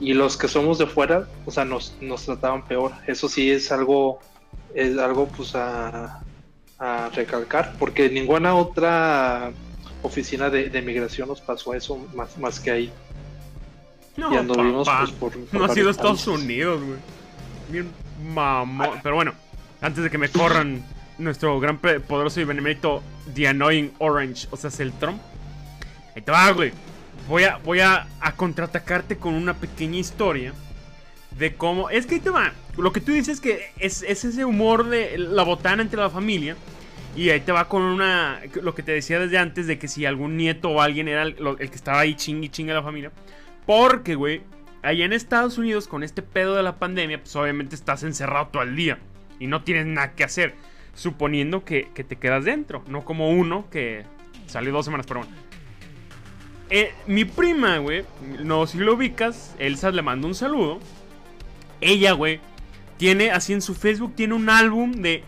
Y 0.00 0.14
los 0.14 0.36
que 0.38 0.48
somos 0.48 0.78
de 0.78 0.86
fuera, 0.86 1.28
o 1.44 1.50
sea, 1.50 1.64
nos, 1.66 1.94
nos 2.00 2.24
trataban 2.24 2.64
peor. 2.66 2.92
Eso 3.06 3.28
sí 3.28 3.50
es 3.50 3.70
algo, 3.70 4.18
es 4.74 4.96
algo 4.96 5.26
pues 5.28 5.54
a, 5.54 6.22
a 6.78 7.10
recalcar, 7.14 7.74
porque 7.78 8.08
ninguna 8.08 8.54
otra 8.54 9.52
oficina 10.02 10.48
de, 10.48 10.70
de 10.70 10.80
migración 10.80 11.28
nos 11.28 11.42
pasó 11.42 11.74
eso 11.74 11.98
más, 12.14 12.38
más 12.38 12.58
que 12.60 12.70
ahí. 12.70 12.92
No, 14.16 14.32
y 14.32 14.36
anduvimos 14.38 14.86
papá. 14.86 15.00
pues 15.00 15.10
por, 15.12 15.32
por 15.44 15.60
No 15.60 15.64
ha 15.66 15.74
sido 15.74 15.90
Estados. 15.90 16.26
Unidos, 16.26 16.82
güey. 16.82 16.98
Bien 17.70 17.90
mamón. 18.32 19.00
Pero 19.02 19.14
bueno, 19.14 19.32
antes 19.80 20.02
de 20.04 20.10
que 20.10 20.18
me 20.18 20.28
corran 20.28 20.82
nuestro 21.18 21.58
gran 21.60 21.78
poderoso 21.78 22.40
y 22.40 22.44
benemérito 22.44 23.02
The 23.34 23.48
Annoying 23.48 23.92
Orange, 23.98 24.48
o 24.50 24.56
sea, 24.56 24.68
es 24.68 24.80
el 24.80 24.92
Trump. 24.92 25.20
Ahí 26.14 26.22
te 26.22 26.32
va, 26.32 26.50
güey. 26.50 26.72
Voy 27.28 27.44
a, 27.44 27.58
voy 27.58 27.80
a, 27.80 28.06
contraatacarte 28.36 29.16
con 29.16 29.34
una 29.34 29.54
pequeña 29.54 29.98
historia 29.98 30.52
de 31.38 31.54
cómo. 31.54 31.90
Es 31.90 32.06
que 32.06 32.16
ahí 32.16 32.20
te 32.20 32.30
va. 32.30 32.52
Lo 32.76 32.92
que 32.92 33.00
tú 33.00 33.12
dices 33.12 33.40
que 33.40 33.70
es, 33.78 34.02
es 34.02 34.24
ese 34.24 34.44
humor 34.44 34.88
de 34.88 35.18
la 35.18 35.42
botana 35.42 35.82
entre 35.82 36.00
la 36.00 36.10
familia. 36.10 36.56
Y 37.16 37.30
ahí 37.30 37.40
te 37.40 37.52
va 37.52 37.68
con 37.68 37.82
una. 37.82 38.40
Lo 38.62 38.74
que 38.74 38.82
te 38.82 38.92
decía 38.92 39.18
desde 39.18 39.38
antes 39.38 39.66
de 39.66 39.78
que 39.78 39.88
si 39.88 40.06
algún 40.06 40.36
nieto 40.36 40.70
o 40.70 40.80
alguien 40.80 41.08
era 41.08 41.22
el, 41.22 41.36
que 41.56 41.64
estaba 41.64 42.00
ahí 42.00 42.14
chingui 42.14 42.48
chingue 42.48 42.72
a 42.72 42.76
la 42.76 42.82
familia. 42.82 43.10
Porque, 43.66 44.14
güey, 44.14 44.42
allá 44.82 45.04
en 45.04 45.12
Estados 45.12 45.58
Unidos 45.58 45.88
con 45.88 46.02
este 46.02 46.22
pedo 46.22 46.54
de 46.56 46.62
la 46.62 46.78
pandemia, 46.78 47.20
pues 47.20 47.34
obviamente 47.36 47.74
estás 47.74 48.02
encerrado 48.02 48.48
todo 48.48 48.62
el 48.62 48.76
día 48.76 48.98
y 49.38 49.46
no 49.46 49.62
tienes 49.62 49.86
nada 49.86 50.12
que 50.12 50.24
hacer, 50.24 50.54
suponiendo 50.94 51.64
que, 51.64 51.88
te 51.94 52.16
quedas 52.16 52.44
dentro, 52.44 52.82
no 52.88 53.04
como 53.04 53.30
uno 53.30 53.66
que 53.70 54.04
salió 54.46 54.72
dos 54.72 54.84
semanas, 54.84 55.06
pero 55.06 55.20
bueno. 55.20 55.34
Eh, 56.70 56.92
mi 57.06 57.24
prima, 57.24 57.78
güey, 57.78 58.04
no 58.44 58.66
si 58.66 58.78
lo 58.78 58.94
ubicas, 58.94 59.54
Elsa 59.58 59.90
le 59.90 60.02
mando 60.02 60.28
un 60.28 60.34
saludo. 60.34 60.78
Ella, 61.80 62.12
güey, 62.12 62.40
tiene 62.96 63.30
así 63.30 63.52
en 63.52 63.62
su 63.62 63.74
Facebook, 63.74 64.14
tiene 64.14 64.34
un 64.34 64.48
álbum 64.50 64.92
de 64.92 65.24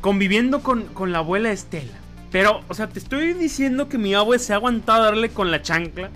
conviviendo 0.00 0.62
con, 0.62 0.86
con 0.86 1.12
la 1.12 1.18
abuela 1.18 1.52
Estela. 1.52 1.98
Pero, 2.30 2.62
o 2.68 2.74
sea, 2.74 2.88
te 2.88 2.98
estoy 2.98 3.34
diciendo 3.34 3.88
que 3.88 3.98
mi 3.98 4.14
abue 4.14 4.38
se 4.38 4.52
ha 4.52 4.56
aguantado 4.56 5.04
darle 5.04 5.30
con 5.30 5.50
la 5.50 5.62
chancla 5.62 6.10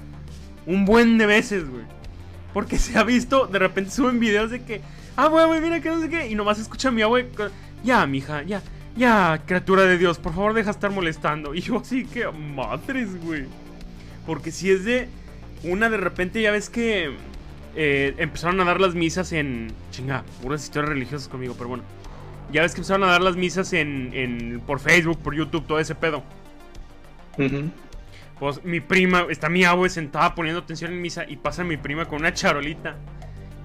un 0.66 0.84
buen 0.84 1.18
de 1.18 1.26
veces, 1.26 1.68
güey. 1.68 1.84
Porque 2.52 2.78
se 2.78 2.98
ha 2.98 3.04
visto, 3.04 3.46
de 3.46 3.58
repente 3.58 3.90
suben 3.90 4.20
videos 4.20 4.50
de 4.50 4.62
que, 4.62 4.80
ah, 5.16 5.28
güey, 5.28 5.60
mira 5.60 5.80
que 5.80 5.90
no 5.90 6.00
sé 6.00 6.08
qué. 6.08 6.28
Y 6.28 6.34
nomás 6.34 6.58
escucha 6.58 6.88
a 6.88 6.92
mi 6.92 7.02
abue, 7.02 7.28
ya, 7.84 8.06
mija, 8.06 8.42
ya, 8.42 8.62
ya, 8.96 9.42
criatura 9.46 9.84
de 9.84 9.98
Dios, 9.98 10.18
por 10.18 10.34
favor, 10.34 10.54
deja 10.54 10.70
estar 10.70 10.90
molestando. 10.90 11.54
Y 11.60 11.60
yo 11.60 11.78
así 11.78 12.04
que, 12.04 12.26
madres, 12.28 13.22
güey. 13.24 13.44
Porque 14.26 14.50
si 14.50 14.70
es 14.70 14.84
de 14.84 15.08
una 15.64 15.90
de 15.90 15.96
repente, 15.96 16.42
ya 16.42 16.50
ves 16.50 16.70
que 16.70 17.12
eh, 17.76 18.14
empezaron 18.18 18.60
a 18.60 18.64
dar 18.64 18.80
las 18.80 18.94
misas 18.94 19.32
en. 19.32 19.72
Chinga, 19.90 20.24
puras 20.42 20.64
historias 20.64 20.90
religiosas 20.90 21.28
conmigo, 21.28 21.54
pero 21.56 21.68
bueno. 21.68 21.84
Ya 22.52 22.62
ves 22.62 22.72
que 22.72 22.80
empezaron 22.80 23.04
a 23.04 23.12
dar 23.12 23.22
las 23.22 23.36
misas 23.36 23.72
en, 23.72 24.10
en 24.12 24.60
por 24.66 24.80
Facebook, 24.80 25.18
por 25.18 25.34
YouTube, 25.34 25.66
todo 25.66 25.78
ese 25.78 25.94
pedo. 25.94 26.24
Ujú. 27.38 27.70
Pues 28.40 28.64
mi 28.64 28.80
prima, 28.80 29.26
está 29.28 29.48
mi 29.48 29.64
abue 29.64 29.88
sentada 29.88 30.34
poniendo 30.34 30.62
atención 30.62 30.90
en 30.90 31.00
misa 31.00 31.24
y 31.28 31.36
pasa 31.36 31.62
mi 31.62 31.76
prima 31.76 32.06
con 32.06 32.20
una 32.20 32.34
charolita. 32.34 32.96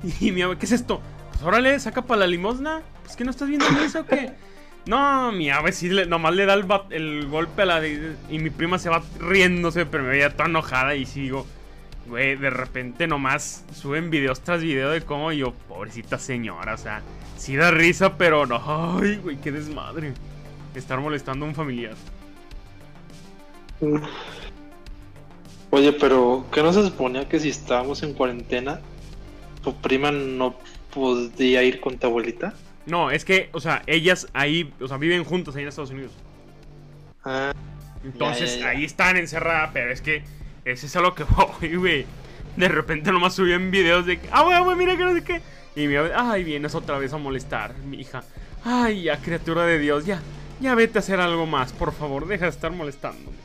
Y 0.20 0.32
mi 0.32 0.44
abue, 0.44 0.58
¿qué 0.60 0.68
es 0.68 0.74
esto? 0.74 1.02
pues 1.36 1.44
órale, 1.44 1.80
saca 1.80 2.04
para 2.04 2.22
la 2.22 2.28
limosna. 2.28 2.82
¿Es 3.06 3.16
que 3.16 3.26
no 3.26 3.32
estás 3.32 3.50
viendo 3.50 3.66
eso 3.84 4.02
o 4.02 4.06
qué? 4.06 4.34
No, 4.86 5.32
mi 5.32 5.50
ave 5.50 5.72
sí 5.72 5.90
le, 5.90 6.06
nomás 6.06 6.36
le 6.36 6.46
da 6.46 6.54
el, 6.92 7.28
golpe 7.28 7.64
a 7.64 7.66
la 7.66 7.88
y 7.88 8.38
mi 8.38 8.52
prima 8.52 8.78
se 8.78 8.88
va 8.88 9.02
riéndose, 9.20 9.88
pero 9.88 10.04
me 10.04 10.10
veía 10.10 10.30
toda 10.30 10.48
enojada 10.48 10.94
y 10.94 11.08
sigo. 11.08 11.48
Güey, 12.06 12.36
de 12.36 12.52
repente 12.52 13.08
nomás 13.08 13.66
suben 13.74 14.12
videos 14.12 14.42
tras 14.42 14.62
video 14.62 14.92
de 14.92 15.02
cómo 15.02 15.32
yo, 15.32 15.54
pobrecita 15.68 16.20
señora, 16.20 16.76
o 16.76 16.78
sea, 16.78 17.02
sí 17.36 17.56
da 17.56 17.72
risa, 17.72 18.16
pero 18.16 18.46
no, 18.46 18.62
ay, 19.02 19.16
güey, 19.16 19.38
qué 19.38 19.52
desmadre. 19.52 20.14
Estar 20.76 21.00
molestando 21.00 21.46
a 21.46 21.50
un 21.50 21.56
familiar. 21.56 21.96
Oye, 25.76 25.92
pero 25.92 26.46
¿qué 26.54 26.64
no 26.64 26.72
se 26.72 26.84
suponía 26.84 27.28
que 27.28 27.38
si 27.38 27.50
estábamos 27.50 28.02
en 28.02 28.14
cuarentena, 28.14 28.80
tu 29.62 29.76
prima 29.76 30.10
no 30.10 30.56
podía 30.94 31.64
ir 31.64 31.82
con 31.82 31.98
tu 31.98 32.08
abuelita? 32.08 32.54
No, 32.86 33.12
es 33.12 33.26
que, 33.26 33.50
o 33.52 33.60
sea, 33.60 33.82
ellas 33.86 34.30
ahí, 34.32 34.74
o 34.80 34.88
sea, 34.88 34.96
viven 34.96 35.26
juntas 35.26 35.54
ahí 35.54 35.64
en 35.64 35.68
Estados 35.68 35.90
Unidos. 35.90 36.14
Ah. 37.26 37.52
Entonces, 38.06 38.64
ahí 38.64 38.86
están 38.86 39.18
encerradas, 39.18 39.72
pero 39.74 39.92
es 39.92 40.00
que 40.00 40.24
ese 40.64 40.86
es 40.86 40.96
a 40.96 41.02
lo 41.02 41.14
que 41.14 41.24
voy, 41.60 41.76
güey. 41.76 42.06
De 42.56 42.70
repente 42.70 43.12
nomás 43.12 43.34
subían 43.34 43.70
videos 43.70 44.06
de 44.06 44.18
que, 44.18 44.30
ah, 44.32 44.44
güey, 44.44 44.58
güey, 44.64 44.78
mira 44.78 44.96
que 44.96 45.04
no 45.04 45.14
sé 45.14 45.26
qué. 45.26 45.42
Y 45.76 45.88
mi 45.88 45.96
ay, 45.98 46.46
vienes 46.46 46.74
otra 46.74 46.98
vez 47.00 47.12
a 47.12 47.18
molestar, 47.18 47.76
mi 47.80 48.00
hija. 48.00 48.24
Ay, 48.64 49.04
ya, 49.04 49.18
criatura 49.18 49.66
de 49.66 49.78
Dios, 49.78 50.06
ya, 50.06 50.22
ya 50.62 50.74
vete 50.74 51.00
a 51.00 51.02
hacer 51.02 51.20
algo 51.20 51.46
más, 51.46 51.74
por 51.74 51.92
favor, 51.92 52.28
deja 52.28 52.46
de 52.46 52.52
estar 52.52 52.72
molestándome. 52.72 53.36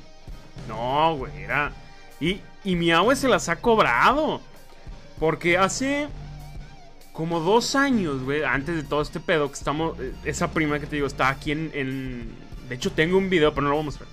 No, 0.68 1.16
güey, 1.16 1.36
era. 1.42 1.72
Y, 2.20 2.40
y 2.64 2.76
mi 2.76 2.90
abue 2.92 3.16
se 3.16 3.28
las 3.28 3.48
ha 3.48 3.56
cobrado. 3.56 4.40
Porque 5.18 5.58
hace 5.58 6.08
como 7.12 7.40
dos 7.40 7.74
años, 7.74 8.22
güey, 8.22 8.44
antes 8.44 8.76
de 8.76 8.82
todo 8.82 9.02
este 9.02 9.20
pedo, 9.20 9.48
que 9.48 9.54
estamos. 9.54 9.98
Eh, 10.00 10.12
esa 10.24 10.52
prima 10.52 10.78
que 10.78 10.86
te 10.86 10.96
digo 10.96 11.06
está 11.06 11.28
aquí 11.28 11.52
en. 11.52 12.32
de 12.68 12.74
hecho, 12.74 12.92
tengo 12.92 13.18
un 13.18 13.28
video, 13.28 13.52
pero 13.52 13.62
no 13.62 13.68
lo 13.68 13.76
voy 13.76 13.82
a 13.82 13.84
mostrar. 13.86 14.08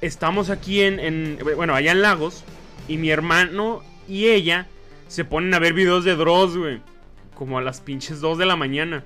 Estamos 0.00 0.50
aquí 0.50 0.80
en, 0.80 0.98
en. 0.98 1.38
Bueno, 1.56 1.74
allá 1.74 1.92
en 1.92 2.02
Lagos. 2.02 2.44
Y 2.88 2.98
mi 2.98 3.10
hermano 3.10 3.82
y 4.08 4.26
ella 4.26 4.68
se 5.08 5.24
ponen 5.24 5.52
a 5.54 5.58
ver 5.58 5.72
videos 5.72 6.04
de 6.04 6.14
Dross, 6.16 6.56
güey. 6.56 6.80
Como 7.34 7.58
a 7.58 7.62
las 7.62 7.80
pinches 7.80 8.20
2 8.20 8.38
de 8.38 8.46
la 8.46 8.56
mañana. 8.56 9.04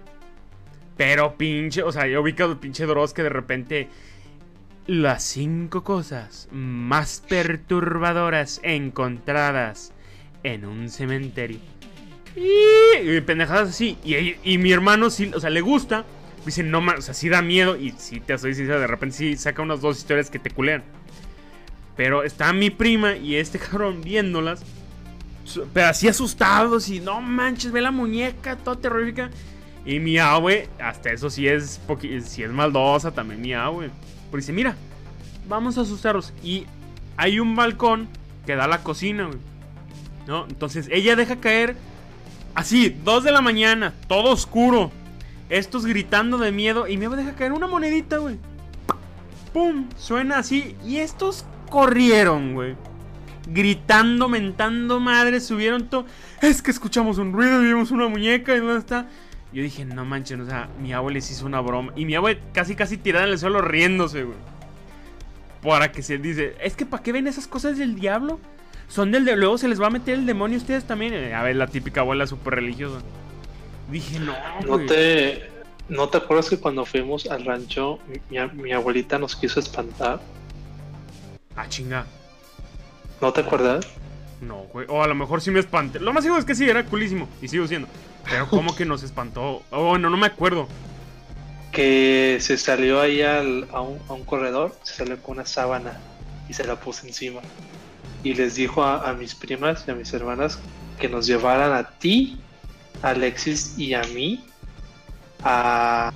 Pero 0.97 1.37
pinche, 1.37 1.83
o 1.83 1.93
sea, 1.93 2.07
yo 2.07 2.23
que 2.23 2.43
el 2.43 2.57
pinche 2.59 2.87
Dross 2.87 3.13
que 3.13 3.23
de 3.23 3.31
repente. 3.31 3.89
Las 4.91 5.23
cinco 5.23 5.85
cosas 5.85 6.49
más 6.51 7.23
perturbadoras 7.29 8.59
encontradas 8.65 9.93
en 10.43 10.65
un 10.65 10.89
cementerio. 10.89 11.61
Y, 12.35 13.21
pendejadas 13.21 13.69
así. 13.69 13.99
Y, 14.03 14.35
y, 14.43 14.59
mi 14.59 14.73
hermano 14.73 15.09
sí, 15.09 15.31
o 15.33 15.39
sea, 15.39 15.49
le 15.49 15.61
gusta. 15.61 16.05
Dice, 16.45 16.65
no 16.65 16.81
o 16.81 17.03
sea, 17.03 17.15
sí 17.15 17.29
da 17.29 17.41
miedo. 17.41 17.77
Y 17.77 17.93
si 17.99 18.19
te 18.19 18.37
soy 18.37 18.53
sincero, 18.53 18.81
de 18.81 18.89
repente 18.89 19.17
sí 19.17 19.37
saca 19.37 19.63
unas 19.63 19.81
dos 19.81 19.97
historias 19.97 20.29
que 20.29 20.41
te 20.41 20.51
culean. 20.51 20.83
Pero 21.97 22.25
está 22.25 22.53
mi 22.53 22.71
prima 22.71 23.15
y 23.15 23.37
este 23.37 23.61
cabrón 23.61 24.03
viéndolas. 24.03 24.65
Pero 25.73 25.87
así 25.87 26.09
asustados 26.09 26.89
y 26.89 26.99
no 26.99 27.21
manches, 27.21 27.71
ve 27.71 27.81
la 27.81 27.93
muñeca, 27.93 28.57
toda 28.57 28.81
terrorífica. 28.81 29.31
Y 29.87 30.01
mi 30.01 30.19
abue, 30.19 30.69
hasta 30.81 31.13
eso 31.13 31.31
sí 31.31 31.47
es, 31.47 31.81
sí 32.25 32.43
es 32.43 32.51
maldosa 32.51 33.13
también 33.13 33.41
mi 33.41 33.55
abue. 33.55 33.89
Porque 34.31 34.43
dice, 34.43 34.53
mira, 34.53 34.77
vamos 35.49 35.79
a 35.79 35.83
asustarlos. 35.83 36.33
Y 36.43 36.67
hay 37.17 37.41
un 37.41 37.57
balcón 37.57 38.09
que 38.47 38.57
da 38.57 38.65
a 38.65 38.69
la 38.69 38.83
cocina. 38.83 39.29
¿No? 40.27 40.47
Entonces 40.49 40.89
ella 40.91 41.17
deja 41.17 41.37
caer 41.37 41.77
Así, 42.55 42.97
2 43.05 43.25
de 43.25 43.33
la 43.33 43.41
mañana, 43.41 43.95
todo 44.09 44.33
oscuro. 44.33 44.91
Estos 45.49 45.87
gritando 45.87 46.39
de 46.39 46.53
miedo 46.53 46.87
y 46.87 46.97
me 46.97 47.09
deja 47.09 47.35
caer 47.35 47.53
una 47.53 47.67
monedita, 47.67 48.19
güey. 48.19 48.39
¡Pum! 49.53 49.89
Suena 49.97 50.39
así. 50.39 50.77
Y 50.85 50.99
estos 50.99 51.45
corrieron, 51.69 52.55
güey. 52.55 52.77
Gritando, 53.49 54.29
mentando 54.29 55.01
madre, 55.01 55.41
subieron 55.41 55.89
todo. 55.89 56.07
Es 56.41 56.63
que 56.63 56.71
escuchamos 56.71 57.19
un 57.19 57.33
ruido 57.33 57.63
y 57.63 57.67
vimos 57.67 57.91
una 57.91 58.09
muñeca 58.09 58.55
y 58.55 58.61
dónde 58.61 58.79
está. 58.79 59.09
Yo 59.53 59.63
dije, 59.63 59.85
no 59.85 60.05
manchen, 60.05 60.41
o 60.41 60.47
sea, 60.47 60.69
mi 60.81 60.93
abuelo 60.93 61.15
les 61.15 61.31
hizo 61.31 61.47
una 61.47 61.61
broma. 61.61 61.93
Y 61.97 62.05
mi 62.05 62.15
abuelo 62.15 62.41
casi, 62.53 62.77
casi 62.77 62.97
tirada 62.97 63.27
en 63.27 63.33
el 63.33 63.39
suelo 63.39 63.61
riéndose, 63.61 64.25
güey. 64.25 64.39
Para 65.63 65.93
que 65.93 66.03
se 66.03 66.19
dice, 66.19 66.57
es 66.61 66.77
que 66.77 66.87
¿para 66.87 67.03
qué 67.03 67.13
ven 67.13 67.27
esas 67.27 67.47
cosas 67.47 67.77
del 67.79 67.95
diablo? 67.97 68.39
son 68.91 69.13
del 69.13 69.25
de 69.25 69.37
luego 69.37 69.57
se 69.57 69.69
les 69.69 69.81
va 69.81 69.87
a 69.87 69.91
meter 69.91 70.15
el 70.15 70.27
demonio 70.27 70.59
a 70.59 70.61
ustedes 70.61 70.85
también. 70.85 71.15
Eh, 71.15 71.33
a 71.33 71.43
ver, 71.45 71.55
la 71.55 71.69
típica 71.69 72.01
abuela 72.01 72.27
súper 72.27 72.57
religiosa. 72.57 73.01
Dije, 73.89 74.19
no. 74.19 74.35
No 74.67 74.85
te, 74.85 75.49
¿No 75.89 76.09
te 76.09 76.19
acuerdas 76.19 76.49
que 76.49 76.59
cuando 76.59 76.85
fuimos 76.85 77.27
al 77.27 77.45
rancho, 77.45 77.99
mi, 78.29 78.73
abuelita 78.73 79.19
nos 79.19 79.35
quiso 79.35 79.59
espantar? 79.59 80.21
Ah, 81.57 81.69
chinga. 81.69 82.07
¿No 83.21 83.33
te 83.33 83.41
acuerdas? 83.41 83.87
No, 84.41 84.63
güey. 84.73 84.87
O 84.89 85.03
a 85.03 85.07
lo 85.07 85.15
mejor 85.15 85.41
sí 85.41 85.51
me 85.51 85.61
espanté. 85.61 86.01
Lo 86.01 86.13
más 86.13 86.25
seguro 86.25 86.41
es 86.41 86.47
que 86.47 86.55
sí, 86.55 86.69
era 86.69 86.85
culísimo. 86.85 87.29
Y 87.43 87.49
sigo 87.49 87.67
siendo. 87.67 87.89
Pero 88.29 88.49
¿cómo 88.49 88.75
que 88.75 88.85
nos 88.85 89.03
espantó? 89.03 89.63
Oh, 89.71 89.99
no, 89.99 90.11
no 90.11 90.17
me 90.17 90.27
acuerdo. 90.27 90.69
Que 91.73 92.39
se 92.41 92.57
salió 92.57 93.01
ahí 93.01 93.23
al, 93.23 93.69
a, 93.73 93.81
un, 93.81 93.99
a 94.09 94.15
un 94.15 94.25
corredor, 94.25 94.75
se 94.83 94.95
salió 94.95 95.23
con 95.23 95.37
una 95.37 95.47
sábana 95.47 96.01
y 96.49 96.53
se 96.53 96.65
la 96.65 96.77
puso 96.77 97.07
encima 97.07 97.41
y 98.23 98.35
les 98.35 98.55
dijo 98.55 98.85
a, 98.85 99.13
mis 99.15 99.35
primas 99.35 99.85
y 99.87 99.91
a 99.91 99.95
mis 99.95 100.13
hermanas 100.13 100.59
que 100.99 101.09
nos 101.09 101.27
llevaran 101.27 101.73
a 101.73 101.85
ti, 101.99 102.39
a 103.03 103.11
Alexis 103.11 103.79
y 103.79 103.95
a 103.95 104.03
mí 104.03 104.45
a 105.43 106.13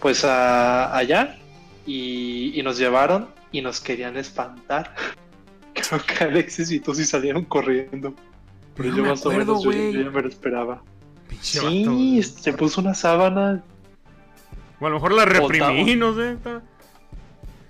pues 0.00 0.24
a 0.24 0.94
allá 0.94 1.38
y, 1.86 2.60
nos 2.62 2.76
llevaron 2.78 3.28
y 3.52 3.62
nos 3.62 3.80
querían 3.80 4.16
espantar. 4.16 4.94
Que 6.06 6.24
Alexis 6.24 6.70
y 6.70 6.80
tú 6.80 6.94
sí 6.94 7.04
salieron 7.04 7.44
corriendo. 7.44 8.14
Pero 8.76 8.96
yo 8.96 9.04
más 9.04 9.24
o 9.24 9.30
menos 9.30 9.62
yo, 9.62 9.72
ya 9.72 10.10
me 10.10 10.22
lo 10.22 10.28
esperaba. 10.28 10.82
sí, 11.40 12.22
se 12.22 12.52
puso 12.52 12.80
una 12.80 12.94
sábana. 12.94 13.62
O 14.80 14.86
a 14.86 14.90
lo 14.90 14.96
mejor 14.96 15.12
la 15.12 15.24
reprimí, 15.24 15.94
no 15.96 16.14
sé. 16.14 16.36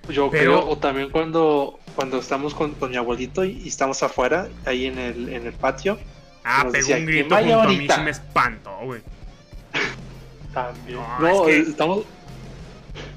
Yo 0.08 0.30
creo, 0.30 0.68
o 0.68 0.76
también 0.76 1.10
cuando 1.10 1.78
cuando 1.94 2.18
estamos 2.18 2.54
con, 2.54 2.74
mi 2.88 2.96
abuelito 2.96 3.44
y, 3.44 3.66
estamos 3.66 4.02
afuera, 4.02 4.48
ahí 4.66 4.86
en 4.86 4.98
el, 4.98 5.28
en 5.28 5.46
el 5.46 5.52
patio. 5.52 5.98
Ah, 6.44 6.66
pegó 6.70 6.94
un 6.94 7.06
grito 7.06 7.36
junto 7.36 7.60
a 7.60 7.66
mí, 7.68 7.88
se 7.88 8.00
me 8.02 8.10
espantó, 8.10 8.78
güey. 8.82 9.00
También. 10.52 11.00
No, 11.20 11.48
estamos... 11.48 12.04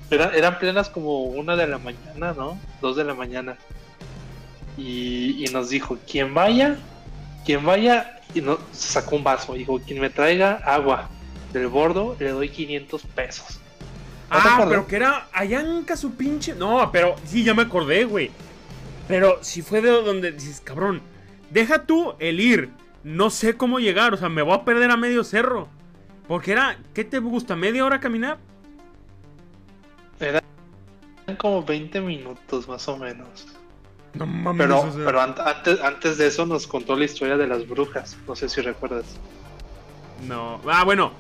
eran 0.10 0.60
plenas 0.60 0.90
como 0.90 1.24
una 1.24 1.56
de 1.56 1.68
la 1.68 1.78
mañana, 1.78 2.34
¿no? 2.34 2.60
Dos 2.82 2.96
de 2.96 3.04
la 3.04 3.14
mañana. 3.14 3.58
Y, 4.78 5.44
y 5.44 5.52
nos 5.52 5.70
dijo, 5.70 5.98
quien 6.10 6.34
vaya, 6.34 6.78
quien 7.46 7.66
vaya, 7.66 8.22
y 8.34 8.42
nos 8.42 8.60
sacó 8.72 9.16
un 9.16 9.24
vaso. 9.24 9.54
Dijo, 9.54 9.80
quien 9.80 10.00
me 10.00 10.10
traiga 10.10 10.62
agua 10.66 11.10
del 11.54 11.68
bordo, 11.68 12.16
le 12.20 12.30
doy 12.30 12.50
500 12.50 13.02
pesos. 13.04 13.60
ah, 14.30 14.66
pero 14.68 14.86
que 14.88 14.98
era 14.98 15.28
allá 15.32 15.62
en 15.62 15.86
su 15.98 16.12
pinche. 16.16 16.54
No, 16.54 16.92
pero 16.92 17.16
sí, 17.26 17.44
ya 17.44 17.54
me 17.54 17.64
acordé, 17.64 18.06
güey. 18.06 18.32
Pero 19.08 19.40
si 19.42 19.62
fue 19.62 19.82
de 19.82 19.90
donde 19.90 20.32
dices, 20.32 20.62
cabrón, 20.62 21.02
deja 21.50 21.86
tú 21.86 22.14
el 22.20 22.40
ir. 22.40 22.70
No 23.04 23.30
sé 23.30 23.56
cómo 23.56 23.80
llegar, 23.80 24.14
o 24.14 24.18
sea, 24.18 24.28
me 24.28 24.42
voy 24.42 24.54
a 24.54 24.66
perder 24.66 24.92
a 24.92 24.98
medio 24.98 25.24
cerro. 25.24 25.70
Porque 26.28 26.52
era, 26.52 26.78
¿qué 26.94 27.06
te 27.06 27.20
gusta? 27.20 27.56
¿Media 27.56 27.86
hora 27.86 28.02
caminar? 28.02 28.38
Eran 30.20 30.42
como 31.38 31.64
20 31.64 32.02
minutos 32.02 32.68
más 32.68 32.86
o 32.90 32.98
menos. 32.98 33.48
No 34.18 34.26
mames. 34.26 34.68
Pero, 34.68 34.94
pero 35.06 35.22
antes, 35.22 35.80
antes 35.82 36.18
de 36.18 36.28
eso 36.28 36.46
nos 36.46 36.68
contó 36.68 36.96
la 36.96 37.06
historia 37.06 37.38
de 37.38 37.48
las 37.48 37.68
brujas. 37.68 38.18
No 38.28 38.36
sé 38.36 38.50
si 38.50 38.62
recuerdas. 38.62 39.06
No. 40.28 40.60
Ah, 40.68 40.84
bueno. 40.84 41.12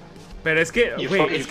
Pero 0.43 0.61
es 0.61 0.71
que. 0.71 0.93
Y, 0.97 1.07
fue, 1.07 1.37
y, 1.37 1.43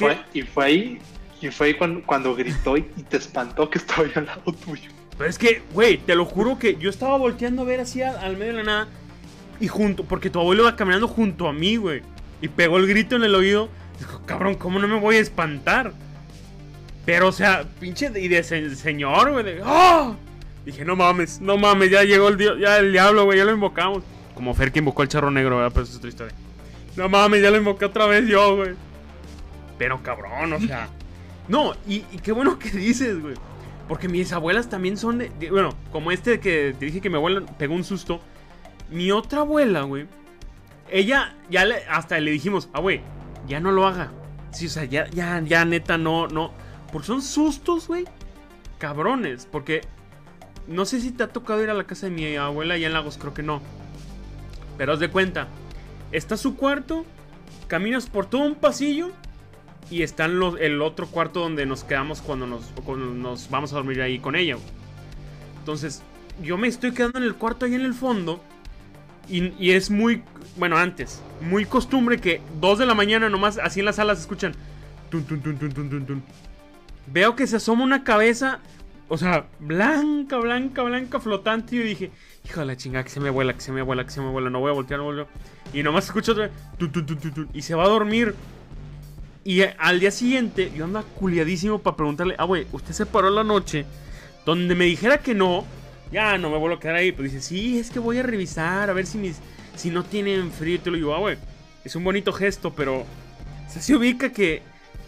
fue, 0.42 0.64
ahí. 0.64 0.98
Y 1.40 1.50
fue 1.50 1.68
ahí 1.68 1.74
cuando, 1.74 2.02
cuando 2.04 2.34
gritó 2.34 2.76
y, 2.76 2.82
te 2.82 3.18
espantó 3.18 3.68
que 3.70 3.78
estaba 3.78 4.08
al 4.14 4.26
lado 4.26 4.52
tuyo. 4.52 4.90
Pero 5.16 5.30
es 5.30 5.38
que, 5.38 5.62
güey, 5.72 5.98
te 5.98 6.14
lo 6.14 6.24
juro 6.24 6.58
que 6.58 6.76
yo 6.76 6.90
estaba 6.90 7.16
volteando 7.16 7.62
a 7.62 7.64
ver 7.64 7.80
así 7.80 8.02
al, 8.02 8.36
medio 8.36 8.52
de 8.52 8.58
la 8.58 8.64
nada. 8.64 8.88
Y 9.60 9.68
junto, 9.68 10.04
porque 10.04 10.28
tu 10.28 10.40
abuelo 10.40 10.62
iba 10.62 10.76
caminando 10.76 11.08
junto 11.08 11.48
a 11.48 11.52
mí, 11.52 11.76
güey. 11.76 12.02
Y 12.42 12.48
pegó 12.48 12.76
el 12.76 12.86
grito 12.86 13.16
en 13.16 13.24
el 13.24 13.34
oído. 13.34 13.68
Dijo, 13.98 14.20
cabrón, 14.26 14.56
¿cómo 14.56 14.78
no 14.78 14.88
me 14.88 15.00
voy 15.00 15.16
a 15.16 15.20
espantar? 15.20 15.92
Pero, 17.06 17.28
o 17.28 17.32
sea, 17.32 17.64
pinche 17.80 18.10
y 18.14 18.28
de 18.28 18.42
señor, 18.42 19.30
güey. 19.30 19.60
¡Oh! 19.64 20.16
Dije, 20.66 20.84
no 20.84 20.96
mames, 20.96 21.40
no 21.40 21.56
mames, 21.56 21.90
ya 21.90 22.02
llegó 22.02 22.28
el, 22.28 22.36
dios, 22.36 22.58
ya 22.60 22.76
el 22.76 22.92
diablo, 22.92 23.24
güey, 23.24 23.38
ya 23.38 23.44
lo 23.44 23.52
invocamos. 23.52 24.02
Como 24.34 24.52
Fer 24.52 24.72
que 24.72 24.80
invocó 24.80 25.00
al 25.00 25.08
charro 25.08 25.30
negro, 25.30 25.56
¿verdad? 25.56 25.70
Pero 25.72 25.84
eso 25.84 25.92
es 25.92 25.98
otra 25.98 26.10
historia. 26.10 26.34
No 26.96 27.08
mames, 27.08 27.40
ya 27.40 27.50
lo 27.50 27.56
invoqué 27.56 27.86
otra 27.86 28.06
vez 28.06 28.28
yo, 28.28 28.56
güey. 28.56 28.74
Pero 29.78 30.02
cabrón, 30.02 30.52
o 30.52 30.60
sea. 30.60 30.90
No, 31.48 31.74
y 31.86 32.00
qué 32.24 32.32
bueno 32.32 32.58
que 32.58 32.70
dices, 32.70 33.22
güey. 33.22 33.36
Porque 33.88 34.08
mis 34.08 34.32
abuelas 34.32 34.68
también 34.68 34.96
son 34.96 35.18
de, 35.18 35.30
Bueno, 35.50 35.74
como 35.92 36.10
este 36.10 36.40
que 36.40 36.74
te 36.78 36.86
dije 36.86 37.00
que 37.00 37.10
mi 37.10 37.16
abuela 37.16 37.42
pegó 37.58 37.74
un 37.74 37.84
susto. 37.84 38.20
Mi 38.90 39.10
otra 39.10 39.40
abuela, 39.40 39.82
güey. 39.82 40.06
ella, 40.90 41.34
ya 41.50 41.64
le, 41.64 41.84
hasta 41.88 42.18
le 42.18 42.30
dijimos, 42.30 42.68
ah, 42.72 42.80
güey, 42.80 43.00
ya 43.46 43.60
no 43.60 43.72
lo 43.72 43.86
haga. 43.86 44.12
Sí, 44.50 44.66
o 44.66 44.70
sea, 44.70 44.84
ya, 44.84 45.08
ya, 45.10 45.40
ya, 45.40 45.64
neta, 45.64 45.98
no, 45.98 46.28
no. 46.28 46.52
Porque 46.92 47.06
son 47.06 47.22
sustos, 47.22 47.88
güey. 47.88 48.04
Cabrones. 48.78 49.46
Porque 49.50 49.82
no 50.68 50.84
sé 50.84 51.00
si 51.00 51.10
te 51.10 51.22
ha 51.22 51.28
tocado 51.28 51.62
ir 51.62 51.70
a 51.70 51.74
la 51.74 51.84
casa 51.84 52.06
de 52.06 52.12
mi 52.12 52.36
abuela 52.36 52.74
allá 52.74 52.86
en 52.86 52.92
Lagos, 52.92 53.18
creo 53.18 53.34
que 53.34 53.42
no. 53.42 53.60
Pero 54.78 54.92
haz 54.92 55.00
de 55.00 55.08
cuenta, 55.08 55.48
está 56.12 56.36
su 56.36 56.56
cuarto, 56.56 57.04
caminas 57.68 58.08
por 58.08 58.26
todo 58.26 58.42
un 58.42 58.54
pasillo 58.54 59.10
y 59.90 60.02
está 60.02 60.24
el 60.24 60.82
otro 60.82 61.06
cuarto 61.06 61.40
donde 61.40 61.66
nos 61.66 61.84
quedamos 61.84 62.20
cuando 62.20 62.46
nos, 62.46 63.50
vamos 63.50 63.72
a 63.72 63.76
dormir 63.76 64.02
ahí 64.02 64.18
con 64.18 64.36
ella. 64.36 64.56
Entonces, 65.58 66.02
yo 66.42 66.58
me 66.58 66.68
estoy 66.68 66.92
quedando 66.92 67.18
en 67.18 67.24
el 67.24 67.34
cuarto 67.34 67.66
ahí 67.66 67.74
en 67.74 67.82
el 67.82 67.94
fondo 67.94 68.40
y, 69.28 69.70
es 69.70 69.90
muy, 69.90 70.22
bueno, 70.56 70.76
antes, 70.76 71.20
muy 71.40 71.64
costumbre 71.64 72.18
que 72.18 72.40
2 72.60 72.78
de 72.78 72.86
la 72.86 72.94
mañana 72.94 73.28
nomás 73.28 73.58
así 73.58 73.80
en 73.80 73.86
las 73.86 73.96
salas 73.96 74.20
escuchan. 74.20 74.54
Veo 77.06 77.36
que 77.36 77.46
se 77.46 77.56
asoma 77.56 77.84
una 77.84 78.04
cabeza, 78.04 78.60
o 79.08 79.18
sea, 79.18 79.46
blanca, 79.60 80.38
blanca, 80.38 80.82
blanca, 80.82 81.20
flotante. 81.20 81.76
Y 81.76 81.78
yo 81.78 81.84
dije, 81.84 82.10
hijo 82.44 82.60
de 82.60 82.66
la 82.66 82.76
chingada, 82.76 83.04
que 83.04 83.10
se 83.10 83.20
me 83.20 83.30
vuela, 83.30 83.54
que 83.54 83.60
se 83.60 83.72
me 83.72 83.82
vuela, 83.82 84.04
que 84.04 84.10
se 84.10 84.20
me 84.20 84.30
vuela, 84.30 84.50
no 84.50 84.60
voy 84.60 84.70
a 84.70 84.74
voltear, 84.74 84.98
no 84.98 85.04
vuelvo. 85.04 85.26
Y 85.72 85.82
nomás 85.82 86.06
escucho 86.06 86.32
otra 86.32 86.48
vez, 86.48 87.48
y 87.52 87.62
se 87.62 87.74
va 87.74 87.84
a 87.84 87.88
dormir. 87.88 88.34
Y 89.44 89.62
al 89.62 90.00
día 90.00 90.10
siguiente, 90.10 90.72
yo 90.74 90.84
ando 90.84 91.04
culiadísimo 91.04 91.78
para 91.78 91.96
preguntarle, 91.96 92.34
ah, 92.38 92.44
güey, 92.44 92.66
usted 92.72 92.92
se 92.92 93.06
paró 93.06 93.30
la 93.30 93.44
noche 93.44 93.86
donde 94.44 94.74
me 94.74 94.86
dijera 94.86 95.18
que 95.18 95.34
no 95.34 95.64
ya 96.10 96.38
no 96.38 96.50
me 96.50 96.58
vuelvo 96.58 96.76
a 96.76 96.80
quedar 96.80 96.96
ahí. 96.96 97.12
Pues 97.12 97.32
dice, 97.32 97.46
sí, 97.46 97.78
es 97.78 97.90
que 97.90 97.98
voy 97.98 98.18
a 98.18 98.22
revisar 98.22 98.90
a 98.90 98.92
ver 98.92 99.06
si 99.06 99.18
mis. 99.18 99.38
Si 99.76 99.90
no 99.90 100.04
tienen 100.04 100.50
frío. 100.50 100.76
Y 100.76 100.78
te 100.78 100.90
lo 100.90 100.96
digo, 100.96 101.14
ah, 101.14 101.18
güey. 101.18 101.36
Es 101.84 101.96
un 101.96 102.04
bonito 102.04 102.32
gesto, 102.32 102.72
pero. 102.72 103.04
se 103.68 103.94
ubica 103.94 104.32
que. 104.32 104.62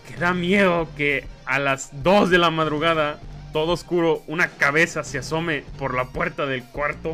Que 0.06 0.16
da 0.16 0.32
miedo 0.32 0.88
que 0.96 1.26
a 1.44 1.58
las 1.58 2.02
2 2.02 2.30
de 2.30 2.38
la 2.38 2.50
madrugada, 2.50 3.20
todo 3.52 3.72
oscuro, 3.72 4.22
una 4.26 4.48
cabeza 4.48 5.04
se 5.04 5.18
asome 5.18 5.64
por 5.78 5.94
la 5.94 6.06
puerta 6.06 6.46
del 6.46 6.62
cuarto. 6.64 7.10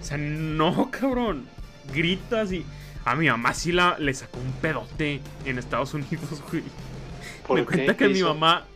O 0.00 0.04
sea, 0.04 0.16
no, 0.18 0.90
cabrón. 0.92 1.46
Gritas 1.92 2.52
y. 2.52 2.64
A 3.04 3.14
mi 3.14 3.28
mamá 3.28 3.54
sí 3.54 3.72
la, 3.72 3.98
le 3.98 4.12
sacó 4.12 4.38
un 4.38 4.52
pedote 4.52 5.20
en 5.46 5.58
Estados 5.58 5.94
Unidos, 5.94 6.42
güey. 6.50 6.62
Me 7.48 7.64
cuenta 7.64 7.96
que 7.96 8.08
mi 8.08 8.22
mamá. 8.22 8.66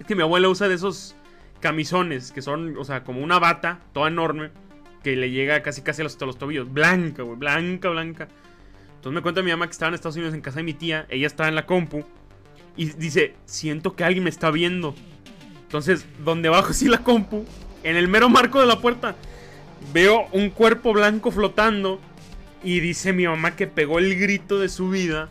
Es 0.00 0.06
que 0.06 0.14
mi 0.14 0.22
abuela 0.22 0.48
usa 0.48 0.68
de 0.68 0.74
esos 0.74 1.14
camisones, 1.60 2.32
que 2.32 2.42
son, 2.42 2.76
o 2.76 2.84
sea, 2.84 3.04
como 3.04 3.20
una 3.20 3.38
bata, 3.38 3.80
toda 3.92 4.08
enorme, 4.08 4.50
que 5.02 5.16
le 5.16 5.30
llega 5.30 5.62
casi 5.62 5.82
casi 5.82 6.02
hasta 6.02 6.26
los 6.26 6.38
tobillos. 6.38 6.72
Blanca, 6.72 7.22
güey, 7.22 7.36
blanca, 7.36 7.88
blanca. 7.88 8.28
Entonces 8.96 9.12
me 9.12 9.22
cuenta 9.22 9.42
mi 9.42 9.50
mamá 9.50 9.66
que 9.66 9.72
estaba 9.72 9.88
en 9.88 9.94
Estados 9.94 10.16
Unidos 10.16 10.34
en 10.34 10.40
casa 10.40 10.56
de 10.58 10.64
mi 10.64 10.74
tía, 10.74 11.06
ella 11.08 11.26
estaba 11.26 11.48
en 11.48 11.54
la 11.54 11.66
compu, 11.66 12.04
y 12.78 12.86
dice, 12.86 13.34
siento 13.44 13.96
que 13.96 14.04
alguien 14.04 14.22
me 14.24 14.30
está 14.30 14.52
viendo. 14.52 14.94
Entonces, 15.68 16.06
donde 16.24 16.48
bajo 16.48 16.70
así 16.70 16.88
la 16.88 16.98
compu, 16.98 17.44
en 17.82 17.96
el 17.96 18.08
mero 18.08 18.30
marco 18.30 18.60
de 18.60 18.66
la 18.66 18.80
puerta, 18.80 19.14
veo 19.92 20.26
un 20.32 20.48
cuerpo 20.50 20.94
blanco 20.94 21.30
flotando, 21.30 22.00
y 22.62 22.80
dice 22.80 23.12
mi 23.12 23.26
mamá 23.26 23.54
que 23.54 23.66
pegó 23.66 23.98
el 23.98 24.18
grito 24.18 24.58
de 24.58 24.68
su 24.68 24.90
vida. 24.90 25.28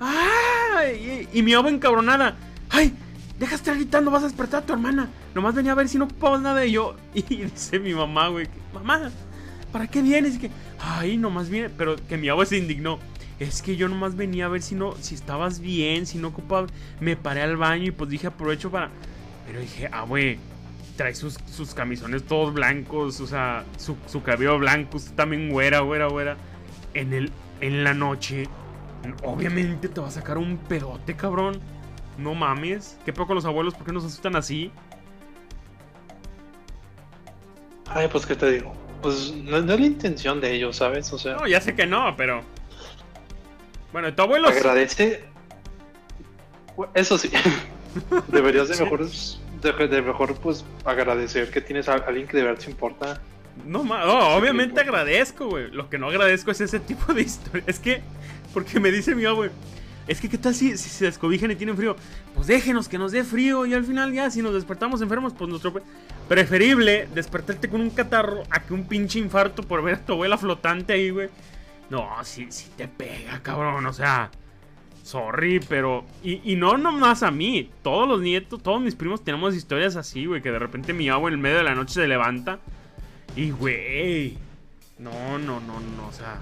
¡Ay! 0.00 1.28
Y, 1.32 1.42
mi 1.42 1.54
mamá 1.54 1.68
encabronada. 1.68 2.36
¡Ay! 2.70 2.94
deja 3.38 3.52
de 3.52 3.56
estar 3.56 3.74
gritando, 3.74 4.10
vas 4.10 4.22
a 4.22 4.26
despertar 4.26 4.62
a 4.62 4.66
tu 4.66 4.72
hermana. 4.72 5.08
Nomás 5.34 5.54
venía 5.54 5.72
a 5.72 5.74
ver 5.74 5.88
si 5.88 5.96
no 5.96 6.04
ocupabas 6.04 6.40
nada 6.40 6.60
de 6.60 6.70
yo. 6.70 6.96
Y 7.14 7.22
dice 7.22 7.78
mi 7.78 7.94
mamá, 7.94 8.28
güey, 8.28 8.48
mamá, 8.74 9.10
¿para 9.72 9.86
qué 9.86 10.02
vienes? 10.02 10.36
Y 10.36 10.38
que, 10.38 10.50
ay, 10.78 11.16
nomás 11.16 11.48
viene. 11.48 11.70
Pero 11.70 11.96
que 12.08 12.16
mi 12.16 12.28
abuela 12.28 12.48
se 12.48 12.58
indignó. 12.58 12.98
Es 13.38 13.62
que 13.62 13.76
yo 13.76 13.88
nomás 13.88 14.16
venía 14.16 14.46
a 14.46 14.48
ver 14.48 14.60
si 14.60 14.74
no, 14.74 14.94
si 15.00 15.14
estabas 15.14 15.60
bien, 15.60 16.04
si 16.06 16.18
no 16.18 16.28
ocupabas. 16.28 16.70
Me 17.00 17.16
paré 17.16 17.42
al 17.42 17.56
baño 17.56 17.84
y 17.84 17.90
pues 17.90 18.10
dije, 18.10 18.26
aprovecho 18.26 18.70
para. 18.70 18.90
Pero 19.50 19.62
dije, 19.62 19.88
ah, 19.90 20.02
güey, 20.02 20.38
trae 20.96 21.12
sus, 21.12 21.36
sus, 21.52 21.74
camisones 21.74 22.22
todos 22.22 22.54
blancos, 22.54 23.20
o 23.20 23.26
sea, 23.26 23.64
su, 23.78 23.96
su 24.06 24.22
cabello 24.22 24.60
blanco, 24.60 24.98
usted 24.98 25.12
también 25.16 25.50
güera, 25.50 25.80
güera, 25.80 26.06
güera. 26.06 26.36
En, 26.94 27.12
el, 27.12 27.32
en 27.60 27.82
la 27.82 27.92
noche, 27.92 28.46
obviamente 29.24 29.88
te 29.88 30.00
va 30.00 30.06
a 30.06 30.12
sacar 30.12 30.38
un 30.38 30.56
pedote, 30.56 31.16
cabrón. 31.16 31.58
No 32.16 32.36
mames. 32.36 32.96
¿Qué 33.04 33.12
poco 33.12 33.34
los 33.34 33.44
abuelos? 33.44 33.74
¿Por 33.74 33.84
qué 33.84 33.92
nos 33.92 34.04
asustan 34.04 34.36
así? 34.36 34.70
Ay, 37.88 38.06
pues 38.06 38.24
qué 38.24 38.36
te 38.36 38.52
digo. 38.52 38.72
Pues 39.02 39.34
no, 39.34 39.56
es 39.56 39.64
la 39.64 39.74
intención 39.84 40.40
de 40.40 40.52
ellos, 40.52 40.76
¿sabes? 40.76 41.12
O 41.12 41.18
sea. 41.18 41.34
No, 41.38 41.48
ya 41.48 41.60
sé 41.60 41.74
que 41.74 41.86
no, 41.86 42.14
pero. 42.16 42.42
Bueno, 43.90 44.14
tu 44.14 44.22
abuelo. 44.22 44.46
Agradece. 44.46 45.24
Eso 46.94 47.18
sí. 47.18 47.32
Deberías 48.28 48.68
de 48.68 48.84
mejor, 48.84 49.08
de, 49.08 50.02
mejor 50.02 50.34
pues 50.36 50.64
agradecer 50.84 51.50
que 51.50 51.60
tienes 51.60 51.88
a 51.88 51.94
alguien 51.94 52.26
que 52.26 52.36
de 52.36 52.44
verdad 52.44 52.62
te 52.62 52.70
importa. 52.70 53.20
No, 53.66 53.84
no 53.84 54.36
obviamente 54.36 54.80
agradezco, 54.80 55.48
güey. 55.48 55.70
Lo 55.70 55.90
que 55.90 55.98
no 55.98 56.08
agradezco 56.08 56.50
es 56.50 56.60
ese 56.60 56.80
tipo 56.80 57.12
de 57.12 57.22
historia. 57.22 57.64
Es 57.66 57.78
que, 57.78 58.02
porque 58.54 58.80
me 58.80 58.90
dice 58.90 59.14
mi 59.14 59.24
abuelo, 59.24 59.52
es 60.10 60.20
que, 60.20 60.28
¿qué 60.28 60.38
tal 60.38 60.54
si, 60.56 60.76
se 60.76 61.04
descobijan 61.04 61.52
y 61.52 61.56
tienen 61.56 61.76
frío? 61.76 61.94
Pues 62.34 62.48
déjenos 62.48 62.88
que 62.88 62.98
nos 62.98 63.12
dé 63.12 63.22
frío 63.22 63.64
y 63.64 63.74
al 63.74 63.84
final 63.84 64.12
ya, 64.12 64.28
si 64.28 64.42
nos 64.42 64.54
despertamos 64.54 65.00
enfermos, 65.02 65.32
pues 65.38 65.48
nuestro... 65.48 65.72
Preferible 66.28 67.08
despertarte 67.14 67.68
con 67.68 67.80
un 67.80 67.90
catarro 67.90 68.42
a 68.50 68.60
que 68.60 68.74
un 68.74 68.88
pinche 68.88 69.20
infarto 69.20 69.62
por 69.62 69.82
ver 69.82 69.94
a 69.94 69.98
tu 69.98 70.14
abuela 70.14 70.36
flotante 70.36 70.94
ahí, 70.94 71.10
güey. 71.10 71.28
No, 71.90 72.08
sí, 72.22 72.46
sí 72.50 72.66
te 72.76 72.88
pega, 72.88 73.40
cabrón, 73.40 73.86
o 73.86 73.92
sea... 73.92 74.30
Sorry, 75.10 75.58
pero... 75.58 76.04
Y, 76.22 76.52
y 76.52 76.54
no 76.54 76.78
nomás 76.78 77.24
a 77.24 77.32
mí, 77.32 77.68
todos 77.82 78.06
los 78.06 78.20
nietos, 78.20 78.62
todos 78.62 78.80
mis 78.80 78.94
primos 78.94 79.24
tenemos 79.24 79.56
historias 79.56 79.96
así, 79.96 80.26
güey, 80.26 80.40
que 80.40 80.52
de 80.52 80.58
repente 80.60 80.92
mi 80.92 81.08
abuelo 81.08 81.34
en 81.34 81.40
medio 81.40 81.56
de 81.56 81.64
la 81.64 81.74
noche 81.74 81.94
se 81.94 82.06
levanta 82.06 82.60
y, 83.34 83.50
güey... 83.50 84.38
No, 85.00 85.36
no, 85.38 85.58
no, 85.58 85.80
no, 85.80 86.06
o 86.08 86.12
sea... 86.12 86.38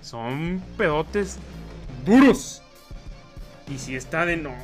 Son 0.00 0.62
pedotes 0.78 1.40
duros. 2.06 2.62
Y 3.68 3.78
si 3.78 3.96
está 3.96 4.24
de 4.26 4.36
no. 4.36 4.54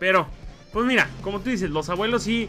Pero, 0.00 0.26
pues 0.72 0.84
mira, 0.84 1.08
como 1.22 1.38
tú 1.38 1.50
dices, 1.50 1.70
los 1.70 1.88
abuelos 1.88 2.24
sí, 2.24 2.48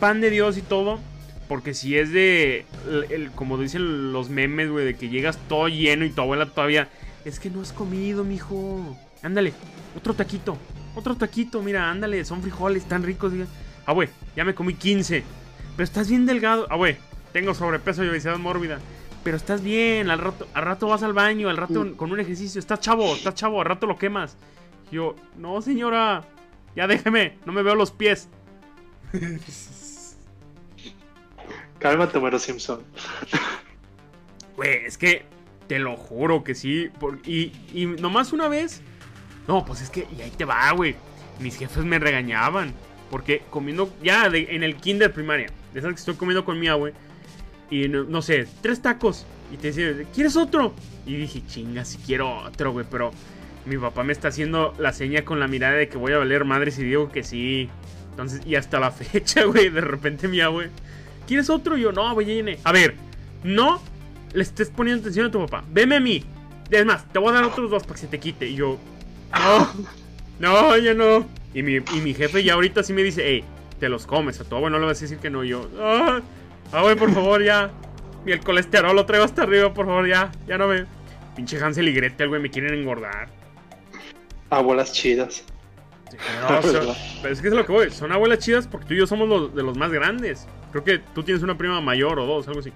pan 0.00 0.20
de 0.20 0.30
Dios 0.30 0.58
y 0.58 0.62
todo. 0.62 0.98
Porque 1.46 1.74
si 1.74 1.96
es 1.96 2.10
de, 2.10 2.66
el, 3.08 3.30
como 3.30 3.56
dicen 3.56 4.12
los 4.12 4.30
memes, 4.30 4.68
güey, 4.68 4.84
de 4.84 4.96
que 4.96 5.10
llegas 5.10 5.38
todo 5.48 5.68
lleno 5.68 6.04
y 6.04 6.10
tu 6.10 6.22
abuela 6.22 6.46
todavía, 6.46 6.88
es 7.24 7.38
que 7.38 7.50
no 7.50 7.60
has 7.60 7.72
comido, 7.72 8.24
mijo. 8.24 8.96
Ándale, 9.22 9.52
otro 9.96 10.14
taquito, 10.14 10.56
otro 10.96 11.14
taquito, 11.14 11.62
mira, 11.62 11.90
ándale, 11.90 12.24
son 12.24 12.42
frijoles 12.42 12.86
tan 12.86 13.02
ricos. 13.02 13.32
Ah, 13.84 13.92
güey, 13.92 14.08
ya 14.34 14.44
me 14.44 14.54
comí 14.54 14.74
15. 14.74 15.22
Pero 15.76 15.84
estás 15.84 16.08
bien 16.08 16.24
delgado. 16.24 16.66
Ah, 16.70 16.76
güey, 16.76 16.96
tengo 17.32 17.54
sobrepeso 17.54 18.02
y 18.02 18.08
obesidad 18.08 18.38
mórbida. 18.38 18.78
Pero 19.22 19.36
estás 19.36 19.62
bien, 19.62 20.08
al 20.08 20.20
rato, 20.20 20.48
al 20.54 20.64
rato 20.64 20.86
vas 20.86 21.02
al 21.02 21.12
baño, 21.12 21.48
al 21.50 21.56
rato 21.58 21.84
mm. 21.84 21.96
con 21.96 22.12
un 22.12 22.20
ejercicio. 22.20 22.58
Estás 22.58 22.80
chavo, 22.80 23.14
estás 23.14 23.34
chavo, 23.34 23.60
al 23.60 23.66
rato 23.66 23.86
lo 23.86 23.98
quemas. 23.98 24.36
Yo, 24.90 25.16
no 25.36 25.60
señora, 25.60 26.24
ya 26.74 26.86
déjeme, 26.86 27.36
no 27.44 27.52
me 27.52 27.62
veo 27.62 27.74
los 27.74 27.90
pies. 27.90 28.28
Cálmate, 31.78 32.18
Mero 32.20 32.38
Simpson. 32.38 32.82
Güey, 34.56 34.86
es 34.86 34.96
que 34.96 35.26
te 35.66 35.78
lo 35.78 35.96
juro 35.96 36.42
que 36.42 36.54
sí. 36.54 36.88
y, 37.26 37.52
y 37.74 37.86
nomás 37.86 38.32
una 38.32 38.48
vez. 38.48 38.80
No, 39.48 39.64
pues 39.64 39.82
es 39.82 39.90
que, 39.90 40.06
y 40.16 40.20
ahí 40.22 40.30
te 40.30 40.44
va, 40.44 40.70
güey. 40.72 40.96
Mis 41.40 41.56
jefes 41.56 41.84
me 41.84 41.98
regañaban. 41.98 42.72
Porque 43.10 43.42
comiendo, 43.50 43.92
ya 44.02 44.26
en 44.26 44.62
el 44.62 44.76
kinder 44.76 45.12
primaria. 45.12 45.48
De 45.72 45.78
esas 45.78 45.92
que 45.92 46.00
estoy 46.00 46.14
comiendo 46.14 46.44
con 46.44 46.58
mi 46.58 46.68
güey. 46.68 46.92
Y 47.70 47.88
no, 47.88 48.22
sé, 48.22 48.46
tres 48.62 48.82
tacos. 48.82 49.26
Y 49.52 49.56
te 49.56 49.68
decía, 49.68 49.92
¿quieres 50.12 50.36
otro? 50.36 50.74
Y 51.06 51.16
dije, 51.16 51.42
chinga, 51.46 51.84
si 51.84 51.98
quiero 51.98 52.38
otro, 52.38 52.72
güey. 52.72 52.86
Pero 52.90 53.12
mi 53.64 53.76
papá 53.78 54.02
me 54.02 54.12
está 54.12 54.28
haciendo 54.28 54.74
la 54.78 54.92
seña 54.92 55.24
con 55.24 55.38
la 55.38 55.48
mirada 55.48 55.74
de 55.74 55.88
que 55.88 55.98
voy 55.98 56.12
a 56.12 56.18
valer 56.18 56.44
madre 56.44 56.70
si 56.70 56.82
digo 56.82 57.10
que 57.10 57.22
sí. 57.22 57.68
Entonces, 58.10 58.40
y 58.46 58.56
hasta 58.56 58.80
la 58.80 58.90
fecha, 58.92 59.44
güey, 59.44 59.68
de 59.68 59.80
repente 59.80 60.26
mi 60.26 60.42
güey, 60.44 60.68
¿quieres 61.26 61.50
otro? 61.50 61.76
Y 61.76 61.82
yo, 61.82 61.92
no, 61.92 62.12
güey, 62.14 62.58
A 62.64 62.72
ver, 62.72 62.94
no 63.44 63.80
le 64.32 64.42
estés 64.42 64.70
poniendo 64.70 65.00
atención 65.00 65.26
a 65.26 65.30
tu 65.30 65.38
papá. 65.40 65.64
Veme 65.70 65.96
a 65.96 66.00
mí. 66.00 66.24
Es 66.70 66.84
más, 66.84 67.10
te 67.12 67.18
voy 67.18 67.30
a 67.30 67.32
dar 67.32 67.44
otros 67.44 67.70
dos 67.70 67.82
para 67.84 67.94
que 67.94 68.00
se 68.00 68.06
te 68.06 68.18
quite. 68.18 68.48
Y 68.48 68.56
yo, 68.56 68.78
no, 69.32 69.68
no, 70.38 70.76
ya 70.78 70.94
no. 70.94 71.26
Y 71.54 71.62
mi, 71.62 71.76
y 71.76 72.00
mi 72.02 72.14
jefe 72.14 72.44
ya 72.44 72.54
ahorita 72.54 72.82
sí 72.82 72.92
me 72.92 73.02
dice, 73.02 73.22
hey, 73.24 73.44
te 73.78 73.88
los 73.88 74.06
comes. 74.06 74.40
A 74.40 74.44
tu 74.44 74.56
abuelo 74.56 74.76
no 74.76 74.80
le 74.80 74.86
vas 74.86 74.98
a 74.98 75.02
decir 75.02 75.18
que 75.18 75.30
no. 75.30 75.44
Yo, 75.44 75.68
ah, 75.80 76.20
güey, 76.82 76.96
por 76.96 77.12
favor, 77.12 77.42
ya. 77.42 77.70
Y 78.24 78.32
el 78.32 78.40
colesterol 78.40 78.94
lo 78.94 79.06
traigo 79.06 79.24
hasta 79.24 79.42
arriba, 79.42 79.72
por 79.72 79.86
favor, 79.86 80.06
ya. 80.06 80.32
Ya 80.46 80.58
no 80.58 80.68
me. 80.68 80.84
Pinche 81.34 81.62
Hansel 81.62 81.88
y 81.88 81.92
Gretel, 81.92 82.28
güey, 82.28 82.40
me 82.40 82.50
quieren 82.50 82.74
engordar. 82.74 83.28
Abuelas 84.50 84.92
chidas. 84.92 85.44
pero 87.22 87.32
es 87.32 87.40
que 87.40 87.48
es 87.48 87.54
lo 87.54 87.66
que 87.66 87.72
voy. 87.72 87.90
Son 87.90 88.12
abuelas 88.12 88.38
chidas 88.38 88.66
porque 88.66 88.86
tú 88.86 88.94
y 88.94 88.98
yo 88.98 89.06
somos 89.06 89.28
los, 89.28 89.54
de 89.54 89.62
los 89.62 89.76
más 89.76 89.90
grandes. 89.92 90.46
Creo 90.72 90.84
que 90.84 90.98
tú 91.14 91.22
tienes 91.22 91.42
una 91.42 91.56
prima 91.56 91.80
mayor 91.80 92.18
o 92.18 92.26
dos, 92.26 92.48
algo 92.48 92.60
así. 92.60 92.72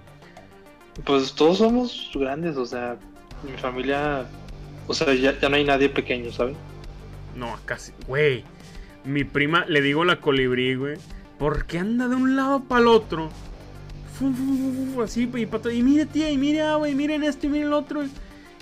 Pues 1.05 1.35
todos 1.35 1.59
somos 1.59 2.11
grandes, 2.15 2.57
o 2.57 2.67
sea, 2.67 2.97
mi 3.43 3.57
familia, 3.57 4.27
o 4.91 4.95
sea, 4.95 5.15
ya, 5.15 5.39
ya 5.39 5.49
no 5.49 5.55
hay 5.55 5.63
nadie 5.63 5.89
pequeño, 5.89 6.33
¿sabes? 6.33 6.57
No, 7.37 7.57
casi, 7.65 7.93
güey. 8.09 8.43
Mi 9.05 9.23
prima, 9.23 9.65
le 9.67 9.81
digo 9.83 10.05
la 10.05 10.21
colibrí, 10.21 10.75
güey. 10.75 10.97
¿Por 11.39 11.67
qué 11.67 11.79
anda 11.79 12.09
de 12.09 12.17
un 12.17 12.35
lado 12.35 12.65
para 12.65 12.81
el 12.81 12.89
otro? 12.89 13.31
Fu, 14.19 14.33
fu, 14.33 14.45
fu, 14.45 14.93
fu, 14.95 15.03
así, 15.03 15.31
y, 15.33 15.47
pato, 15.47 15.71
y 15.71 15.83
mire, 15.85 16.07
tía, 16.07 16.29
y 16.29 16.37
mire, 16.37 16.63
ah, 16.63 16.75
güey, 16.75 16.97
miren 16.97 17.23
esto 17.23 17.47
y 17.47 17.51
miren 17.51 17.69
el 17.69 17.73
otro. 17.73 18.03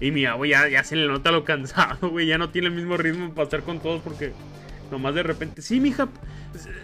Y 0.00 0.10
mi 0.10 0.26
güey, 0.26 0.50
ya, 0.50 0.68
ya 0.68 0.84
se 0.84 0.96
le 0.96 1.08
nota 1.08 1.32
lo 1.32 1.44
cansado, 1.44 2.10
güey. 2.10 2.26
Ya 2.26 2.36
no 2.36 2.50
tiene 2.50 2.68
el 2.68 2.74
mismo 2.74 2.98
ritmo 2.98 3.32
para 3.32 3.44
estar 3.44 3.62
con 3.62 3.80
todos 3.80 4.02
porque 4.02 4.32
nomás 4.90 5.14
de 5.14 5.22
repente, 5.22 5.62
sí, 5.62 5.80
mija, 5.80 6.08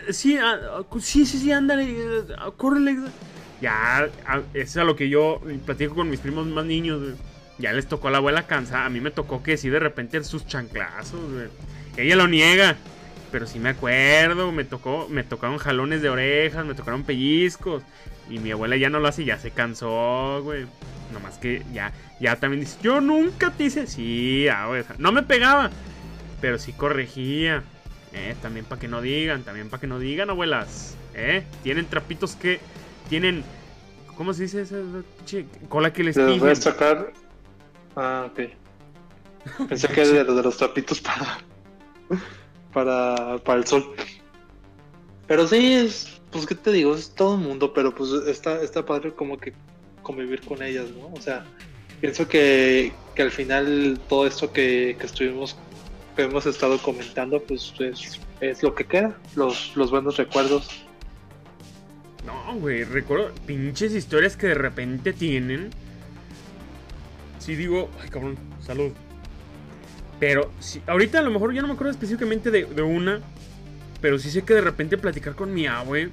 sí, 0.08 0.38
ah, 0.38 0.82
sí, 1.00 1.26
sí, 1.26 1.38
sí, 1.38 1.52
ándale, 1.52 1.94
ah, 2.38 2.50
córrele. 2.56 2.96
Ya, 3.60 4.10
ah, 4.26 4.40
eso 4.54 4.62
es 4.62 4.76
a 4.78 4.84
lo 4.84 4.96
que 4.96 5.10
yo 5.10 5.42
platico 5.66 5.94
con 5.94 6.08
mis 6.08 6.20
primos 6.20 6.46
más 6.46 6.64
niños, 6.64 7.02
güey. 7.02 7.33
Ya 7.58 7.72
les 7.72 7.86
tocó 7.86 8.08
a 8.08 8.10
la 8.10 8.18
abuela 8.18 8.46
cansada. 8.46 8.86
A 8.86 8.90
mí 8.90 9.00
me 9.00 9.10
tocó 9.10 9.42
que 9.42 9.56
sí, 9.56 9.68
de 9.68 9.78
repente 9.78 10.22
sus 10.24 10.46
chanclazos, 10.46 11.32
güey. 11.32 11.48
Ella 11.96 12.16
lo 12.16 12.28
niega. 12.28 12.76
Pero 13.30 13.46
sí 13.46 13.58
me 13.58 13.70
acuerdo, 13.70 14.52
me 14.52 14.64
tocó, 14.64 15.08
me 15.10 15.24
tocaron 15.24 15.58
jalones 15.58 16.02
de 16.02 16.08
orejas, 16.08 16.64
me 16.64 16.74
tocaron 16.74 17.02
pellizcos. 17.02 17.82
Y 18.30 18.38
mi 18.38 18.52
abuela 18.52 18.76
ya 18.76 18.90
no 18.90 19.00
lo 19.00 19.08
hace, 19.08 19.24
ya 19.24 19.38
se 19.38 19.50
cansó, 19.50 20.40
güey. 20.42 20.66
Nomás 21.12 21.38
que 21.38 21.62
ya, 21.72 21.92
ya 22.20 22.36
también 22.36 22.60
dice, 22.60 22.78
yo 22.82 23.00
nunca 23.00 23.50
te 23.50 23.64
hice. 23.64 23.86
Sí, 23.86 24.46
ah, 24.48 24.66
güey, 24.68 24.84
no 24.98 25.12
me 25.12 25.22
pegaba, 25.22 25.70
pero 26.40 26.58
sí 26.58 26.72
corregía. 26.72 27.62
Eh, 28.12 28.36
también 28.40 28.64
para 28.64 28.80
que 28.80 28.86
no 28.86 29.02
digan, 29.02 29.42
también 29.42 29.68
para 29.68 29.80
que 29.80 29.88
no 29.88 29.98
digan, 29.98 30.30
abuelas. 30.30 30.96
Eh, 31.14 31.42
tienen 31.64 31.86
trapitos 31.86 32.36
que 32.36 32.60
tienen, 33.08 33.42
¿cómo 34.16 34.32
se 34.32 34.44
dice 34.44 34.62
esa 34.62 34.76
cola 35.68 35.92
que 35.92 36.04
les 36.04 36.16
Les 36.16 36.38
voy 36.38 36.50
a 36.50 36.54
sacar. 36.54 37.12
Ah, 37.96 38.28
ok. 38.30 38.50
Pensé 39.68 39.88
que 39.88 40.02
era 40.02 40.24
de 40.24 40.42
los 40.42 40.56
trapitos 40.56 41.00
para. 41.00 41.38
para. 42.72 43.38
para 43.38 43.58
el 43.58 43.66
sol. 43.66 43.94
Pero 45.26 45.46
sí, 45.46 45.72
es. 45.72 46.20
Pues, 46.30 46.46
¿qué 46.46 46.54
te 46.54 46.72
digo? 46.72 46.94
Es 46.94 47.14
todo 47.14 47.34
el 47.34 47.40
mundo, 47.40 47.72
pero 47.72 47.94
pues 47.94 48.10
está, 48.26 48.60
está 48.60 48.84
padre 48.84 49.12
como 49.14 49.38
que 49.38 49.52
convivir 50.02 50.40
con 50.40 50.62
ellas, 50.62 50.86
¿no? 50.90 51.12
O 51.12 51.20
sea, 51.20 51.44
pienso 52.00 52.26
que, 52.26 52.92
que 53.14 53.22
al 53.22 53.30
final 53.30 54.00
todo 54.08 54.26
esto 54.26 54.52
que, 54.52 54.96
que 54.98 55.06
estuvimos. 55.06 55.56
que 56.16 56.22
hemos 56.22 56.46
estado 56.46 56.78
comentando, 56.78 57.40
pues 57.40 57.72
es, 57.78 58.20
es 58.40 58.62
lo 58.62 58.74
que 58.74 58.84
queda, 58.84 59.16
los, 59.36 59.76
los 59.76 59.90
buenos 59.90 60.16
recuerdos. 60.16 60.84
No, 62.26 62.58
güey, 62.58 62.84
recuerdo 62.84 63.32
pinches 63.46 63.92
historias 63.92 64.36
que 64.36 64.48
de 64.48 64.54
repente 64.54 65.12
tienen. 65.12 65.70
Sí 67.44 67.56
digo, 67.56 67.90
ay 68.02 68.08
cabrón, 68.08 68.38
salud. 68.58 68.90
Pero 70.18 70.50
sí, 70.60 70.80
ahorita 70.86 71.18
a 71.18 71.22
lo 71.22 71.30
mejor 71.30 71.52
ya 71.52 71.60
no 71.60 71.68
me 71.68 71.74
acuerdo 71.74 71.90
específicamente 71.90 72.50
de, 72.50 72.64
de 72.64 72.80
una. 72.80 73.20
Pero 74.00 74.18
sí 74.18 74.30
sé 74.30 74.42
que 74.42 74.54
de 74.54 74.62
repente 74.62 74.96
platicar 74.96 75.34
con 75.34 75.52
mi 75.52 75.66
abue. 75.66 76.08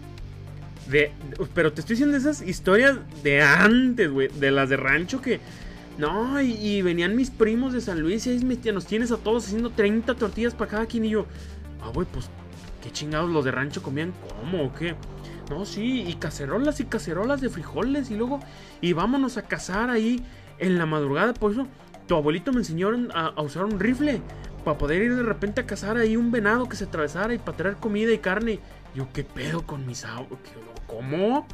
De, 0.90 1.14
pero 1.54 1.72
te 1.72 1.80
estoy 1.80 1.94
diciendo 1.94 2.18
esas 2.18 2.42
historias 2.42 2.98
de 3.24 3.42
antes, 3.42 4.12
güey. 4.12 4.28
De 4.28 4.52
las 4.52 4.68
de 4.68 4.76
rancho 4.76 5.22
que. 5.22 5.40
No, 5.98 6.42
y, 6.42 6.82
venían 6.82 7.16
mis 7.16 7.30
primos 7.30 7.72
de 7.72 7.80
San 7.80 8.02
Luis 8.02 8.28
y 8.28 8.32
ahí 8.32 8.72
nos 8.74 8.86
tienes 8.86 9.14
a 9.14 9.18
todos 9.18 9.46
haciendo 9.46 9.70
30 9.70 10.16
tortillas 10.16 10.54
para 10.54 10.70
cada 10.70 10.86
quien. 10.86 11.06
Y 11.06 11.12
yo, 11.12 11.28
ah, 11.82 11.92
güey, 11.94 12.08
pues, 12.12 12.30
¿qué 12.84 12.92
chingados 12.92 13.30
los 13.30 13.46
de 13.46 13.52
rancho 13.52 13.82
comían? 13.82 14.12
¿Cómo 14.38 14.66
o 14.66 14.74
qué? 14.74 14.96
No, 15.50 15.66
sí, 15.66 16.04
y 16.06 16.16
cacerolas 16.16 16.82
y 16.82 16.86
cacerolas 16.86 17.40
de 17.40 17.50
frijoles 17.50 18.12
y 18.12 18.16
luego, 18.16 18.42
y 18.82 18.92
vámonos 18.92 19.38
a 19.38 19.44
cazar 19.44 19.90
ahí 19.90 20.24
en 20.62 20.78
la 20.78 20.86
madrugada. 20.86 21.34
Por 21.34 21.52
eso, 21.52 21.68
tu 22.08 22.16
abuelito 22.16 22.54
me 22.54 22.60
enseñó 22.60 22.90
a, 23.14 23.42
usar 23.42 23.66
un 23.66 23.80
rifle 23.80 24.22
para 24.64 24.78
poder 24.78 25.02
ir 25.02 25.16
de 25.16 25.24
repente 25.24 25.62
a 25.62 25.66
cazar 25.66 25.98
ahí 25.98 26.16
un 26.16 26.32
venado 26.32 26.70
que 26.70 26.78
se 26.78 26.86
atravesara 26.86 27.34
y 27.34 27.40
para 27.40 27.58
traer 27.58 27.76
comida 27.76 28.14
y 28.14 28.20
carne. 28.20 28.60
Yo, 28.96 29.08
¿qué 29.12 29.24
pedo 29.24 29.66
con 29.66 29.86
mis 29.86 30.06
abuelos? 30.06 30.40
¿Cómo? 30.88 31.48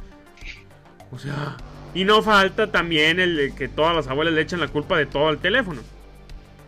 O 1.10 1.18
sea, 1.18 1.56
y 1.94 2.04
no 2.04 2.22
falta 2.22 2.70
también 2.70 3.18
el 3.18 3.36
de 3.36 3.54
que 3.54 3.68
todas 3.68 3.96
las 3.96 4.08
abuelas 4.08 4.34
le 4.34 4.42
echan 4.42 4.60
la 4.60 4.68
culpa 4.68 4.98
de 4.98 5.06
todo 5.06 5.28
al 5.28 5.38
teléfono. 5.38 5.80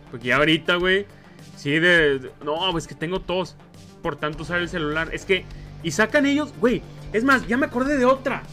Porque 0.09 0.27
ya 0.27 0.37
ahorita, 0.37 0.75
güey, 0.75 1.05
sí, 1.55 1.71
de, 1.71 2.19
de- 2.19 2.31
No, 2.43 2.57
pues 2.71 2.87
que 2.87 2.95
tengo 2.95 3.21
tos. 3.21 3.55
Por 4.01 4.15
tanto, 4.15 4.43
usar 4.43 4.59
el 4.59 4.69
celular. 4.69 5.09
Es 5.13 5.25
que. 5.25 5.45
Y 5.83 5.91
sacan 5.91 6.25
ellos, 6.25 6.53
güey. 6.59 6.81
Es 7.13 7.23
más, 7.23 7.47
ya 7.47 7.57
me 7.57 7.67
acordé 7.67 7.97
de 7.97 8.05
otra. 8.05 8.43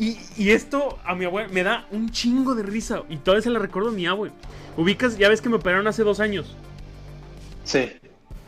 Y, 0.00 0.18
y 0.36 0.50
esto 0.50 0.98
a 1.04 1.14
mi 1.14 1.26
abuela 1.26 1.48
me 1.52 1.62
da 1.62 1.86
un 1.92 2.10
chingo 2.10 2.54
de 2.54 2.62
risa. 2.62 3.02
Y 3.10 3.18
todavía 3.18 3.42
se 3.42 3.50
la 3.50 3.58
recuerdo 3.58 3.90
a 3.90 3.92
mi 3.92 4.06
abue. 4.06 4.32
Ubicas, 4.76 5.18
ya 5.18 5.28
ves 5.28 5.42
que 5.42 5.50
me 5.50 5.56
operaron 5.56 5.86
hace 5.86 6.02
dos 6.02 6.20
años. 6.20 6.56
Sí. 7.64 7.92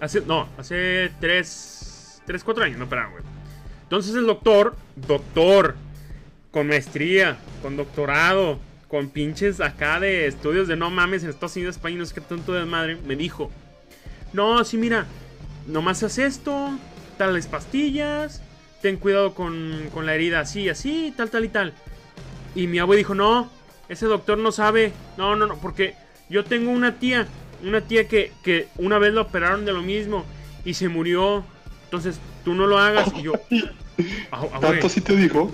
Hace, 0.01 0.23
no, 0.23 0.49
hace 0.57 1.13
tres, 1.21 2.23
tres, 2.27 2.43
cuatro 2.43 2.65
años 2.65 2.79
me 2.79 2.85
operaron, 2.85 3.13
güey. 3.13 3.25
Entonces 3.83 4.15
el 4.15 4.27
doctor, 4.27 4.75
doctor, 4.97 5.77
con 6.51 6.69
maestría, 6.69 7.37
con 7.61 7.77
doctorado, 7.77 8.59
con 8.89 9.11
pinches 9.11 9.61
acá 9.61 10.01
de 10.01 10.27
estudios 10.27 10.69
de 10.69 10.77
no 10.77 10.91
mames 10.91 11.23
en 11.23 11.31
Estados 11.31 11.57
Unidos, 11.57 11.77
España, 11.77 11.99
no 11.99 12.07
sé 12.07 12.15
qué 12.15 12.23
tanto 12.23 12.55
de 12.55 12.65
madre, 12.65 12.97
me 13.07 13.17
dijo, 13.17 13.51
no, 14.33 14.65
sí, 14.65 14.77
mira, 14.79 15.07
nomás 15.67 16.03
haz 16.03 16.19
esto, 16.19 16.71
tales 17.19 17.47
pastillas, 17.47 18.43
ten 18.83 18.97
cuidado 18.97 19.35
con, 19.35 19.89
con 19.95 20.05
la 20.05 20.14
herida 20.14 20.41
así, 20.41 20.68
así, 20.68 21.14
tal, 21.16 21.30
tal 21.30 21.45
y 21.45 21.49
tal. 21.49 21.72
Y 22.55 22.66
mi 22.66 22.78
abue 22.78 22.97
dijo, 22.97 23.14
no, 23.14 23.51
ese 23.89 24.07
doctor 24.07 24.37
no 24.39 24.53
sabe, 24.53 24.93
no, 25.16 25.37
no, 25.37 25.47
no, 25.47 25.57
porque 25.59 25.95
yo 26.28 26.45
tengo 26.45 26.70
una 26.70 26.99
tía, 26.99 27.26
una 27.64 27.80
tía 27.80 28.09
que, 28.09 28.33
que 28.43 28.68
una 28.76 28.99
vez 28.99 29.14
la 29.14 29.22
operaron 29.22 29.64
de 29.64 29.72
lo 29.72 29.83
mismo 29.83 30.26
y 30.64 30.74
se 30.74 30.89
murió, 30.89 31.45
entonces 31.85 32.18
tú 32.45 32.55
no 32.55 32.66
lo 32.66 32.78
hagas. 32.78 33.11
Y 33.16 33.22
yo, 33.22 33.33
ah, 34.33 34.45
ah, 34.53 34.61
¿Tanto 34.61 34.89
sí 34.89 35.01
te 35.01 35.16
dijo? 35.16 35.51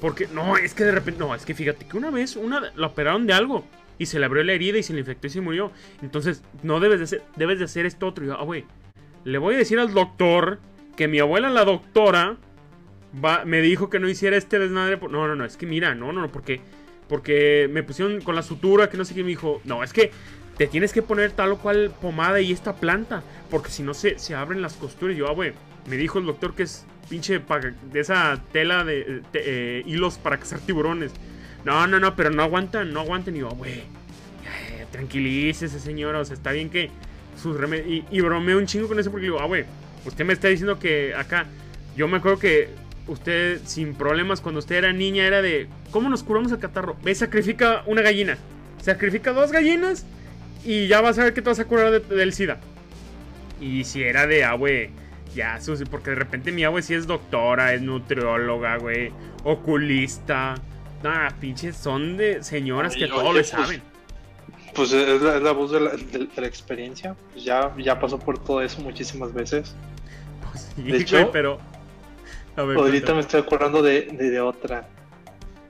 porque 0.00 0.26
no, 0.32 0.56
es 0.56 0.74
que 0.74 0.84
de 0.84 0.92
repente, 0.92 1.20
no, 1.20 1.34
es 1.34 1.44
que 1.44 1.54
fíjate 1.54 1.86
que 1.86 1.96
una 1.96 2.10
vez 2.10 2.36
una 2.36 2.72
la 2.74 2.86
operaron 2.86 3.26
de 3.26 3.34
algo 3.34 3.64
y 3.98 4.06
se 4.06 4.18
le 4.18 4.24
abrió 4.24 4.42
la 4.42 4.52
herida 4.52 4.78
y 4.78 4.82
se 4.82 4.94
le 4.94 5.00
infectó 5.00 5.26
y 5.26 5.30
se 5.30 5.42
murió. 5.42 5.72
Entonces, 6.00 6.42
no 6.62 6.80
debes 6.80 6.98
de 6.98 7.04
hacer, 7.04 7.22
debes 7.36 7.58
de 7.58 7.66
hacer 7.66 7.84
esto 7.84 8.08
otro. 8.08 8.24
Y 8.24 8.28
yo, 8.28 8.40
ah, 8.40 8.44
güey, 8.44 8.64
le 9.24 9.36
voy 9.36 9.54
a 9.54 9.58
decir 9.58 9.78
al 9.78 9.92
doctor 9.92 10.58
que 10.96 11.06
mi 11.06 11.18
abuela, 11.18 11.50
la 11.50 11.64
doctora, 11.64 12.38
me 13.44 13.60
dijo 13.60 13.90
que 13.90 13.98
no 13.98 14.08
hiciera 14.08 14.36
este 14.36 14.58
desmadre. 14.58 14.98
No, 14.98 15.26
no, 15.26 15.34
no, 15.34 15.44
es 15.44 15.56
que 15.56 15.66
mira, 15.66 15.94
no, 15.94 16.12
no, 16.12 16.20
no, 16.20 16.32
porque, 16.32 16.60
porque 17.08 17.68
me 17.70 17.82
pusieron 17.82 18.20
con 18.20 18.34
la 18.34 18.42
sutura, 18.42 18.88
que 18.88 18.96
no 18.96 19.04
sé 19.04 19.14
qué, 19.14 19.22
me 19.22 19.30
dijo, 19.30 19.60
no, 19.64 19.82
es 19.82 19.92
que 19.92 20.10
te 20.56 20.66
tienes 20.66 20.92
que 20.92 21.02
poner 21.02 21.32
tal 21.32 21.52
o 21.52 21.58
cual 21.58 21.90
pomada 22.00 22.40
y 22.40 22.52
esta 22.52 22.76
planta, 22.76 23.22
porque 23.50 23.70
si 23.70 23.82
no 23.82 23.94
se, 23.94 24.18
se 24.18 24.34
abren 24.34 24.62
las 24.62 24.74
costuras. 24.74 25.16
Yo, 25.16 25.26
ah, 25.28 25.32
güey, 25.32 25.52
me 25.88 25.96
dijo 25.96 26.18
el 26.18 26.26
doctor 26.26 26.54
que 26.54 26.64
es 26.64 26.84
pinche 27.08 27.40
de 27.92 28.00
esa 28.00 28.40
tela 28.52 28.84
de 28.84 29.00
eh, 29.00 29.22
eh, 29.34 29.82
hilos 29.86 30.18
para 30.18 30.38
cazar 30.38 30.60
tiburones. 30.60 31.12
No, 31.64 31.86
no, 31.86 31.98
no, 31.98 32.14
pero 32.14 32.30
no 32.30 32.42
aguantan, 32.42 32.92
no 32.92 33.00
aguantan. 33.00 33.36
Y 33.36 33.40
yo, 33.40 33.48
güey, 33.50 33.84
ya, 34.44 34.78
ya, 34.78 34.86
tranquilícese, 34.86 35.80
señora. 35.80 36.20
O 36.20 36.24
sea, 36.24 36.34
está 36.34 36.52
bien 36.52 36.70
que 36.70 36.90
sus 37.40 37.56
remedios. 37.56 37.88
Y, 37.88 38.04
y 38.10 38.20
bromeo 38.20 38.58
un 38.58 38.66
chingo 38.66 38.86
con 38.86 38.98
eso 38.98 39.10
porque 39.10 39.24
digo, 39.24 39.40
ah, 39.40 39.46
güey, 39.46 39.64
usted 40.04 40.24
me 40.24 40.32
está 40.32 40.48
diciendo 40.48 40.78
que 40.78 41.14
acá. 41.14 41.46
Yo 41.96 42.06
me 42.06 42.18
acuerdo 42.18 42.38
que 42.38 42.68
usted, 43.12 43.60
sin 43.64 43.94
problemas, 43.94 44.40
cuando 44.40 44.58
usted 44.60 44.76
era 44.76 44.92
niña, 44.92 45.24
era 45.26 45.42
de, 45.42 45.68
¿cómo 45.90 46.08
nos 46.08 46.22
curamos 46.22 46.50
el 46.52 46.58
catarro? 46.58 46.96
Ve, 47.02 47.14
sacrifica 47.14 47.82
una 47.86 48.02
gallina. 48.02 48.38
Sacrifica 48.80 49.32
dos 49.32 49.52
gallinas 49.52 50.06
y 50.64 50.86
ya 50.86 51.00
vas 51.00 51.18
a 51.18 51.24
ver 51.24 51.34
que 51.34 51.42
te 51.42 51.48
vas 51.50 51.58
a 51.60 51.64
curar 51.66 51.90
de- 51.90 52.16
del 52.16 52.32
SIDA. 52.32 52.58
Y 53.60 53.84
si 53.84 54.02
era 54.02 54.26
de, 54.26 54.44
ah, 54.44 54.54
güey, 54.54 54.90
ya, 55.34 55.58
porque 55.90 56.10
de 56.10 56.16
repente 56.16 56.50
mi 56.52 56.64
abue 56.64 56.82
sí 56.82 56.94
es 56.94 57.06
doctora, 57.06 57.74
es 57.74 57.82
nutrióloga, 57.82 58.76
güey, 58.78 59.12
oculista. 59.44 60.54
Nah, 61.02 61.30
pinches, 61.40 61.76
son 61.76 62.16
de 62.16 62.42
señoras 62.42 62.94
que 62.94 63.06
todo 63.06 63.32
le 63.32 63.40
pues, 63.40 63.48
saben. 63.48 63.82
Pues 64.74 64.92
es 64.92 65.20
la, 65.22 65.36
es 65.36 65.42
la 65.42 65.52
voz 65.52 65.72
de 65.72 65.80
la, 65.80 65.90
de- 65.90 66.26
de 66.26 66.40
la 66.40 66.46
experiencia. 66.46 67.14
Pues 67.32 67.44
ya, 67.44 67.74
ya 67.78 67.98
pasó 67.98 68.18
por 68.18 68.42
todo 68.42 68.62
eso 68.62 68.80
muchísimas 68.80 69.32
veces. 69.32 69.74
Pues 70.50 70.72
sí, 70.74 70.82
de 70.82 70.88
güey, 70.90 71.02
hecho, 71.02 71.30
pero. 71.30 71.58
A 72.56 72.62
ver, 72.62 72.76
Ahorita 72.76 73.14
me 73.14 73.20
estoy 73.20 73.40
acordando 73.40 73.82
de, 73.82 74.02
de, 74.02 74.30
de 74.30 74.40
otra. 74.40 74.88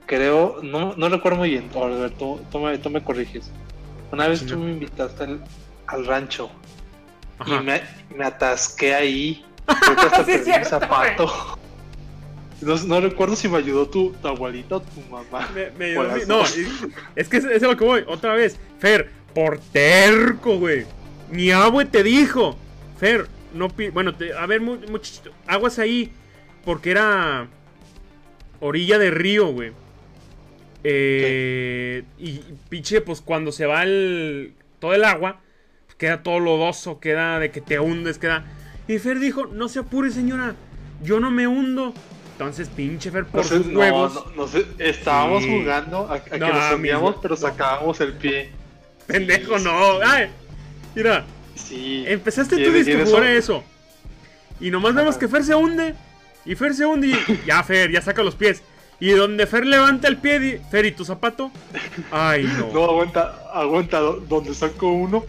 Creo, 0.05 0.59
no, 0.63 0.93
no 0.97 1.09
recuerdo 1.09 1.37
muy 1.39 1.51
bien. 1.51 1.69
Oliver, 1.73 2.11
tú, 2.11 2.41
tú 2.51 2.59
me, 2.59 2.77
tú 2.77 2.89
me 2.89 3.03
corriges. 3.03 3.49
Una 4.11 4.27
vez 4.27 4.45
tú 4.45 4.57
me 4.57 4.71
invitaste 4.71 5.23
al, 5.23 5.43
al 5.87 6.05
rancho 6.05 6.49
Ajá. 7.39 7.55
y 7.61 7.63
me, 7.63 7.81
me 8.15 8.25
atasqué 8.25 8.93
ahí. 8.93 9.45
Creo 9.65 9.95
que 9.95 10.01
hasta 10.01 10.17
Sí, 10.25 10.31
perdí 10.31 10.37
mi 10.39 10.43
cierto, 10.45 10.69
zapato. 10.69 11.57
No, 12.61 12.75
no 12.75 13.01
recuerdo 13.01 13.35
si 13.35 13.47
me 13.47 13.57
ayudó 13.57 13.87
tu, 13.87 14.11
tu 14.21 14.27
abuelita 14.27 14.75
o 14.75 14.81
tu 14.81 15.01
mamá. 15.09 15.49
Me, 15.79 15.85
ayudó 15.97 16.01
a 16.11 16.17
No, 16.27 16.41
es, 16.43 16.57
es 17.15 17.27
que 17.27 17.37
es, 17.37 17.45
es 17.45 17.63
a 17.63 17.67
lo 17.67 17.75
que 17.75 17.83
voy. 17.83 18.03
Otra 18.07 18.35
vez. 18.35 18.59
Fer, 18.77 19.09
por 19.33 19.57
terco, 19.71 20.59
güey. 20.59 20.85
Mi 21.31 21.49
abue 21.49 21.85
te 21.85 22.03
dijo. 22.03 22.55
Fer, 22.99 23.27
no 23.51 23.67
pi- 23.67 23.89
Bueno, 23.89 24.13
te- 24.13 24.33
a 24.33 24.45
ver, 24.45 24.61
mu- 24.61 24.77
muchachito. 24.91 25.31
Aguas 25.47 25.79
ahí. 25.79 26.11
Porque 26.65 26.91
era. 26.91 27.47
Orilla 28.59 28.97
de 28.99 29.09
río, 29.11 29.47
güey. 29.47 29.71
Eh, 30.83 32.03
y 32.19 32.39
pinche, 32.69 33.01
pues 33.01 33.21
cuando 33.21 33.51
se 33.51 33.65
va 33.65 33.83
el, 33.83 34.53
todo 34.79 34.93
el 34.93 35.03
agua, 35.03 35.39
queda 35.97 36.23
todo 36.23 36.39
lodoso, 36.39 36.99
queda 36.99 37.39
de 37.39 37.51
que 37.51 37.61
te 37.61 37.79
hundes, 37.79 38.17
queda... 38.17 38.45
Y 38.87 38.97
Fer 38.99 39.19
dijo, 39.19 39.45
no 39.45 39.69
se 39.69 39.79
apure 39.79 40.09
señora, 40.11 40.55
yo 41.03 41.19
no 41.19 41.29
me 41.31 41.47
hundo. 41.47 41.93
Entonces, 42.33 42.67
pinche 42.69 43.11
Fer, 43.11 43.25
por 43.25 43.41
Entonces, 43.41 43.63
sus 43.65 43.73
no, 43.73 43.79
huevos. 43.79 44.13
no, 44.35 44.45
no 44.47 44.49
estábamos 44.79 45.43
Sí. 45.43 45.49
jugando 45.59 46.07
a, 46.07 46.15
a 46.15 46.23
que 46.23 46.37
No, 46.39 46.47
nos 46.51 46.73
hundíamos, 46.73 47.15
pero 47.21 47.35
sacábamos 47.35 48.01
el 48.01 48.13
pie. 48.13 48.49
Pendejo, 49.05 49.59
Sí, 49.59 49.65
no. 49.65 49.99
Ay, 50.03 50.29
mira, 50.95 51.25
Sí. 51.55 52.03
empezaste 52.07 52.55
tú 52.57 52.69
a 52.69 52.73
jugar 52.73 52.89
eso- 53.07 53.17
a 53.17 53.31
eso. 53.31 53.63
Y 54.59 54.71
nomás 54.71 54.95
vemos 54.95 55.17
que 55.17 55.27
Fer 55.27 55.43
se 55.43 55.53
hunde. 55.53 55.93
Y 56.45 56.55
Fer 56.55 56.73
se 56.73 56.85
hunde 56.85 57.07
y 57.07 57.15
ya, 57.45 57.61
Fer, 57.63 57.91
ya 57.91 58.01
saca 58.01 58.23
los 58.23 58.35
pies. 58.35 58.63
Y 58.99 59.11
donde 59.11 59.47
Fer 59.47 59.65
levanta 59.65 60.07
el 60.07 60.17
pie, 60.17 60.39
di- 60.39 60.57
Fer, 60.69 60.85
¿y 60.85 60.91
tu 60.91 61.03
zapato? 61.05 61.51
Ay, 62.11 62.43
no. 62.43 62.71
No, 62.71 62.83
aguanta, 62.85 63.35
aguanta, 63.53 63.99
do- 63.99 64.23
donde 64.27 64.53
saco 64.53 64.91
uno, 64.91 65.25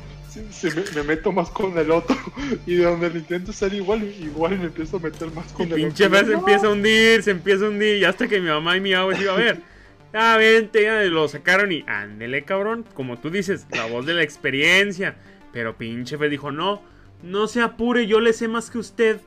se, 0.51 0.71
me, 0.75 0.83
me 0.95 1.03
meto 1.03 1.33
más 1.33 1.49
con 1.51 1.77
el 1.79 1.91
otro. 1.91 2.17
Y 2.67 2.75
de 2.77 2.85
donde 2.85 3.09
lo 3.11 3.19
intento 3.19 3.53
ser 3.53 3.73
igual, 3.75 4.03
igual 4.05 4.59
me 4.59 4.67
empiezo 4.67 4.99
a 4.99 5.01
meter 5.01 5.31
más 5.33 5.51
Y 5.51 5.55
con 5.55 5.69
el 5.69 5.75
pinche 5.75 6.07
otro. 6.07 6.17
Fer 6.19 6.27
se 6.27 6.33
No. 6.33 6.39
empieza 6.41 6.67
a 6.67 6.71
hundir, 6.71 7.23
se 7.23 7.31
empieza 7.31 7.65
a 7.65 7.69
hundir. 7.69 7.97
Y 7.97 8.05
hasta 8.05 8.29
que 8.29 8.41
mi 8.41 8.49
mamá 8.49 8.77
y 8.77 8.81
mi 8.81 8.93
abuelo 8.95 9.21
iban 9.23 9.35
a 9.35 9.39
ver. 9.39 9.61
Ah, 10.15 10.37
vente, 10.37 10.83
ya 10.83 11.01
lo 11.05 11.27
sacaron 11.27 11.73
y 11.73 11.85
ándele, 11.87 12.45
cabrón. 12.45 12.85
Como 12.93 13.17
tú 13.19 13.31
dices, 13.31 13.67
la 13.71 13.87
voz 13.87 14.05
de 14.05 14.13
la 14.13 14.23
experiencia. 14.23 15.17
Pero 15.55 15.79
pinche 15.79 16.19
Fer 16.19 16.29
dijo, 16.29 16.53
no, 16.53 16.83
no 17.23 17.47
se 17.47 17.63
apure, 17.63 18.07
yo 18.07 18.21
le 18.21 18.35
sé 18.35 18.47
más 18.47 18.69
que 18.71 18.77
usted. 18.77 19.21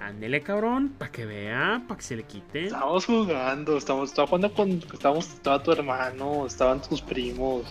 Ándele, 0.00 0.42
cabrón, 0.42 0.90
para 0.98 1.10
que 1.10 1.24
vea, 1.24 1.82
para 1.88 1.98
que 1.98 2.04
se 2.04 2.16
le 2.16 2.22
quite. 2.24 2.66
Estábamos 2.66 3.06
jugando, 3.06 3.76
estábamos, 3.78 4.10
estaba 4.10 4.28
jugando 4.28 4.52
con, 4.52 4.70
estábamos, 4.92 5.28
estaba 5.28 5.62
tu 5.62 5.72
hermano, 5.72 6.46
estaban 6.46 6.82
tus 6.82 7.00
primos. 7.00 7.62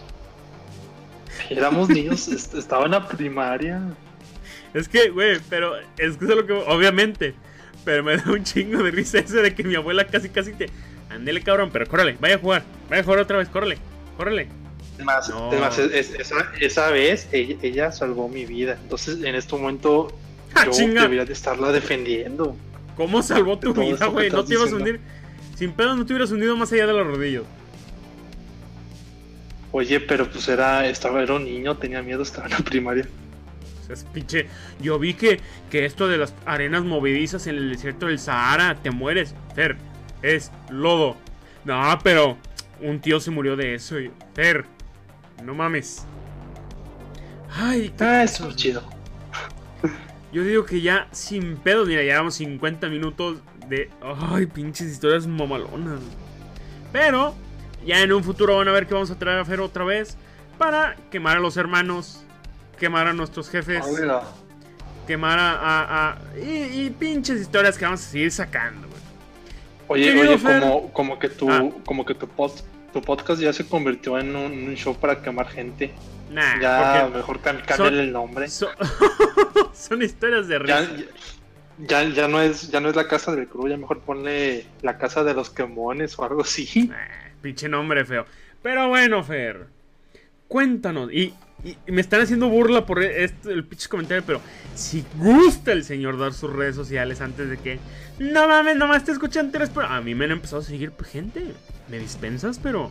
Éramos 1.50 1.90
niños, 1.90 2.28
est- 2.30 2.54
estaba 2.56 2.86
en 2.86 2.92
la 2.92 3.08
primaria. 3.08 3.82
Es 4.74 4.88
que, 4.90 5.10
güey, 5.10 5.40
pero 5.50 5.78
es 5.78 6.18
que 6.18 6.26
eso 6.26 6.30
es 6.34 6.36
lo 6.36 6.46
que. 6.46 6.54
Obviamente. 6.54 7.36
Pero 7.84 8.04
me 8.04 8.18
da 8.18 8.32
un 8.32 8.44
chingo 8.44 8.82
de 8.82 8.90
risa 8.92 9.20
ese 9.20 9.42
de 9.42 9.54
que 9.54 9.64
mi 9.64 9.76
abuela 9.76 10.08
casi, 10.08 10.30
casi 10.30 10.54
te. 10.54 10.70
Ándele, 11.12 11.42
cabrón, 11.44 11.70
pero 11.72 11.86
córrele, 11.88 12.18
vaya 12.20 12.36
a 12.36 12.40
jugar. 12.40 12.64
Vaya 12.90 13.02
a 13.02 13.06
jugar 13.06 13.20
otra 13.20 13.38
vez, 13.38 13.48
córrele, 13.50 13.78
córrele. 14.18 14.48
Además, 14.96 15.30
No. 15.30 15.50
además, 15.52 15.78
es- 15.78 15.92
es- 15.92 16.20
esa, 16.20 16.52
esa 16.60 16.90
vez 16.90 17.30
ella, 17.32 17.58
ella 17.62 17.92
salvó 17.92 18.28
mi 18.28 18.46
vida. 18.46 18.78
Entonces, 18.82 19.22
en 19.24 19.36
este 19.36 19.56
momento, 19.56 20.08
¡Ja, 20.08 20.16
yo 20.64 20.72
chinga! 20.72 21.04
debería 21.04 21.26
de 21.26 21.34
estarla 21.34 21.72
defendiendo. 21.72 22.56
¿Cómo 22.96 23.22
salvó 23.22 23.60
tu 23.60 23.74
vida, 23.74 24.08
güey? 24.08 24.30
No 24.30 24.46
te 24.46 24.54
ibas 24.54 24.72
a 24.72 24.76
hundir. 24.76 25.02
Sin 25.56 25.72
pedos 25.72 25.98
no 25.98 26.06
te 26.06 26.14
hubieras 26.14 26.32
hundido 26.32 26.56
más 26.56 26.72
allá 26.72 26.88
de 26.88 26.94
los 26.94 27.08
rodillos. 27.08 27.46
Oye, 29.72 30.00
pero 30.00 30.30
pues 30.30 30.48
era, 30.48 30.88
estaba, 30.88 31.22
era 31.22 31.34
un 31.34 31.44
niño, 31.44 31.76
tenía 31.78 32.02
miedo, 32.02 32.24
estaba 32.24 32.46
en 32.48 32.54
la 32.54 32.60
primaria. 32.60 33.06
O 33.82 33.86
sea, 33.86 33.94
es 33.94 34.06
pinche. 34.06 34.48
Yo 34.80 34.98
vi 34.98 35.14
que, 35.14 35.42
que 35.70 35.86
esto 35.86 36.08
de 36.08 36.18
las 36.18 36.34
arenas 36.46 36.84
movedizas 36.84 37.46
en 37.48 37.56
el 37.56 37.70
desierto 37.70 38.08
del 38.08 38.20
Sahara, 38.20 38.76
te 38.82 38.92
mueres. 38.92 39.36
Fer, 39.54 39.76
es 40.22 40.52
lodo. 40.70 41.18
No, 41.66 42.00
pero 42.04 42.38
un 42.82 43.02
tío 43.02 43.20
se 43.20 43.32
murió 43.32 43.56
de 43.58 43.76
eso. 43.76 44.00
Y, 44.00 44.12
Fer, 44.34 44.66
no 45.44 45.54
mames. 45.54 46.06
Ay, 47.54 47.94
qué 47.98 48.04
Ah, 48.04 48.24
eso 48.24 48.50
es 48.50 48.56
chido. 48.56 48.95
Yo 50.36 50.44
digo 50.44 50.66
que 50.66 50.82
ya 50.82 51.08
sin 51.14 51.56
pedos, 51.56 51.88
mira, 51.88 52.02
llevamos 52.04 52.36
50 52.36 52.90
minutos 52.90 53.38
de. 53.70 53.90
Ay, 54.02 54.48
pinches 54.48 54.88
historias 54.92 55.26
mamalonas. 55.26 56.02
Pero, 56.92 57.34
ya 57.86 58.02
en 58.02 58.12
un 58.12 58.22
futuro 58.22 58.58
van 58.58 58.68
a 58.68 58.74
ver 58.74 58.86
que 58.86 58.94
vamos 58.94 59.10
a 59.12 59.18
traer 59.18 59.40
a 59.40 59.46
Fer 59.46 59.62
otra 59.62 59.86
vez 59.86 60.18
para 60.58 60.98
quemar 61.10 61.38
a 61.38 61.40
los 61.40 61.56
hermanos, 61.56 62.26
quemar 62.78 63.08
a 63.08 63.14
nuestros 63.14 63.50
jefes, 63.50 63.86
Hola. 63.88 64.24
quemar 65.08 65.40
a. 65.40 65.52
a- 65.54 66.10
a- 66.12 66.18
y, 66.38 66.82
y 66.82 66.90
pinches 66.90 67.40
historias 67.40 67.78
que 67.78 67.86
vamos 67.86 68.02
a 68.02 68.04
seguir 68.04 68.30
sacando, 68.30 68.90
güey. 68.90 69.02
Oye, 69.88 70.20
oye, 70.20 70.38
como, 70.38 70.92
como 70.92 71.18
que 71.18 71.30
tu, 71.30 71.50
Ah. 71.50 71.64
como 71.86 72.04
que 72.06 72.14
tu, 72.14 72.28
post, 72.28 72.66
tu 72.96 73.02
podcast 73.02 73.42
ya 73.42 73.52
se 73.52 73.66
convirtió 73.68 74.18
en 74.18 74.34
un, 74.38 74.52
un 74.70 74.76
show 74.76 74.96
para 74.96 75.22
quemar 75.22 75.50
gente. 75.50 75.92
Nah, 76.32 76.62
Ya, 76.62 77.10
mejor 77.14 77.42
cam- 77.42 77.62
cámbiale 77.66 77.76
son- 77.98 78.00
el 78.00 78.12
nombre. 78.14 78.48
son, 78.48 78.70
son 79.74 80.02
historias 80.02 80.48
de 80.48 80.60
risa. 80.60 80.82
ya, 81.78 82.04
ya, 82.04 82.10
ya 82.10 82.28
no 82.30 82.42
es, 82.42 82.72
ya 82.72 82.80
no 82.80 82.88
es 82.90 82.96
la 82.96 83.08
casa 83.08 83.36
del 83.36 83.48
crew, 83.50 83.68
ya 83.68 83.76
mejor 83.76 84.00
ponle 84.00 84.66
la 84.82 84.98
casa 84.98 85.26
de 85.26 85.34
los 85.34 85.50
quemones 85.50 86.18
o 86.18 86.24
algo 86.24 86.42
así. 86.44 86.88
Nah, 86.88 86.96
pinche 87.42 87.68
nombre 87.68 88.06
feo. 88.06 88.26
Pero 88.64 88.88
bueno, 88.88 89.24
Fer. 89.26 89.68
Cuéntanos. 90.48 91.12
Y, 91.12 91.34
y- 91.66 91.78
y 91.88 91.92
me 91.92 92.00
están 92.00 92.22
haciendo 92.22 92.48
burla 92.48 92.86
por 92.86 93.04
este, 93.04 93.52
el 93.52 93.66
pinche 93.66 93.90
comentario, 93.90 94.24
pero 94.26 94.40
si 94.74 95.04
gusta 95.18 95.74
el 95.74 95.84
señor 95.84 96.18
dar 96.18 96.34
sus 96.34 96.52
redes 96.52 96.76
sociales 96.78 97.20
antes 97.20 97.50
de 97.50 97.58
que. 97.58 97.78
No 98.20 98.48
mames, 98.48 98.78
nomás 98.78 99.04
te 99.04 99.12
escuchan 99.12 99.52
tres, 99.52 99.70
pero 99.74 99.88
a 99.88 100.00
mí 100.00 100.16
me 100.16 100.24
han 100.26 100.32
empezado 100.32 100.62
a 100.62 100.66
seguir 100.66 100.94
gente. 101.12 101.44
Me 101.90 102.00
dispensas, 102.00 102.60
pero. 102.62 102.90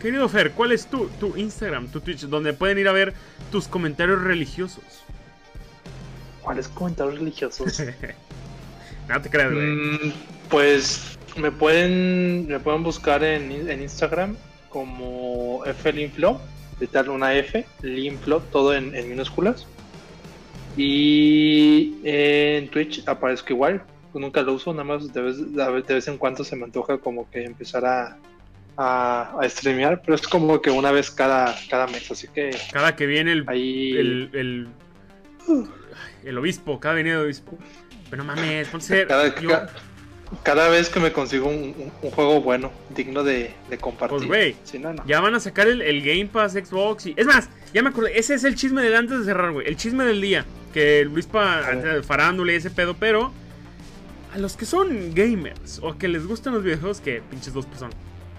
Querido 0.00 0.28
Fer, 0.28 0.52
¿cuál 0.52 0.72
es 0.72 0.86
tu, 0.86 1.08
tu 1.18 1.36
Instagram, 1.36 1.88
tu 1.88 2.00
Twitch, 2.00 2.26
donde 2.26 2.52
pueden 2.52 2.78
ir 2.78 2.86
a 2.86 2.92
ver 2.92 3.14
tus 3.50 3.66
comentarios 3.66 4.22
religiosos? 4.22 4.84
¿Cuáles 6.42 6.68
comentarios 6.68 7.18
religiosos? 7.18 7.82
no 9.08 9.22
te 9.22 9.30
creas, 9.30 9.52
güey. 9.52 9.66
Mm, 9.66 10.12
pues 10.50 11.18
me 11.36 11.50
pueden, 11.50 12.46
me 12.46 12.60
pueden 12.60 12.82
buscar 12.82 13.24
en, 13.24 13.50
en 13.68 13.82
Instagram 13.82 14.36
como 14.68 15.64
FLinflow, 15.82 16.38
literal 16.78 17.08
una 17.08 17.34
F, 17.34 17.64
Linflow, 17.82 18.40
todo 18.52 18.74
en, 18.74 18.94
en 18.94 19.08
minúsculas. 19.08 19.66
Y 20.76 21.96
en 22.04 22.68
Twitch 22.68 23.02
aparezco 23.08 23.54
igual, 23.54 23.82
nunca 24.20 24.42
lo 24.42 24.54
uso, 24.54 24.72
nada 24.72 24.84
más 24.84 25.12
de 25.12 25.20
vez, 25.20 25.52
de 25.54 25.94
vez 25.94 26.08
en 26.08 26.18
cuando 26.18 26.44
se 26.44 26.56
me 26.56 26.64
antoja 26.64 26.98
como 26.98 27.30
que 27.30 27.44
empezar 27.44 27.84
a, 27.84 28.16
a, 28.76 29.36
a 29.40 29.48
streamear, 29.48 30.00
pero 30.02 30.14
es 30.14 30.22
como 30.26 30.60
que 30.60 30.70
una 30.70 30.90
vez 30.92 31.10
cada, 31.10 31.56
cada 31.70 31.86
mes, 31.86 32.10
así 32.10 32.28
que 32.28 32.56
Cada 32.72 32.94
que 32.96 33.06
viene 33.06 33.32
el, 33.32 33.44
ahí... 33.48 33.96
el, 33.96 34.30
el, 34.32 34.68
el 36.24 36.38
obispo, 36.38 36.80
cada 36.80 36.94
venida 36.94 37.16
de 37.18 37.24
obispo. 37.24 37.56
Pero 38.10 38.22
no 38.24 38.34
mames, 38.34 38.68
ponte 38.68 39.06
Cada, 39.06 39.34
yo- 39.40 39.48
ca- 39.48 39.68
cada 40.42 40.68
vez 40.68 40.88
que 40.88 41.00
me 41.00 41.12
consigo 41.12 41.48
un, 41.48 41.74
un- 41.76 41.92
un 42.02 42.10
juego 42.10 42.40
bueno, 42.40 42.70
digno 42.94 43.22
de, 43.24 43.52
de 43.70 43.78
compartir. 43.78 44.16
Pues, 44.18 44.26
güey, 44.28 44.56
Si 44.64 44.78
no, 44.78 44.92
no. 44.92 45.04
Ya 45.06 45.20
van 45.20 45.34
a 45.34 45.40
sacar 45.40 45.66
el, 45.68 45.82
el 45.82 46.02
Game 46.02 46.26
Pass 46.26 46.52
Xbox 46.52 47.06
y... 47.06 47.14
Es 47.16 47.26
más, 47.26 47.48
ya 47.72 47.82
me 47.82 47.90
acordé, 47.90 48.18
ese 48.18 48.34
es 48.34 48.44
el 48.44 48.54
chisme 48.56 48.82
del 48.82 48.94
antes 48.94 49.20
de 49.20 49.24
cerrar, 49.24 49.52
güey. 49.52 49.66
El 49.66 49.76
chisme 49.76 50.04
del 50.04 50.20
día. 50.20 50.44
Que 50.72 51.04
Luis 51.04 51.26
pa, 51.26 51.62
farándula 52.04 52.52
y 52.52 52.56
ese 52.56 52.70
pedo, 52.70 52.94
pero... 52.94 53.32
A 54.36 54.38
los 54.38 54.54
que 54.54 54.66
son 54.66 55.14
gamers 55.14 55.80
o 55.82 55.96
que 55.96 56.08
les 56.08 56.26
gustan 56.26 56.52
los 56.52 56.62
videojuegos, 56.62 57.00
que 57.00 57.22
pinches 57.22 57.54
dos 57.54 57.64
pues 57.64 57.78
son. 57.80 57.88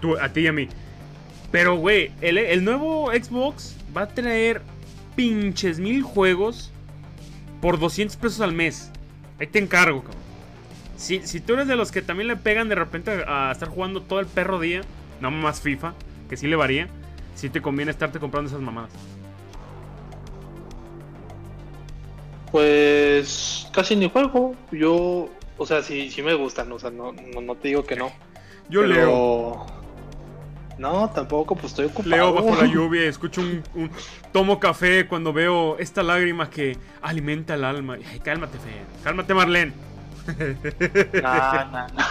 Tú, 0.00 0.16
a 0.16 0.28
ti 0.28 0.42
y 0.42 0.46
a 0.46 0.52
mí. 0.52 0.68
Pero, 1.50 1.74
güey, 1.74 2.12
el, 2.20 2.38
el 2.38 2.62
nuevo 2.62 3.10
Xbox 3.10 3.74
va 3.96 4.02
a 4.02 4.08
traer 4.08 4.62
pinches 5.16 5.80
mil 5.80 6.04
juegos 6.04 6.70
por 7.60 7.80
200 7.80 8.16
pesos 8.16 8.40
al 8.42 8.52
mes. 8.52 8.92
Ahí 9.40 9.48
te 9.48 9.58
encargo, 9.58 10.02
cabrón. 10.02 10.22
Si, 10.96 11.26
si 11.26 11.40
tú 11.40 11.54
eres 11.54 11.66
de 11.66 11.74
los 11.74 11.90
que 11.90 12.00
también 12.00 12.28
le 12.28 12.36
pegan 12.36 12.68
de 12.68 12.76
repente 12.76 13.24
a 13.26 13.50
estar 13.50 13.68
jugando 13.68 14.00
todo 14.00 14.20
el 14.20 14.26
perro 14.26 14.60
día, 14.60 14.82
no 15.20 15.32
más 15.32 15.60
FIFA, 15.60 15.94
que 16.30 16.36
sí 16.36 16.46
le 16.46 16.54
varía, 16.54 16.86
sí 17.34 17.50
te 17.50 17.60
conviene 17.60 17.90
estarte 17.90 18.20
comprando 18.20 18.50
esas 18.50 18.60
mamadas. 18.60 18.92
Pues 22.52 23.68
casi 23.72 23.96
ni 23.96 24.08
juego. 24.08 24.54
Yo, 24.70 25.28
o 25.58 25.66
sea, 25.66 25.82
sí, 25.82 26.10
sí 26.10 26.22
me 26.22 26.34
gustan, 26.34 26.70
o 26.72 26.78
sea, 26.78 26.90
no, 26.90 27.12
no, 27.12 27.40
no 27.40 27.54
te 27.56 27.68
digo 27.68 27.84
que 27.84 27.96
no. 27.96 28.10
Yo 28.70 28.80
pero- 28.82 28.94
leo, 28.94 29.66
No, 30.78 31.10
tampoco, 31.10 31.54
pues 31.56 31.72
estoy 31.72 31.86
ocupado. 31.86 32.08
leo 32.08 32.32
bajo 32.32 32.54
la 32.54 32.66
lluvia, 32.66 33.02
escucho 33.08 33.40
un, 33.40 33.62
un- 33.74 33.90
Tomo 34.32 34.60
café 34.60 35.06
cuando 35.08 35.32
veo 35.32 35.76
esta 35.78 36.02
lágrima 36.04 36.48
que 36.50 36.76
alimenta 37.02 37.54
el 37.54 37.64
alma. 37.64 37.96
Ay, 38.10 38.20
cálmate, 38.20 38.58
Fer. 38.58 38.84
Cálmate, 39.02 39.34
Marlene. 39.34 39.72
No, 41.22 41.64
no, 41.64 41.86
no. 41.88 42.04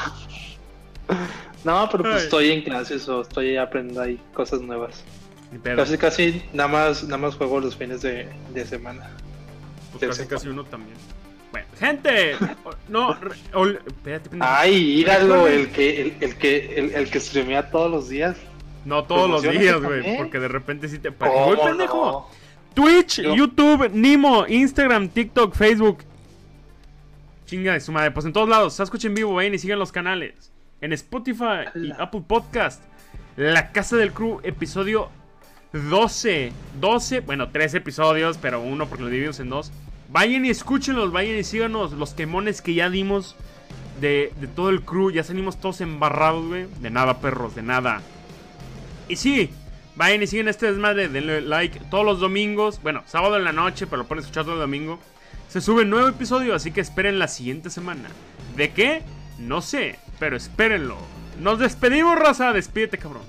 No, 1.63 1.89
pero 1.91 2.03
pues 2.03 2.15
Ay. 2.15 2.23
estoy 2.23 2.51
en 2.51 2.61
clases 2.63 3.07
o 3.07 3.21
estoy 3.21 3.57
aprendiendo 3.57 4.01
ahí 4.01 4.19
cosas 4.33 4.61
nuevas. 4.61 5.03
Casi, 5.63 5.97
casi, 5.97 6.43
nada 6.53 6.67
más, 6.67 7.03
nada 7.03 7.17
más 7.17 7.35
juego 7.35 7.59
los 7.61 7.75
fines 7.75 8.01
de, 8.01 8.27
de 8.53 8.65
semana. 8.65 9.11
Pues 9.93 10.05
casi, 10.17 10.27
casi 10.27 10.47
uno 10.49 10.63
también. 10.65 10.97
Bueno, 11.65 11.67
gente. 11.79 12.35
No, 12.87 13.13
re- 13.15 13.35
ol- 13.53 13.79
espérate. 13.85 14.29
Ay, 14.39 14.75
íralo, 14.99 15.47
el 15.47 15.69
que, 15.69 16.01
el, 16.01 16.13
el 16.21 16.35
que, 16.37 16.75
el, 16.79 16.91
el 16.93 17.09
que 17.09 17.19
streamea 17.19 17.69
todos 17.71 17.89
los 17.91 18.09
días. 18.09 18.37
No 18.85 19.03
todos 19.03 19.29
los 19.29 19.41
días, 19.41 19.81
güey. 19.81 20.17
Porque 20.17 20.39
de 20.39 20.47
repente 20.47 20.87
sí 20.87 20.99
te. 20.99 21.11
Twitch, 22.73 23.21
Yo- 23.21 23.35
YouTube, 23.35 23.89
Nimo, 23.91 24.45
Instagram, 24.47 25.09
TikTok, 25.09 25.55
Facebook. 25.55 25.99
Chinga 27.45 27.73
de 27.73 27.79
su 27.79 27.91
madre. 27.91 28.11
Pues 28.11 28.25
en 28.25 28.33
todos 28.33 28.47
lados. 28.49 28.73
Se 28.75 28.83
escucha 28.83 29.07
en 29.07 29.15
vivo, 29.15 29.33
vayan 29.33 29.53
y 29.53 29.57
sigan 29.57 29.79
los 29.79 29.91
canales. 29.91 30.51
En 30.81 30.93
Spotify 30.93 31.65
y. 31.75 31.91
Apple 31.97 32.23
Podcast. 32.27 32.83
La 33.35 33.71
Casa 33.71 33.97
del 33.97 34.13
Crew, 34.13 34.39
episodio 34.43 35.09
12. 35.73 36.51
12, 36.79 37.19
bueno, 37.21 37.49
3 37.49 37.73
episodios, 37.75 38.37
pero 38.37 38.61
uno 38.61 38.87
porque 38.87 39.03
lo 39.03 39.09
dividimos 39.09 39.39
en 39.39 39.49
dos. 39.49 39.71
Vayan 40.09 40.45
y 40.45 40.49
escúchenlos, 40.49 41.11
vayan 41.11 41.37
y 41.37 41.43
síganos 41.43 41.91
los 41.91 42.13
quemones 42.13 42.61
que 42.61 42.73
ya 42.73 42.89
dimos 42.89 43.35
de, 43.99 44.31
todo 44.55 44.69
el 44.69 44.81
crew. 44.81 45.11
Ya 45.11 45.23
salimos 45.23 45.59
todos 45.59 45.81
embarrados, 45.81 46.45
güey. 46.45 46.67
De 46.79 46.89
nada, 46.89 47.19
perros, 47.19 47.55
de 47.55 47.61
nada. 47.61 48.01
Y 49.09 49.17
sí, 49.17 49.49
vayan 49.95 50.23
y 50.23 50.27
siguen 50.27 50.47
este 50.47 50.67
desmadre, 50.67 51.09
denle 51.09 51.41
like 51.41 51.79
todos 51.89 52.05
los 52.05 52.19
domingos. 52.19 52.81
Bueno, 52.81 53.03
sábado 53.05 53.37
en 53.37 53.43
la 53.43 53.51
noche, 53.51 53.85
pero 53.85 54.03
lo 54.03 54.07
pueden 54.07 54.21
escuchar 54.21 54.45
todo 54.45 54.55
el 54.55 54.61
domingo. 54.61 54.99
Se 55.49 55.59
sube 55.59 55.85
nuevo 55.85 56.07
episodio, 56.07 56.55
así 56.55 56.71
que 56.71 56.81
esperen 56.81 57.19
la 57.19 57.27
siguiente 57.27 57.69
semana. 57.69 58.09
¿De 58.55 58.71
qué? 58.71 59.03
No 59.39 59.61
sé, 59.61 59.99
pero 60.19 60.37
espérenlo. 60.37 60.97
Nos 61.39 61.59
despedimos, 61.59 62.17
raza. 62.17 62.53
Despídete, 62.53 62.97
cabrón. 62.97 63.23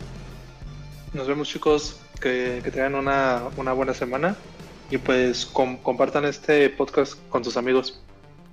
Nos 1.12 1.26
vemos, 1.26 1.48
chicos. 1.48 2.00
Que, 2.20 2.60
tengan 2.72 2.94
una 2.96 3.72
buena 3.72 3.94
semana. 3.94 4.36
Y 4.90 4.98
pues 4.98 5.44
com- 5.46 5.76
compartan 5.78 6.24
este 6.24 6.70
podcast 6.70 7.18
con 7.28 7.44
sus 7.44 7.56
amigos. 7.56 8.02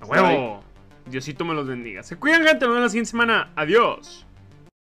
A 0.02 0.06
huevo. 0.06 0.64
Diosito 1.06 1.46
me 1.46 1.54
los 1.54 1.68
bendiga. 1.68 2.04
Se 2.04 2.16
cuidan, 2.18 2.44
gente. 2.44 2.66
Nos 2.66 2.70
vemos 2.76 2.82
la 2.84 2.90
siguiente 2.90 3.12
semana. 3.12 3.52
Adiós. 3.56 4.25